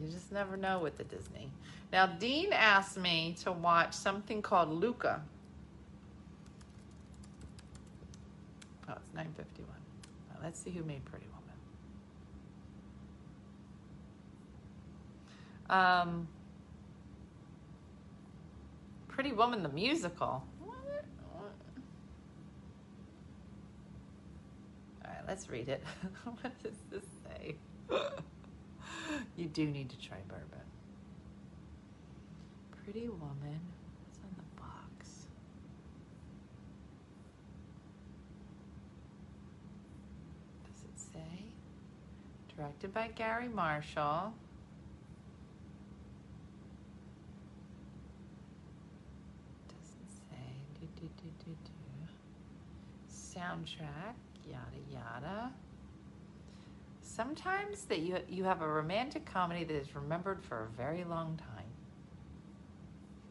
You 0.00 0.08
just 0.08 0.30
never 0.30 0.56
know 0.56 0.78
with 0.78 0.98
the 0.98 1.04
Disney. 1.04 1.50
Now, 1.92 2.06
Dean 2.06 2.52
asked 2.52 2.98
me 2.98 3.34
to 3.42 3.50
watch 3.50 3.94
something 3.94 4.42
called 4.42 4.70
Luca. 4.70 5.22
Oh, 8.88 8.94
it's 8.96 9.14
951. 9.14 9.68
Well, 10.30 10.38
let's 10.44 10.60
see 10.60 10.70
who 10.70 10.84
made 10.84 11.04
Pretty 11.06 11.26
Woman. 11.26 11.42
Um, 15.70 16.28
Pretty 19.08 19.32
Woman, 19.32 19.62
the 19.62 19.68
musical. 19.70 20.44
All 25.04 25.10
right, 25.12 25.22
let's 25.26 25.48
read 25.48 25.68
it. 25.68 25.82
what 26.24 26.62
does 26.62 26.76
this 26.90 27.04
say? 27.24 27.56
you 29.36 29.46
do 29.46 29.66
need 29.66 29.88
to 29.90 29.98
try 29.98 30.18
bourbon. 30.28 30.60
Pretty 32.84 33.08
Woman. 33.08 33.60
What's 34.04 34.18
on 34.22 34.34
the 34.36 34.60
box? 34.60 35.26
Does 40.64 40.84
it 40.84 41.00
say? 41.12 41.44
Directed 42.56 42.92
by 42.94 43.08
Garry 43.14 43.48
Marshall. 43.48 44.32
Doesn't 49.68 50.10
say. 50.30 50.36
Do, 50.80 50.86
do, 51.00 51.08
do, 51.22 51.30
do, 51.44 51.50
do. 51.64 51.70
Soundtrack. 53.36 54.14
Yada 54.48 54.80
yada. 54.90 55.52
Sometimes 57.02 57.84
that 57.84 58.00
you 58.00 58.18
you 58.28 58.44
have 58.44 58.62
a 58.62 58.68
romantic 58.68 59.26
comedy 59.26 59.64
that 59.64 59.74
is 59.74 59.94
remembered 59.94 60.42
for 60.42 60.64
a 60.64 60.76
very 60.76 61.04
long 61.04 61.36
time. 61.36 61.70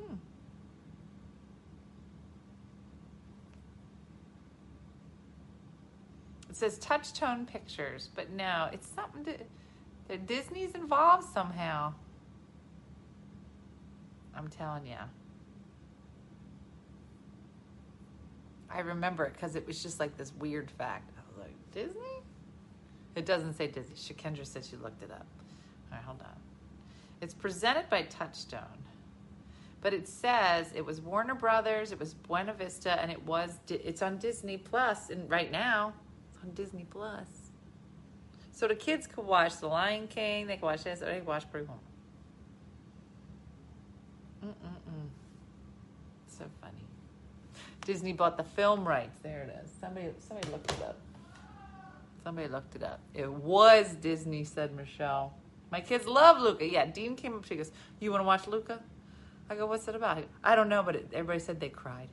Hmm. 0.08 0.16
It 6.49 6.56
says 6.56 6.78
Touchstone 6.80 7.45
Pictures, 7.45 8.10
but 8.16 8.30
no, 8.32 8.70
it's 8.72 8.88
something 8.88 9.36
that 10.08 10.28
Disney's 10.28 10.76
involved 10.76 11.28
somehow. 11.34 11.93
I'm 14.36 14.49
telling 14.49 14.86
you. 14.86 14.97
I 18.76 18.80
remember 18.82 19.23
it 19.26 19.34
because 19.34 19.55
it 19.55 19.65
was 19.65 19.82
just 19.82 19.99
like 19.99 20.17
this 20.17 20.34
weird 20.38 20.69
fact. 20.69 21.11
I 21.17 21.21
was 21.30 21.47
like, 21.47 21.55
Disney? 21.71 22.21
It 23.15 23.26
doesn't 23.26 23.53
say 23.53 23.67
Disney. 23.67 23.95
Shakendra 23.95 24.45
said 24.45 24.65
she 24.65 24.76
looked 24.76 25.01
it 25.01 25.11
up. 25.11 25.26
All 25.91 25.97
right, 25.97 26.03
hold 26.03 26.21
on. 26.21 26.36
It's 27.21 27.34
presented 27.34 27.89
by 27.89 28.03
Touchstone, 28.03 28.59
but 29.82 29.93
it 29.93 30.07
says 30.07 30.71
it 30.76 30.86
was 30.86 30.99
Warner 30.99 31.36
Brothers, 31.36 31.93
it 31.93 31.99
was 31.99 32.13
Buena 32.13 32.53
Vista, 32.53 33.01
and 33.01 33.09
it 33.09 33.23
was 33.23 33.59
it's 33.69 34.01
on 34.01 34.17
Disney 34.17 34.57
Plus, 34.57 35.09
and 35.09 35.30
right 35.30 35.51
now 35.51 35.93
it's 36.30 36.43
on 36.43 36.51
Disney 36.53 36.86
Plus. 36.89 37.28
So 38.51 38.67
the 38.67 38.76
kids 38.76 39.07
could 39.07 39.26
watch 39.26 39.57
The 39.57 39.67
Lion 39.67 40.07
King, 40.07 40.47
they 40.47 40.55
could 40.55 40.63
watch 40.63 40.84
this, 40.84 41.01
or 41.01 41.05
they 41.05 41.19
could 41.19 41.28
watch 41.28 41.49
Pretty 41.49 41.65
Woman. 41.65 41.82
Mm-mm-mm. 44.45 45.07
So 46.28 46.45
funny. 46.61 46.84
Disney 47.86 48.13
bought 48.13 48.36
the 48.36 48.43
film 48.43 48.86
rights. 48.86 49.17
There 49.23 49.43
it 49.43 49.63
is. 49.63 49.71
Somebody, 49.79 50.09
somebody 50.27 50.49
looked 50.51 50.71
it 50.71 50.83
up. 50.83 50.97
Somebody 52.23 52.47
looked 52.47 52.75
it 52.75 52.83
up. 52.83 52.99
It 53.13 53.31
was 53.31 53.95
Disney, 53.95 54.43
said 54.43 54.75
Michelle. 54.75 55.33
My 55.71 55.79
kids 55.79 56.07
love 56.07 56.41
Luca. 56.41 56.67
Yeah, 56.67 56.88
Dean 56.88 57.15
came 57.15 57.36
up. 57.36 57.45
She 57.45 57.55
goes, 57.55 57.71
"You 57.99 58.11
want 58.11 58.21
to 58.21 58.25
watch 58.25 58.47
Luca?" 58.47 58.81
I 59.49 59.55
go, 59.55 59.67
"What's 59.67 59.88
it 59.88 59.95
about?" 59.95 60.23
I 60.43 60.55
don't 60.55 60.67
know, 60.67 60.81
but 60.81 60.95
it, 60.95 61.09
everybody 61.13 61.39
said 61.39 61.59
they 61.59 61.69
cried. 61.69 62.09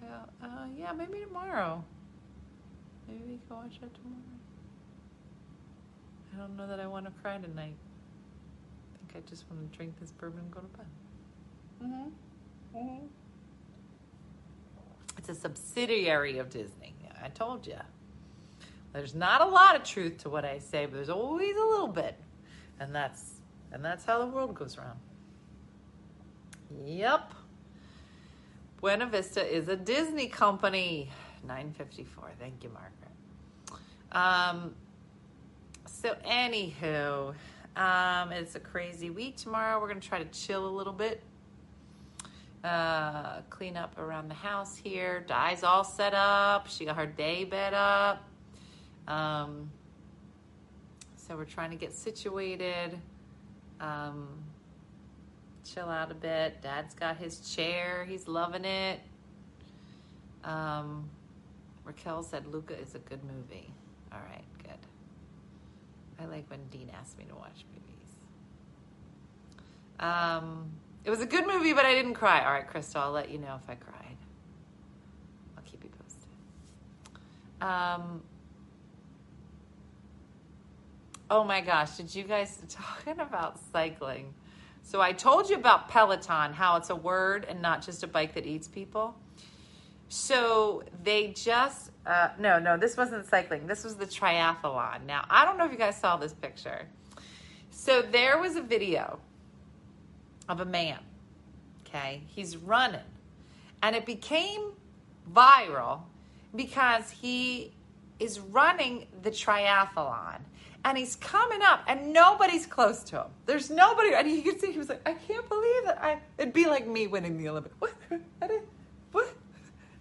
I 0.00 0.06
go, 0.06 0.46
uh, 0.46 0.66
yeah, 0.76 0.92
maybe 0.92 1.18
tomorrow. 1.26 1.84
Maybe 3.08 3.20
we 3.28 3.38
can 3.48 3.56
watch 3.56 3.78
it 3.82 3.92
tomorrow. 3.94 4.22
I 6.32 6.38
don't 6.38 6.56
know 6.56 6.68
that 6.68 6.78
I 6.78 6.86
want 6.86 7.06
to 7.06 7.12
cry 7.20 7.38
tonight. 7.38 7.74
I 8.94 9.12
think 9.12 9.24
I 9.24 9.28
just 9.28 9.44
want 9.50 9.70
to 9.70 9.76
drink 9.76 9.98
this 10.00 10.12
bourbon 10.12 10.40
and 10.40 10.50
go 10.52 10.60
to 10.60 10.66
bed. 10.68 10.86
Mm-hmm. 11.82 12.78
Mm-hmm. 12.78 13.06
It's 15.20 15.28
a 15.28 15.34
subsidiary 15.34 16.38
of 16.38 16.48
Disney. 16.48 16.94
I 17.22 17.28
told 17.28 17.66
you. 17.66 17.76
There's 18.94 19.14
not 19.14 19.42
a 19.42 19.44
lot 19.44 19.76
of 19.76 19.84
truth 19.84 20.16
to 20.22 20.30
what 20.30 20.46
I 20.46 20.58
say, 20.60 20.86
but 20.86 20.94
there's 20.94 21.10
always 21.10 21.54
a 21.54 21.62
little 21.62 21.88
bit. 21.88 22.16
And 22.80 22.94
that's 22.94 23.34
and 23.70 23.84
that's 23.84 24.06
how 24.06 24.18
the 24.18 24.26
world 24.26 24.54
goes 24.54 24.78
around. 24.78 24.98
Yep. 26.86 27.34
Buena 28.80 29.04
Vista 29.04 29.46
is 29.46 29.68
a 29.68 29.76
Disney 29.76 30.26
company. 30.26 31.10
954. 31.42 32.30
Thank 32.38 32.64
you, 32.64 32.70
Margaret. 32.70 33.82
Um 34.12 34.74
so 35.84 36.16
anywho, 36.26 37.34
um, 37.76 38.32
it's 38.32 38.54
a 38.54 38.60
crazy 38.60 39.10
week 39.10 39.36
tomorrow. 39.36 39.78
We're 39.78 39.88
gonna 39.88 40.00
try 40.00 40.22
to 40.22 40.30
chill 40.30 40.66
a 40.66 40.74
little 40.74 40.94
bit. 40.94 41.22
Uh, 42.62 43.40
clean 43.48 43.76
up 43.76 43.98
around 43.98 44.28
the 44.28 44.34
house 44.34 44.76
here. 44.76 45.24
Di's 45.26 45.62
all 45.62 45.84
set 45.84 46.12
up. 46.14 46.68
She 46.68 46.84
got 46.84 46.96
her 46.96 47.06
day 47.06 47.44
bed 47.44 47.72
up. 47.72 48.22
Um, 49.08 49.70
so 51.16 51.36
we're 51.36 51.44
trying 51.44 51.70
to 51.70 51.76
get 51.76 51.92
situated, 51.92 52.98
um, 53.80 54.28
chill 55.64 55.88
out 55.88 56.10
a 56.10 56.14
bit. 56.14 56.60
Dad's 56.60 56.92
got 56.94 57.16
his 57.16 57.38
chair, 57.54 58.04
he's 58.08 58.26
loving 58.26 58.64
it. 58.64 59.00
Um, 60.42 61.08
Raquel 61.84 62.22
said 62.22 62.46
Luca 62.46 62.76
is 62.78 62.94
a 62.94 62.98
good 62.98 63.20
movie. 63.24 63.72
All 64.12 64.18
right, 64.28 64.44
good. 64.62 64.78
I 66.20 66.26
like 66.26 66.50
when 66.50 66.64
Dean 66.70 66.90
asks 66.98 67.16
me 67.16 67.24
to 67.28 67.34
watch 67.34 67.64
movies. 67.72 68.16
Um, 70.00 70.70
it 71.04 71.10
was 71.10 71.20
a 71.20 71.26
good 71.26 71.46
movie, 71.46 71.72
but 71.72 71.84
I 71.84 71.94
didn't 71.94 72.14
cry. 72.14 72.44
All 72.44 72.52
right, 72.52 72.66
Crystal, 72.66 73.02
I'll 73.02 73.12
let 73.12 73.30
you 73.30 73.38
know 73.38 73.58
if 73.62 73.68
I 73.68 73.74
cried. 73.74 74.16
I'll 75.56 75.64
keep 75.64 75.82
you 75.82 75.90
posted. 75.90 76.28
Um, 77.60 78.22
Oh 81.30 81.44
my 81.44 81.60
gosh, 81.60 81.96
did 81.96 82.12
you 82.12 82.24
guys 82.24 82.58
talking 82.68 83.20
about 83.20 83.58
cycling? 83.72 84.34
So 84.82 85.00
I 85.00 85.12
told 85.12 85.48
you 85.48 85.56
about 85.56 85.88
Peloton, 85.88 86.52
how 86.52 86.76
it's 86.76 86.90
a 86.90 86.96
word 86.96 87.46
and 87.48 87.62
not 87.62 87.82
just 87.82 88.02
a 88.02 88.08
bike 88.08 88.34
that 88.34 88.46
eats 88.46 88.66
people. 88.66 89.14
So 90.08 90.82
they 91.04 91.28
just 91.28 91.92
uh, 92.04 92.30
no, 92.38 92.58
no, 92.58 92.76
this 92.76 92.96
wasn't 92.96 93.26
cycling. 93.26 93.68
This 93.68 93.84
was 93.84 93.94
the 93.94 94.06
triathlon. 94.06 95.06
Now 95.06 95.24
I 95.30 95.44
don't 95.44 95.56
know 95.56 95.66
if 95.66 95.70
you 95.70 95.78
guys 95.78 96.00
saw 96.00 96.16
this 96.16 96.32
picture. 96.32 96.88
So 97.70 98.02
there 98.02 98.38
was 98.38 98.56
a 98.56 98.62
video 98.62 99.20
of 100.50 100.60
a 100.60 100.64
man. 100.64 100.98
Okay, 101.86 102.22
he's 102.26 102.56
running, 102.56 103.00
and 103.82 103.96
it 103.96 104.06
became 104.06 104.72
viral 105.32 106.02
because 106.54 107.10
he 107.10 107.72
is 108.18 108.38
running 108.38 109.06
the 109.22 109.30
triathlon 109.30 110.40
and 110.84 110.96
he's 110.96 111.16
coming 111.16 111.60
up 111.62 111.82
and 111.86 112.12
nobody's 112.12 112.66
close 112.66 113.02
to 113.04 113.16
him. 113.16 113.26
There's 113.46 113.70
nobody, 113.70 114.14
and 114.14 114.30
you 114.30 114.42
can 114.42 114.58
see 114.58 114.72
he 114.72 114.78
was 114.78 114.88
like, 114.88 115.06
I 115.06 115.14
can't 115.14 115.48
believe 115.48 115.84
that 115.84 115.98
I, 116.02 116.18
it'd 116.38 116.54
be 116.54 116.66
like 116.66 116.86
me 116.86 117.06
winning 117.06 117.38
the 117.38 117.48
Olympics. 117.48 117.74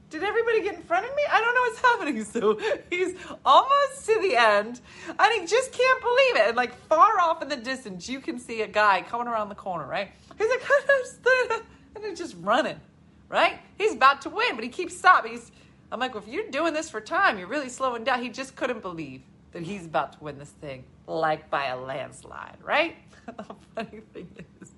Did 0.10 0.24
everybody 0.24 0.64
get 0.64 0.76
in 0.76 0.82
front 0.82 1.06
of 1.06 1.16
me? 1.16 1.22
I 1.30 1.40
don't 1.40 1.54
know 1.54 1.62
what's 1.62 1.82
happening. 1.82 2.24
So 2.24 2.60
he's 2.90 3.16
almost 3.46 4.06
to 4.06 4.20
the 4.22 4.36
end 4.36 4.82
and 5.08 5.42
he 5.42 5.46
just 5.46 5.72
can't 5.72 6.02
believe 6.02 6.36
it. 6.38 6.48
And 6.48 6.58
like 6.58 6.76
far 6.88 7.20
off 7.20 7.42
in 7.42 7.50
the 7.50 7.56
distance, 7.58 8.10
you 8.10 8.20
can 8.20 8.40
see 8.40 8.62
a 8.62 8.68
guy 8.68 9.04
coming 9.04 9.28
around 9.28 9.50
the 9.50 9.56
corner, 9.56 9.86
right? 9.86 10.10
He's 10.38 10.50
like, 10.50 10.62
and 11.96 12.06
he's 12.06 12.18
just 12.18 12.36
running, 12.40 12.80
right? 13.28 13.60
He's 13.78 13.94
about 13.94 14.22
to 14.24 14.30
win, 14.30 14.56
but 14.56 14.64
he 14.64 14.70
keeps 14.70 14.98
stopping. 14.98 15.34
He's, 15.34 15.52
I'm 15.92 16.00
like, 16.00 16.14
well, 16.16 16.24
if 16.24 16.32
you're 16.32 16.50
doing 16.50 16.74
this 16.74 16.90
for 16.90 17.02
time, 17.02 17.38
you're 17.38 17.48
really 17.48 17.70
slowing 17.70 18.04
down. 18.04 18.22
He 18.22 18.30
just 18.30 18.56
couldn't 18.56 18.82
believe 18.82 19.22
that 19.52 19.64
he's 19.64 19.86
about 19.86 20.14
to 20.14 20.24
win 20.24 20.38
this 20.38 20.52
thing, 20.62 20.84
like 21.08 21.50
by 21.50 21.68
a 21.68 21.78
landslide, 21.78 22.58
right? 22.64 22.96
the 23.26 23.46
funny 23.76 24.02
thing 24.14 24.30
is, 24.62 24.72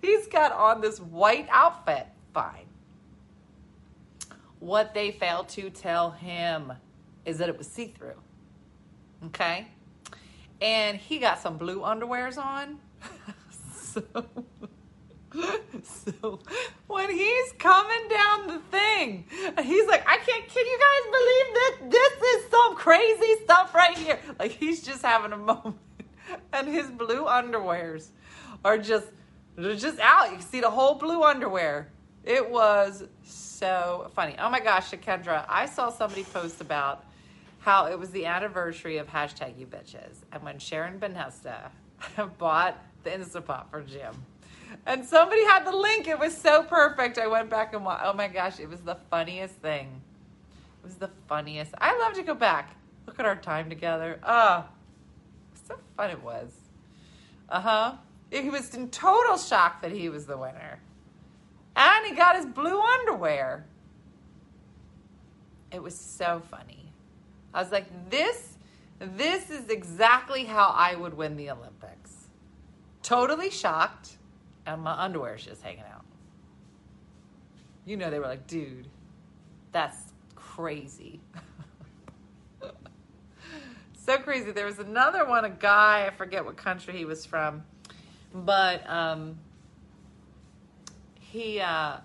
he's 0.00 0.26
got 0.28 0.52
on 0.52 0.80
this 0.80 0.98
white 0.98 1.48
outfit. 1.50 2.06
Fine. 2.32 2.63
What 4.60 4.94
they 4.94 5.10
failed 5.10 5.48
to 5.50 5.70
tell 5.70 6.10
him 6.10 6.72
is 7.24 7.38
that 7.38 7.48
it 7.48 7.58
was 7.58 7.66
see 7.66 7.88
through. 7.88 8.20
Okay? 9.26 9.68
and 10.60 10.96
he 10.96 11.18
got 11.18 11.38
some 11.38 11.58
blue 11.58 11.80
underwears 11.80 12.38
on. 12.38 12.78
so, 13.74 14.02
so 15.82 16.40
when 16.86 17.10
he's 17.10 17.52
coming 17.58 18.08
down 18.08 18.46
the 18.46 18.60
thing, 18.70 19.26
he's 19.62 19.86
like, 19.86 20.04
I 20.08 20.16
can't, 20.18 20.48
can 20.48 20.66
you 20.66 20.78
guys 20.80 21.04
believe 21.12 21.90
this? 21.90 22.00
This 22.00 22.44
is 22.44 22.50
some 22.50 22.76
crazy 22.76 23.44
stuff 23.44 23.74
right 23.74 23.96
here. 23.96 24.18
Like 24.38 24.52
he's 24.52 24.82
just 24.82 25.02
having 25.02 25.32
a 25.32 25.36
moment. 25.52 25.76
And 26.52 26.66
his 26.66 26.86
blue 26.86 27.24
underwears 27.26 28.08
are 28.64 28.78
just, 28.78 29.06
they're 29.56 29.76
just 29.76 29.98
out. 30.00 30.30
You 30.30 30.38
can 30.38 30.46
see 30.46 30.60
the 30.60 30.70
whole 30.70 30.94
blue 30.94 31.22
underwear. 31.22 31.90
It 32.24 32.48
was 32.50 33.04
so 33.54 34.10
funny. 34.14 34.36
Oh 34.38 34.50
my 34.50 34.60
gosh, 34.60 34.90
Kendra, 34.90 35.44
I 35.48 35.66
saw 35.66 35.90
somebody 35.90 36.24
post 36.24 36.60
about 36.60 37.04
how 37.60 37.86
it 37.86 37.98
was 37.98 38.10
the 38.10 38.26
anniversary 38.26 38.98
of 38.98 39.08
hashtag 39.08 39.58
you 39.58 39.66
bitches. 39.66 40.16
And 40.32 40.42
when 40.42 40.58
Sharon 40.58 40.98
Benesta 40.98 41.70
bought 42.38 42.78
the 43.04 43.10
Instapot 43.10 43.70
for 43.70 43.82
Jim. 43.82 44.14
And 44.86 45.04
somebody 45.04 45.44
had 45.44 45.64
the 45.64 45.76
link. 45.76 46.08
It 46.08 46.18
was 46.18 46.36
so 46.36 46.62
perfect. 46.62 47.18
I 47.18 47.26
went 47.26 47.48
back 47.48 47.74
and 47.74 47.84
watched. 47.84 48.02
Oh 48.04 48.12
my 48.12 48.28
gosh, 48.28 48.58
it 48.58 48.68
was 48.68 48.80
the 48.80 48.96
funniest 49.10 49.54
thing. 49.56 50.00
It 50.82 50.86
was 50.86 50.96
the 50.96 51.10
funniest. 51.28 51.72
I 51.78 51.96
love 51.98 52.14
to 52.14 52.22
go 52.22 52.34
back. 52.34 52.76
Look 53.06 53.20
at 53.20 53.26
our 53.26 53.36
time 53.36 53.68
together. 53.68 54.18
Ah, 54.22 54.66
oh, 54.66 54.72
so 55.68 55.78
fun 55.96 56.10
it 56.10 56.22
was. 56.22 56.50
Uh 57.48 57.60
huh. 57.60 57.92
He 58.30 58.50
was 58.50 58.74
in 58.74 58.90
total 58.90 59.36
shock 59.36 59.80
that 59.82 59.92
he 59.92 60.08
was 60.08 60.26
the 60.26 60.36
winner. 60.36 60.80
And 61.76 62.06
he 62.06 62.14
got 62.14 62.36
his 62.36 62.46
blue 62.46 62.80
underwear. 62.80 63.66
It 65.72 65.82
was 65.82 65.96
so 65.98 66.42
funny. 66.50 66.92
I 67.52 67.62
was 67.62 67.72
like, 67.72 68.10
this, 68.10 68.56
this 69.00 69.50
is 69.50 69.68
exactly 69.68 70.44
how 70.44 70.72
I 70.76 70.94
would 70.94 71.14
win 71.14 71.36
the 71.36 71.50
Olympics. 71.50 72.28
Totally 73.02 73.50
shocked, 73.50 74.16
and 74.66 74.82
my 74.82 74.92
underwear 74.92 75.34
is 75.34 75.44
just 75.44 75.62
hanging 75.62 75.84
out. 75.92 76.04
You 77.84 77.96
know, 77.96 78.10
they 78.10 78.18
were 78.18 78.26
like, 78.26 78.46
dude, 78.46 78.88
that's 79.72 79.98
crazy. 80.34 81.20
so 83.96 84.16
crazy. 84.18 84.52
There 84.52 84.66
was 84.66 84.78
another 84.78 85.26
one, 85.26 85.44
a 85.44 85.50
guy, 85.50 86.06
I 86.06 86.10
forget 86.10 86.44
what 86.44 86.56
country 86.56 86.96
he 86.96 87.04
was 87.04 87.26
from, 87.26 87.64
but 88.32 88.88
um, 88.88 89.38
he 91.34 91.60
uh, 91.60 91.96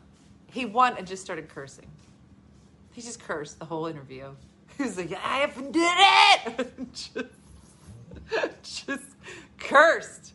he 0.47 0.65
won 0.65 0.97
and 0.97 1.05
just 1.05 1.23
started 1.23 1.49
cursing. 1.49 1.85
He 2.91 3.01
just 3.01 3.19
cursed 3.19 3.59
the 3.59 3.65
whole 3.65 3.85
interview. 3.85 4.31
He 4.77 4.83
was 4.83 4.97
like, 4.97 5.11
"I 5.11 5.45
did 5.47 5.75
it," 5.75 6.93
just, 8.63 8.87
just 8.87 9.03
cursed 9.57 10.33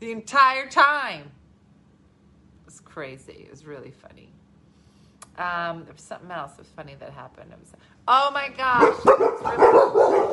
the 0.00 0.10
entire 0.10 0.68
time. 0.68 1.30
It 2.62 2.66
was 2.66 2.80
crazy. 2.80 3.44
It 3.46 3.50
was 3.52 3.64
really 3.64 3.92
funny. 3.92 4.30
Um, 5.38 5.84
there 5.84 5.92
was 5.92 6.02
something 6.02 6.32
else 6.32 6.54
that 6.54 6.62
was 6.62 6.72
funny 6.74 6.96
that 6.98 7.12
happened. 7.12 7.52
It 7.52 7.58
was, 7.60 7.72
oh 8.08 8.32
my 8.32 8.48
gosh! 8.48 8.96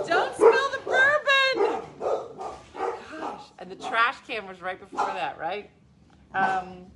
Don't 0.08 0.34
spill 0.34 0.70
the 0.72 0.80
bourbon. 0.84 1.82
Gosh, 3.20 3.44
and 3.60 3.70
the 3.70 3.76
trash 3.76 4.18
can 4.26 4.48
was 4.48 4.60
right 4.60 4.80
before 4.80 5.06
that, 5.06 5.38
right? 5.38 5.70
Um, 6.34 6.88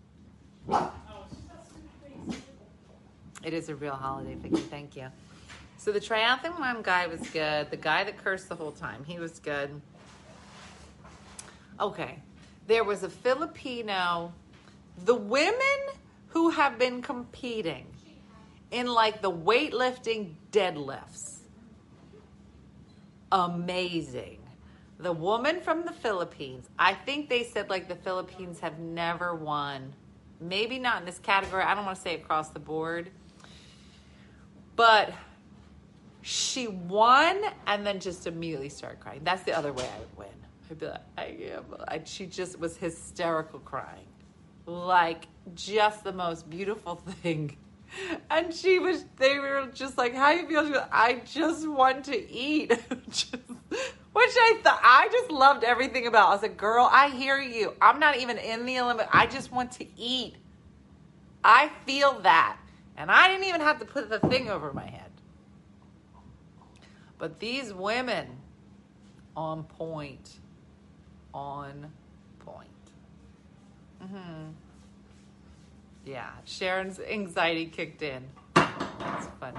it 3.44 3.54
is 3.54 3.70
a 3.70 3.76
real 3.76 3.94
holiday, 3.94 4.36
Vicky. 4.36 4.58
Thank 4.58 4.96
you. 4.96 5.08
So 5.78 5.92
the 5.92 6.00
triathlon 6.00 6.84
guy 6.84 7.08
was 7.08 7.22
good. 7.30 7.72
The 7.72 7.78
guy 7.78 8.04
that 8.04 8.18
cursed 8.18 8.50
the 8.50 8.56
whole 8.56 8.72
time, 8.72 9.04
he 9.06 9.18
was 9.18 9.40
good. 9.40 9.70
Okay. 11.80 12.20
There 12.68 12.84
was 12.84 13.04
a 13.04 13.10
Filipino. 13.10 14.34
The 15.06 15.16
women 15.16 15.80
who 16.28 16.50
have 16.50 16.78
been 16.78 17.02
competing 17.02 17.86
in 18.72 18.88
like 18.88 19.22
the 19.22 19.32
weightlifting 19.32 20.34
deadlifts. 20.52 21.38
Amazing. 23.32 24.40
The 25.00 25.14
woman 25.14 25.62
from 25.62 25.86
the 25.86 25.94
Philippines, 25.94 26.68
I 26.78 26.94
think 26.94 27.30
they 27.30 27.44
said 27.46 27.70
like 27.70 27.88
the 27.88 27.96
Philippines 27.96 28.60
have 28.60 28.80
never 28.80 29.34
won. 29.34 29.94
Maybe 30.42 30.78
not 30.78 31.00
in 31.00 31.06
this 31.06 31.20
category. 31.20 31.64
I 31.64 31.74
don't 31.74 31.86
want 31.86 31.96
to 31.96 32.02
say 32.02 32.16
across 32.16 32.50
the 32.50 32.60
board. 32.60 33.10
But 34.80 35.12
she 36.22 36.68
won 36.68 37.42
and 37.68 37.86
then 37.86 38.00
just 38.00 38.28
immediately 38.28 38.70
started 38.70 39.02
crying. 39.02 39.20
That's 39.26 39.44
the 39.44 39.52
other 39.52 39.74
way 39.74 39.84
I 39.84 40.00
would 40.00 40.18
win. 40.18 40.28
I'd 40.72 40.80
be 40.80 40.86
like, 40.86 41.02
I 41.18 41.26
am. 41.54 41.66
I, 41.86 42.02
she 42.06 42.26
just 42.26 42.58
was 42.58 42.78
hysterical 42.78 43.60
crying. 43.60 44.08
Like, 44.66 45.26
just 45.54 46.06
the 46.06 46.14
most 46.14 46.50
beautiful 46.50 46.96
thing. 47.22 47.58
And 48.30 48.54
she 48.54 48.80
was, 48.80 49.04
they 49.18 49.38
were 49.38 49.68
just 49.74 49.98
like, 49.98 50.16
how 50.16 50.32
you 50.32 50.48
feel? 50.48 50.64
She 50.64 50.72
was, 50.72 50.88
I 50.94 51.24
just 51.26 51.68
want 51.68 52.06
to 52.06 52.32
eat. 52.32 52.70
just, 53.10 53.34
which 53.34 53.76
I 54.16 54.62
thought, 54.64 54.80
I 54.82 55.10
just 55.12 55.30
loved 55.30 55.66
everything 55.66 56.08
about. 56.08 56.30
I 56.30 56.32
was 56.32 56.42
like, 56.42 56.56
girl, 56.56 56.88
I 56.90 57.10
hear 57.10 57.38
you. 57.38 57.74
I'm 57.82 58.00
not 58.00 58.16
even 58.16 58.38
in 58.38 58.66
the 58.66 58.80
Olympics. 58.80 59.10
I 59.12 59.26
just 59.26 59.52
want 59.52 59.74
to 59.74 59.86
eat. 60.00 60.36
I 61.44 61.70
feel 61.86 62.22
that. 62.22 62.59
And 63.00 63.10
I 63.10 63.30
didn't 63.30 63.46
even 63.46 63.62
have 63.62 63.80
to 63.80 63.86
put 63.86 64.10
the 64.10 64.20
thing 64.20 64.50
over 64.50 64.74
my 64.74 64.86
head. 64.86 65.10
But 67.18 67.40
these 67.40 67.74
women, 67.74 68.28
on 69.38 69.64
point. 69.64 70.38
On 71.34 71.92
point. 72.40 72.68
Mm-hmm. 74.04 74.50
Yeah, 76.06 76.30
Sharon's 76.44 77.00
anxiety 77.00 77.68
kicked 77.68 78.02
in. 78.02 78.26
That's 78.54 79.28
funny. 79.40 79.58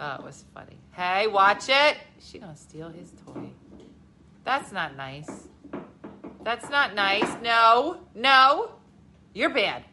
Oh, 0.00 0.14
it 0.14 0.24
was 0.24 0.44
funny. 0.54 0.78
Hey, 0.92 1.26
watch 1.26 1.68
it. 1.68 1.98
She 2.20 2.38
gonna 2.38 2.56
steal 2.56 2.88
his 2.88 3.12
toy. 3.26 3.50
That's 4.44 4.72
not 4.72 4.96
nice. 4.96 5.48
That's 6.42 6.70
not 6.70 6.94
nice. 6.94 7.28
No, 7.42 7.98
no. 8.14 8.70
You're 9.34 9.50
bad. 9.50 9.84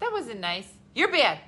That 0.00 0.10
wasn't 0.10 0.40
nice. 0.40 0.68
You're 0.98 1.12
bad. 1.12 1.38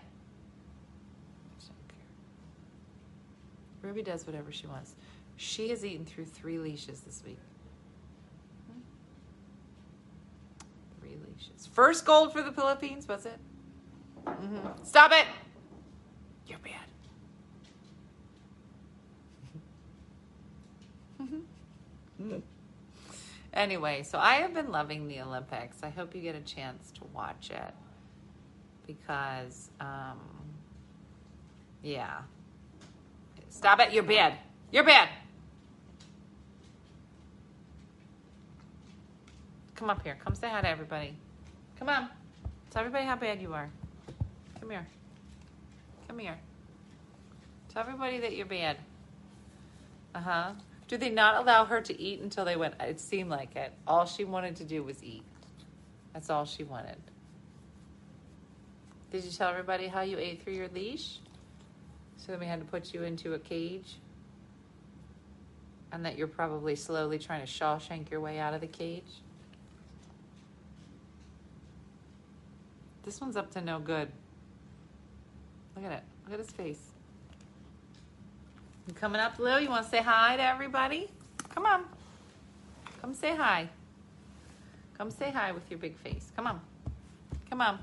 Ruby 3.83 4.01
does 4.01 4.25
whatever 4.25 4.53
she 4.53 4.69
wants. 4.69 4.95
She 5.39 5.71
has 5.71 5.85
eaten 5.85 6.05
through 6.05 6.27
three 6.27 6.57
leashes 6.57 7.01
this 7.01 7.21
week. 7.27 7.41
Three 11.01 11.17
leashes. 11.27 11.67
First 11.67 12.07
gold 12.07 12.33
for 12.33 12.43
the 12.43 12.53
Philippines, 12.53 13.09
was 13.09 13.27
it? 13.27 13.41
Mm-hmm. 14.25 14.85
Stop 14.85 15.11
it! 15.11 15.27
You're 16.47 16.61
bad. 16.61 16.75
anyway, 23.53 24.05
so 24.05 24.17
I 24.17 24.35
have 24.35 24.55
been 24.55 24.71
loving 24.71 25.09
the 25.09 25.23
Olympics. 25.23 25.79
I 25.83 25.89
hope 25.89 26.15
you 26.15 26.21
get 26.21 26.37
a 26.37 26.41
chance 26.41 26.93
to 26.93 27.01
watch 27.13 27.51
it 27.51 27.75
because, 28.95 29.71
um, 29.81 30.19
yeah. 31.83 32.19
Stop 33.49 33.81
it. 33.81 33.93
You're 33.93 34.03
bad. 34.03 34.35
You're 34.73 34.85
bad. 34.85 35.09
Come 39.75 39.91
up 39.91 40.03
here. 40.03 40.17
Come 40.25 40.35
say 40.35 40.49
hi 40.49 40.61
to 40.61 40.69
everybody. 40.69 41.15
Come 41.79 41.89
on. 41.89 42.09
Tell 42.71 42.81
everybody 42.81 43.05
how 43.05 43.17
bad 43.17 43.41
you 43.41 43.55
are. 43.55 43.71
Come 44.61 44.71
here. 44.71 44.87
Come 46.07 46.19
here. 46.19 46.39
Tell 47.73 47.83
everybody 47.83 48.21
that 48.21 48.37
you're 48.37 48.47
bad. 48.47 48.77
Uh 50.15 50.21
huh. 50.21 50.53
Do 50.89 50.97
they 50.97 51.11
not 51.11 51.37
allow 51.43 51.65
her 51.65 51.81
to 51.81 52.01
eat 52.01 52.21
until 52.21 52.45
they 52.45 52.57
went? 52.57 52.75
It 52.81 53.01
seemed 53.01 53.31
like 53.31 53.57
it. 53.57 53.73
All 53.87 54.07
she 54.07 54.25
wanted 54.25 54.57
to 54.57 54.65
do 54.65 54.83
was 54.83 55.03
eat. 55.03 55.23
That's 56.13 56.31
all 56.31 56.45
she 56.45 56.65
wanted. 56.65 56.97
Did 59.11 59.25
you 59.25 59.31
tell 59.31 59.51
everybody 59.51 59.89
how 59.89 60.03
you 60.03 60.19
ate 60.19 60.43
through 60.43 60.53
your 60.53 60.69
leash? 60.69 61.19
So 62.17 62.33
then 62.33 62.41
we 62.41 62.47
had 62.47 62.61
to 62.61 62.67
put 62.67 62.95
you 62.95 63.03
into 63.03 63.35
a 63.35 63.39
cage? 63.39 63.97
And 65.93 66.05
that 66.05 66.17
you're 66.17 66.29
probably 66.29 66.77
slowly 66.77 67.19
trying 67.19 67.45
to 67.45 67.47
Shawshank 67.47 68.11
your 68.11 68.21
way 68.21 68.39
out 68.39 68.55
of 68.55 68.61
the 68.61 68.69
cage? 68.69 69.03
This 73.05 73.21
one's 73.21 73.37
up 73.37 73.51
to 73.53 73.61
no 73.61 73.81
good. 73.81 74.09
Look 75.75 75.85
at 75.85 75.93
it. 75.93 76.03
Look 76.25 76.35
at 76.35 76.39
his 76.39 76.51
face. 76.51 76.91
You 78.87 78.95
coming 78.95 79.21
up, 79.21 79.39
Lou? 79.39 79.59
You 79.59 79.69
want 79.69 79.85
to 79.85 79.91
say 79.91 80.03
hi 80.03 80.37
to 80.37 80.43
everybody? 80.43 81.09
Come 81.49 81.67
on. 81.67 81.85
Come 83.01 83.15
say 83.15 83.35
hi. 83.35 83.69
Come 84.97 85.11
say 85.11 85.31
hi 85.31 85.51
with 85.51 85.69
your 85.71 85.79
big 85.79 85.97
face. 85.97 86.31
Come 86.37 86.47
on. 86.47 86.61
Come 87.49 87.61
on. 87.61 87.79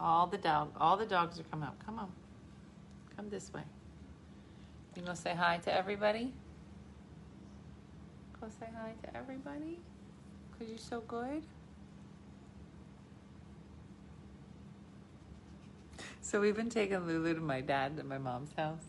All 0.00 0.26
the 0.26 0.38
dog, 0.38 0.72
all 0.78 0.96
the 0.96 1.06
dogs 1.06 1.40
are 1.40 1.44
coming 1.44 1.68
up. 1.68 1.76
Come 1.84 1.98
on. 1.98 2.12
Come 3.16 3.28
this 3.30 3.52
way. 3.52 3.62
You 4.96 5.02
gonna 5.02 5.16
say 5.16 5.34
hi 5.34 5.58
to 5.58 5.74
everybody? 5.74 6.32
Go 8.40 8.48
say 8.60 8.68
hi 8.76 8.92
to 9.02 9.16
everybody. 9.16 9.80
Cause 10.56 10.68
you're 10.68 10.78
so 10.78 11.00
good. 11.00 11.42
So 16.20 16.40
we've 16.40 16.54
been 16.54 16.68
taking 16.68 17.06
Lulu 17.06 17.34
to 17.34 17.40
my 17.40 17.60
dad 17.60 17.92
and 17.98 18.08
my 18.08 18.18
mom's 18.18 18.52
house. 18.56 18.84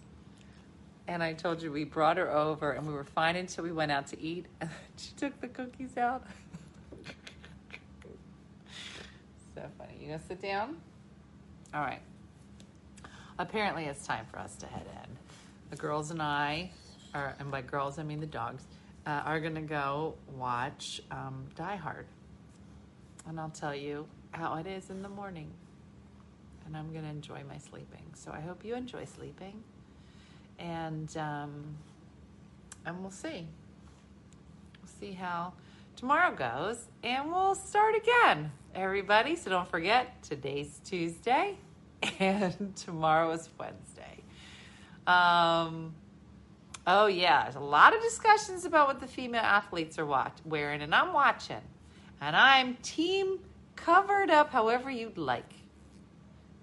And 1.08 1.24
I 1.24 1.34
told 1.34 1.62
you 1.62 1.72
we 1.72 1.86
brought 1.86 2.18
her 2.18 2.30
over 2.30 2.74
and 2.74 2.86
we 2.86 2.94
were 2.94 3.04
fine 3.04 3.36
until 3.36 3.64
we 3.64 3.72
went 3.72 3.92
out 3.92 4.08
to 4.08 4.22
eat. 4.22 4.46
And 4.62 4.70
she 4.98 5.14
took 5.14 5.40
the 5.42 5.48
cookies 5.48 5.98
out. 5.98 6.24
so 9.56 9.62
funny. 9.78 9.94
You 10.00 10.08
gonna 10.08 10.20
sit 10.28 10.42
down? 10.42 10.78
All 11.74 11.82
right. 11.82 12.02
Apparently 13.38 13.86
it's 13.86 14.06
time 14.06 14.26
for 14.32 14.40
us 14.40 14.56
to 14.58 14.66
head 14.66 14.86
in. 15.04 15.18
The 15.70 15.76
girls 15.76 16.10
and 16.10 16.22
I, 16.22 16.72
are, 17.14 17.36
and 17.40 17.52
by 17.52 17.62
girls 17.62 18.00
I 18.00 18.04
mean 18.04 18.20
the 18.20 18.26
dogs, 18.26 18.64
uh, 19.06 19.22
are 19.24 19.40
gonna 19.40 19.62
go 19.62 20.16
watch 20.36 21.02
um, 21.12 21.46
Die 21.56 21.76
Hard. 21.76 22.08
And 23.28 23.40
I'll 23.40 23.50
tell 23.50 23.76
you 23.76 24.08
how 24.32 24.56
it 24.56 24.66
is 24.66 24.90
in 24.90 25.04
the 25.04 25.10
morning. 25.10 25.52
And 26.66 26.76
I'm 26.76 26.92
gonna 26.92 27.10
enjoy 27.10 27.42
my 27.48 27.58
sleeping. 27.58 28.04
So 28.16 28.32
I 28.32 28.40
hope 28.40 28.66
you 28.66 28.76
enjoy 28.76 29.06
sleeping 29.06 29.64
and 30.60 31.16
um, 31.18 31.78
and 32.86 33.02
we'll 33.02 33.12
see. 33.12 33.48
We'll 34.82 34.92
see 35.00 35.14
how 35.14 35.54
tomorrow 36.00 36.34
goes, 36.34 36.86
and 37.04 37.30
we'll 37.30 37.56
start 37.56 37.94
again, 37.94 38.50
everybody. 38.74 39.36
So 39.36 39.50
don't 39.50 39.68
forget 39.68 40.24
today's 40.24 40.80
Tuesday, 40.86 41.58
and 42.20 42.74
tomorrow 42.78 43.32
is 43.32 43.50
Wednesday. 43.60 44.24
Um, 45.06 45.94
oh 46.88 47.08
yeah, 47.08 47.44
there's 47.44 47.56
a 47.56 47.60
lot 47.60 47.94
of 47.94 48.02
discussions 48.02 48.64
about 48.64 48.88
what 48.88 49.02
the 49.02 49.08
female 49.08 49.42
athletes 49.42 50.00
are 50.00 50.06
watch- 50.06 50.40
wearing, 50.46 50.82
and 50.82 50.96
I'm 50.96 51.12
watching, 51.12 51.62
and 52.22 52.34
I'm 52.34 52.76
team 52.76 53.40
covered 53.76 54.30
up 54.30 54.52
however 54.52 54.90
you'd 54.90 55.18
like. 55.18 55.52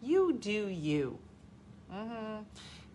You 0.01 0.33
do 0.33 0.69
you. 0.69 1.19
Mm-hmm. 1.93 2.43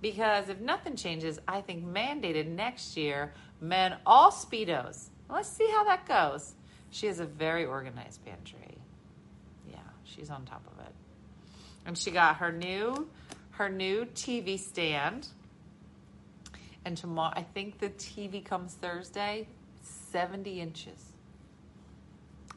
Because 0.01 0.49
if 0.49 0.59
nothing 0.59 0.95
changes, 0.95 1.39
I 1.47 1.61
think 1.61 1.85
mandated 1.85 2.47
next 2.47 2.97
year, 2.97 3.35
men 3.59 3.97
all 4.07 4.31
Speedos. 4.31 5.10
Let's 5.31 5.49
see 5.49 5.69
how 5.71 5.85
that 5.85 6.05
goes. 6.05 6.55
She 6.89 7.07
has 7.07 7.19
a 7.19 7.25
very 7.25 7.65
organized 7.65 8.23
pantry. 8.25 8.77
Yeah, 9.69 9.77
she's 10.03 10.29
on 10.29 10.45
top 10.45 10.63
of 10.71 10.85
it. 10.85 10.93
And 11.85 11.97
she 11.97 12.11
got 12.11 12.37
her 12.37 12.51
new 12.51 13.09
her 13.51 13.69
new 13.69 14.05
TV 14.05 14.59
stand. 14.59 15.27
And 16.83 16.97
tomorrow 16.97 17.33
I 17.35 17.43
think 17.43 17.79
the 17.79 17.89
TV 17.89 18.43
comes 18.43 18.73
Thursday, 18.73 19.47
70 19.81 20.59
inches. 20.59 21.13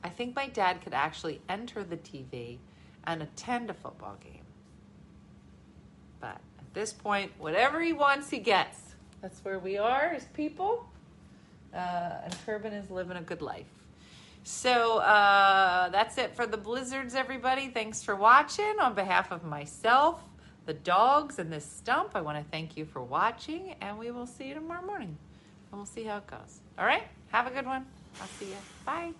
I 0.02 0.08
think 0.08 0.34
my 0.34 0.48
dad 0.48 0.82
could 0.82 0.94
actually 0.94 1.40
enter 1.48 1.84
the 1.84 1.96
TV 1.96 2.58
and 3.04 3.22
attend 3.22 3.70
a 3.70 3.74
football 3.74 4.16
game. 4.22 4.44
But 6.20 6.40
at 6.58 6.74
this 6.74 6.92
point, 6.92 7.32
whatever 7.38 7.82
he 7.82 7.92
wants, 7.92 8.30
he 8.30 8.38
gets. 8.38 8.78
That's 9.20 9.44
where 9.44 9.58
we 9.58 9.76
are 9.78 10.12
as 10.14 10.24
people. 10.26 10.86
Uh, 11.74 12.22
and 12.24 12.34
Kerbin 12.46 12.72
is 12.72 12.90
living 12.90 13.16
a 13.16 13.22
good 13.22 13.42
life. 13.42 13.66
So 14.44 14.98
uh, 14.98 15.88
that's 15.88 16.18
it 16.18 16.36
for 16.36 16.46
the 16.46 16.58
blizzards, 16.58 17.14
everybody. 17.14 17.68
Thanks 17.68 18.02
for 18.02 18.14
watching. 18.14 18.74
On 18.80 18.94
behalf 18.94 19.32
of 19.32 19.42
myself, 19.42 20.20
the 20.66 20.74
dogs, 20.74 21.38
and 21.38 21.50
this 21.50 21.64
stump, 21.64 22.10
I 22.14 22.20
want 22.20 22.38
to 22.38 22.44
thank 22.50 22.76
you 22.76 22.84
for 22.84 23.02
watching, 23.02 23.74
and 23.80 23.98
we 23.98 24.10
will 24.10 24.26
see 24.26 24.48
you 24.48 24.54
tomorrow 24.54 24.84
morning. 24.84 25.16
And 25.70 25.80
we'll 25.80 25.86
see 25.86 26.04
how 26.04 26.18
it 26.18 26.26
goes. 26.26 26.60
All 26.78 26.84
right? 26.84 27.04
Have 27.32 27.46
a 27.46 27.50
good 27.50 27.66
one. 27.66 27.86
I'll 28.20 28.28
see 28.38 28.46
you. 28.46 28.56
Bye. 28.84 29.12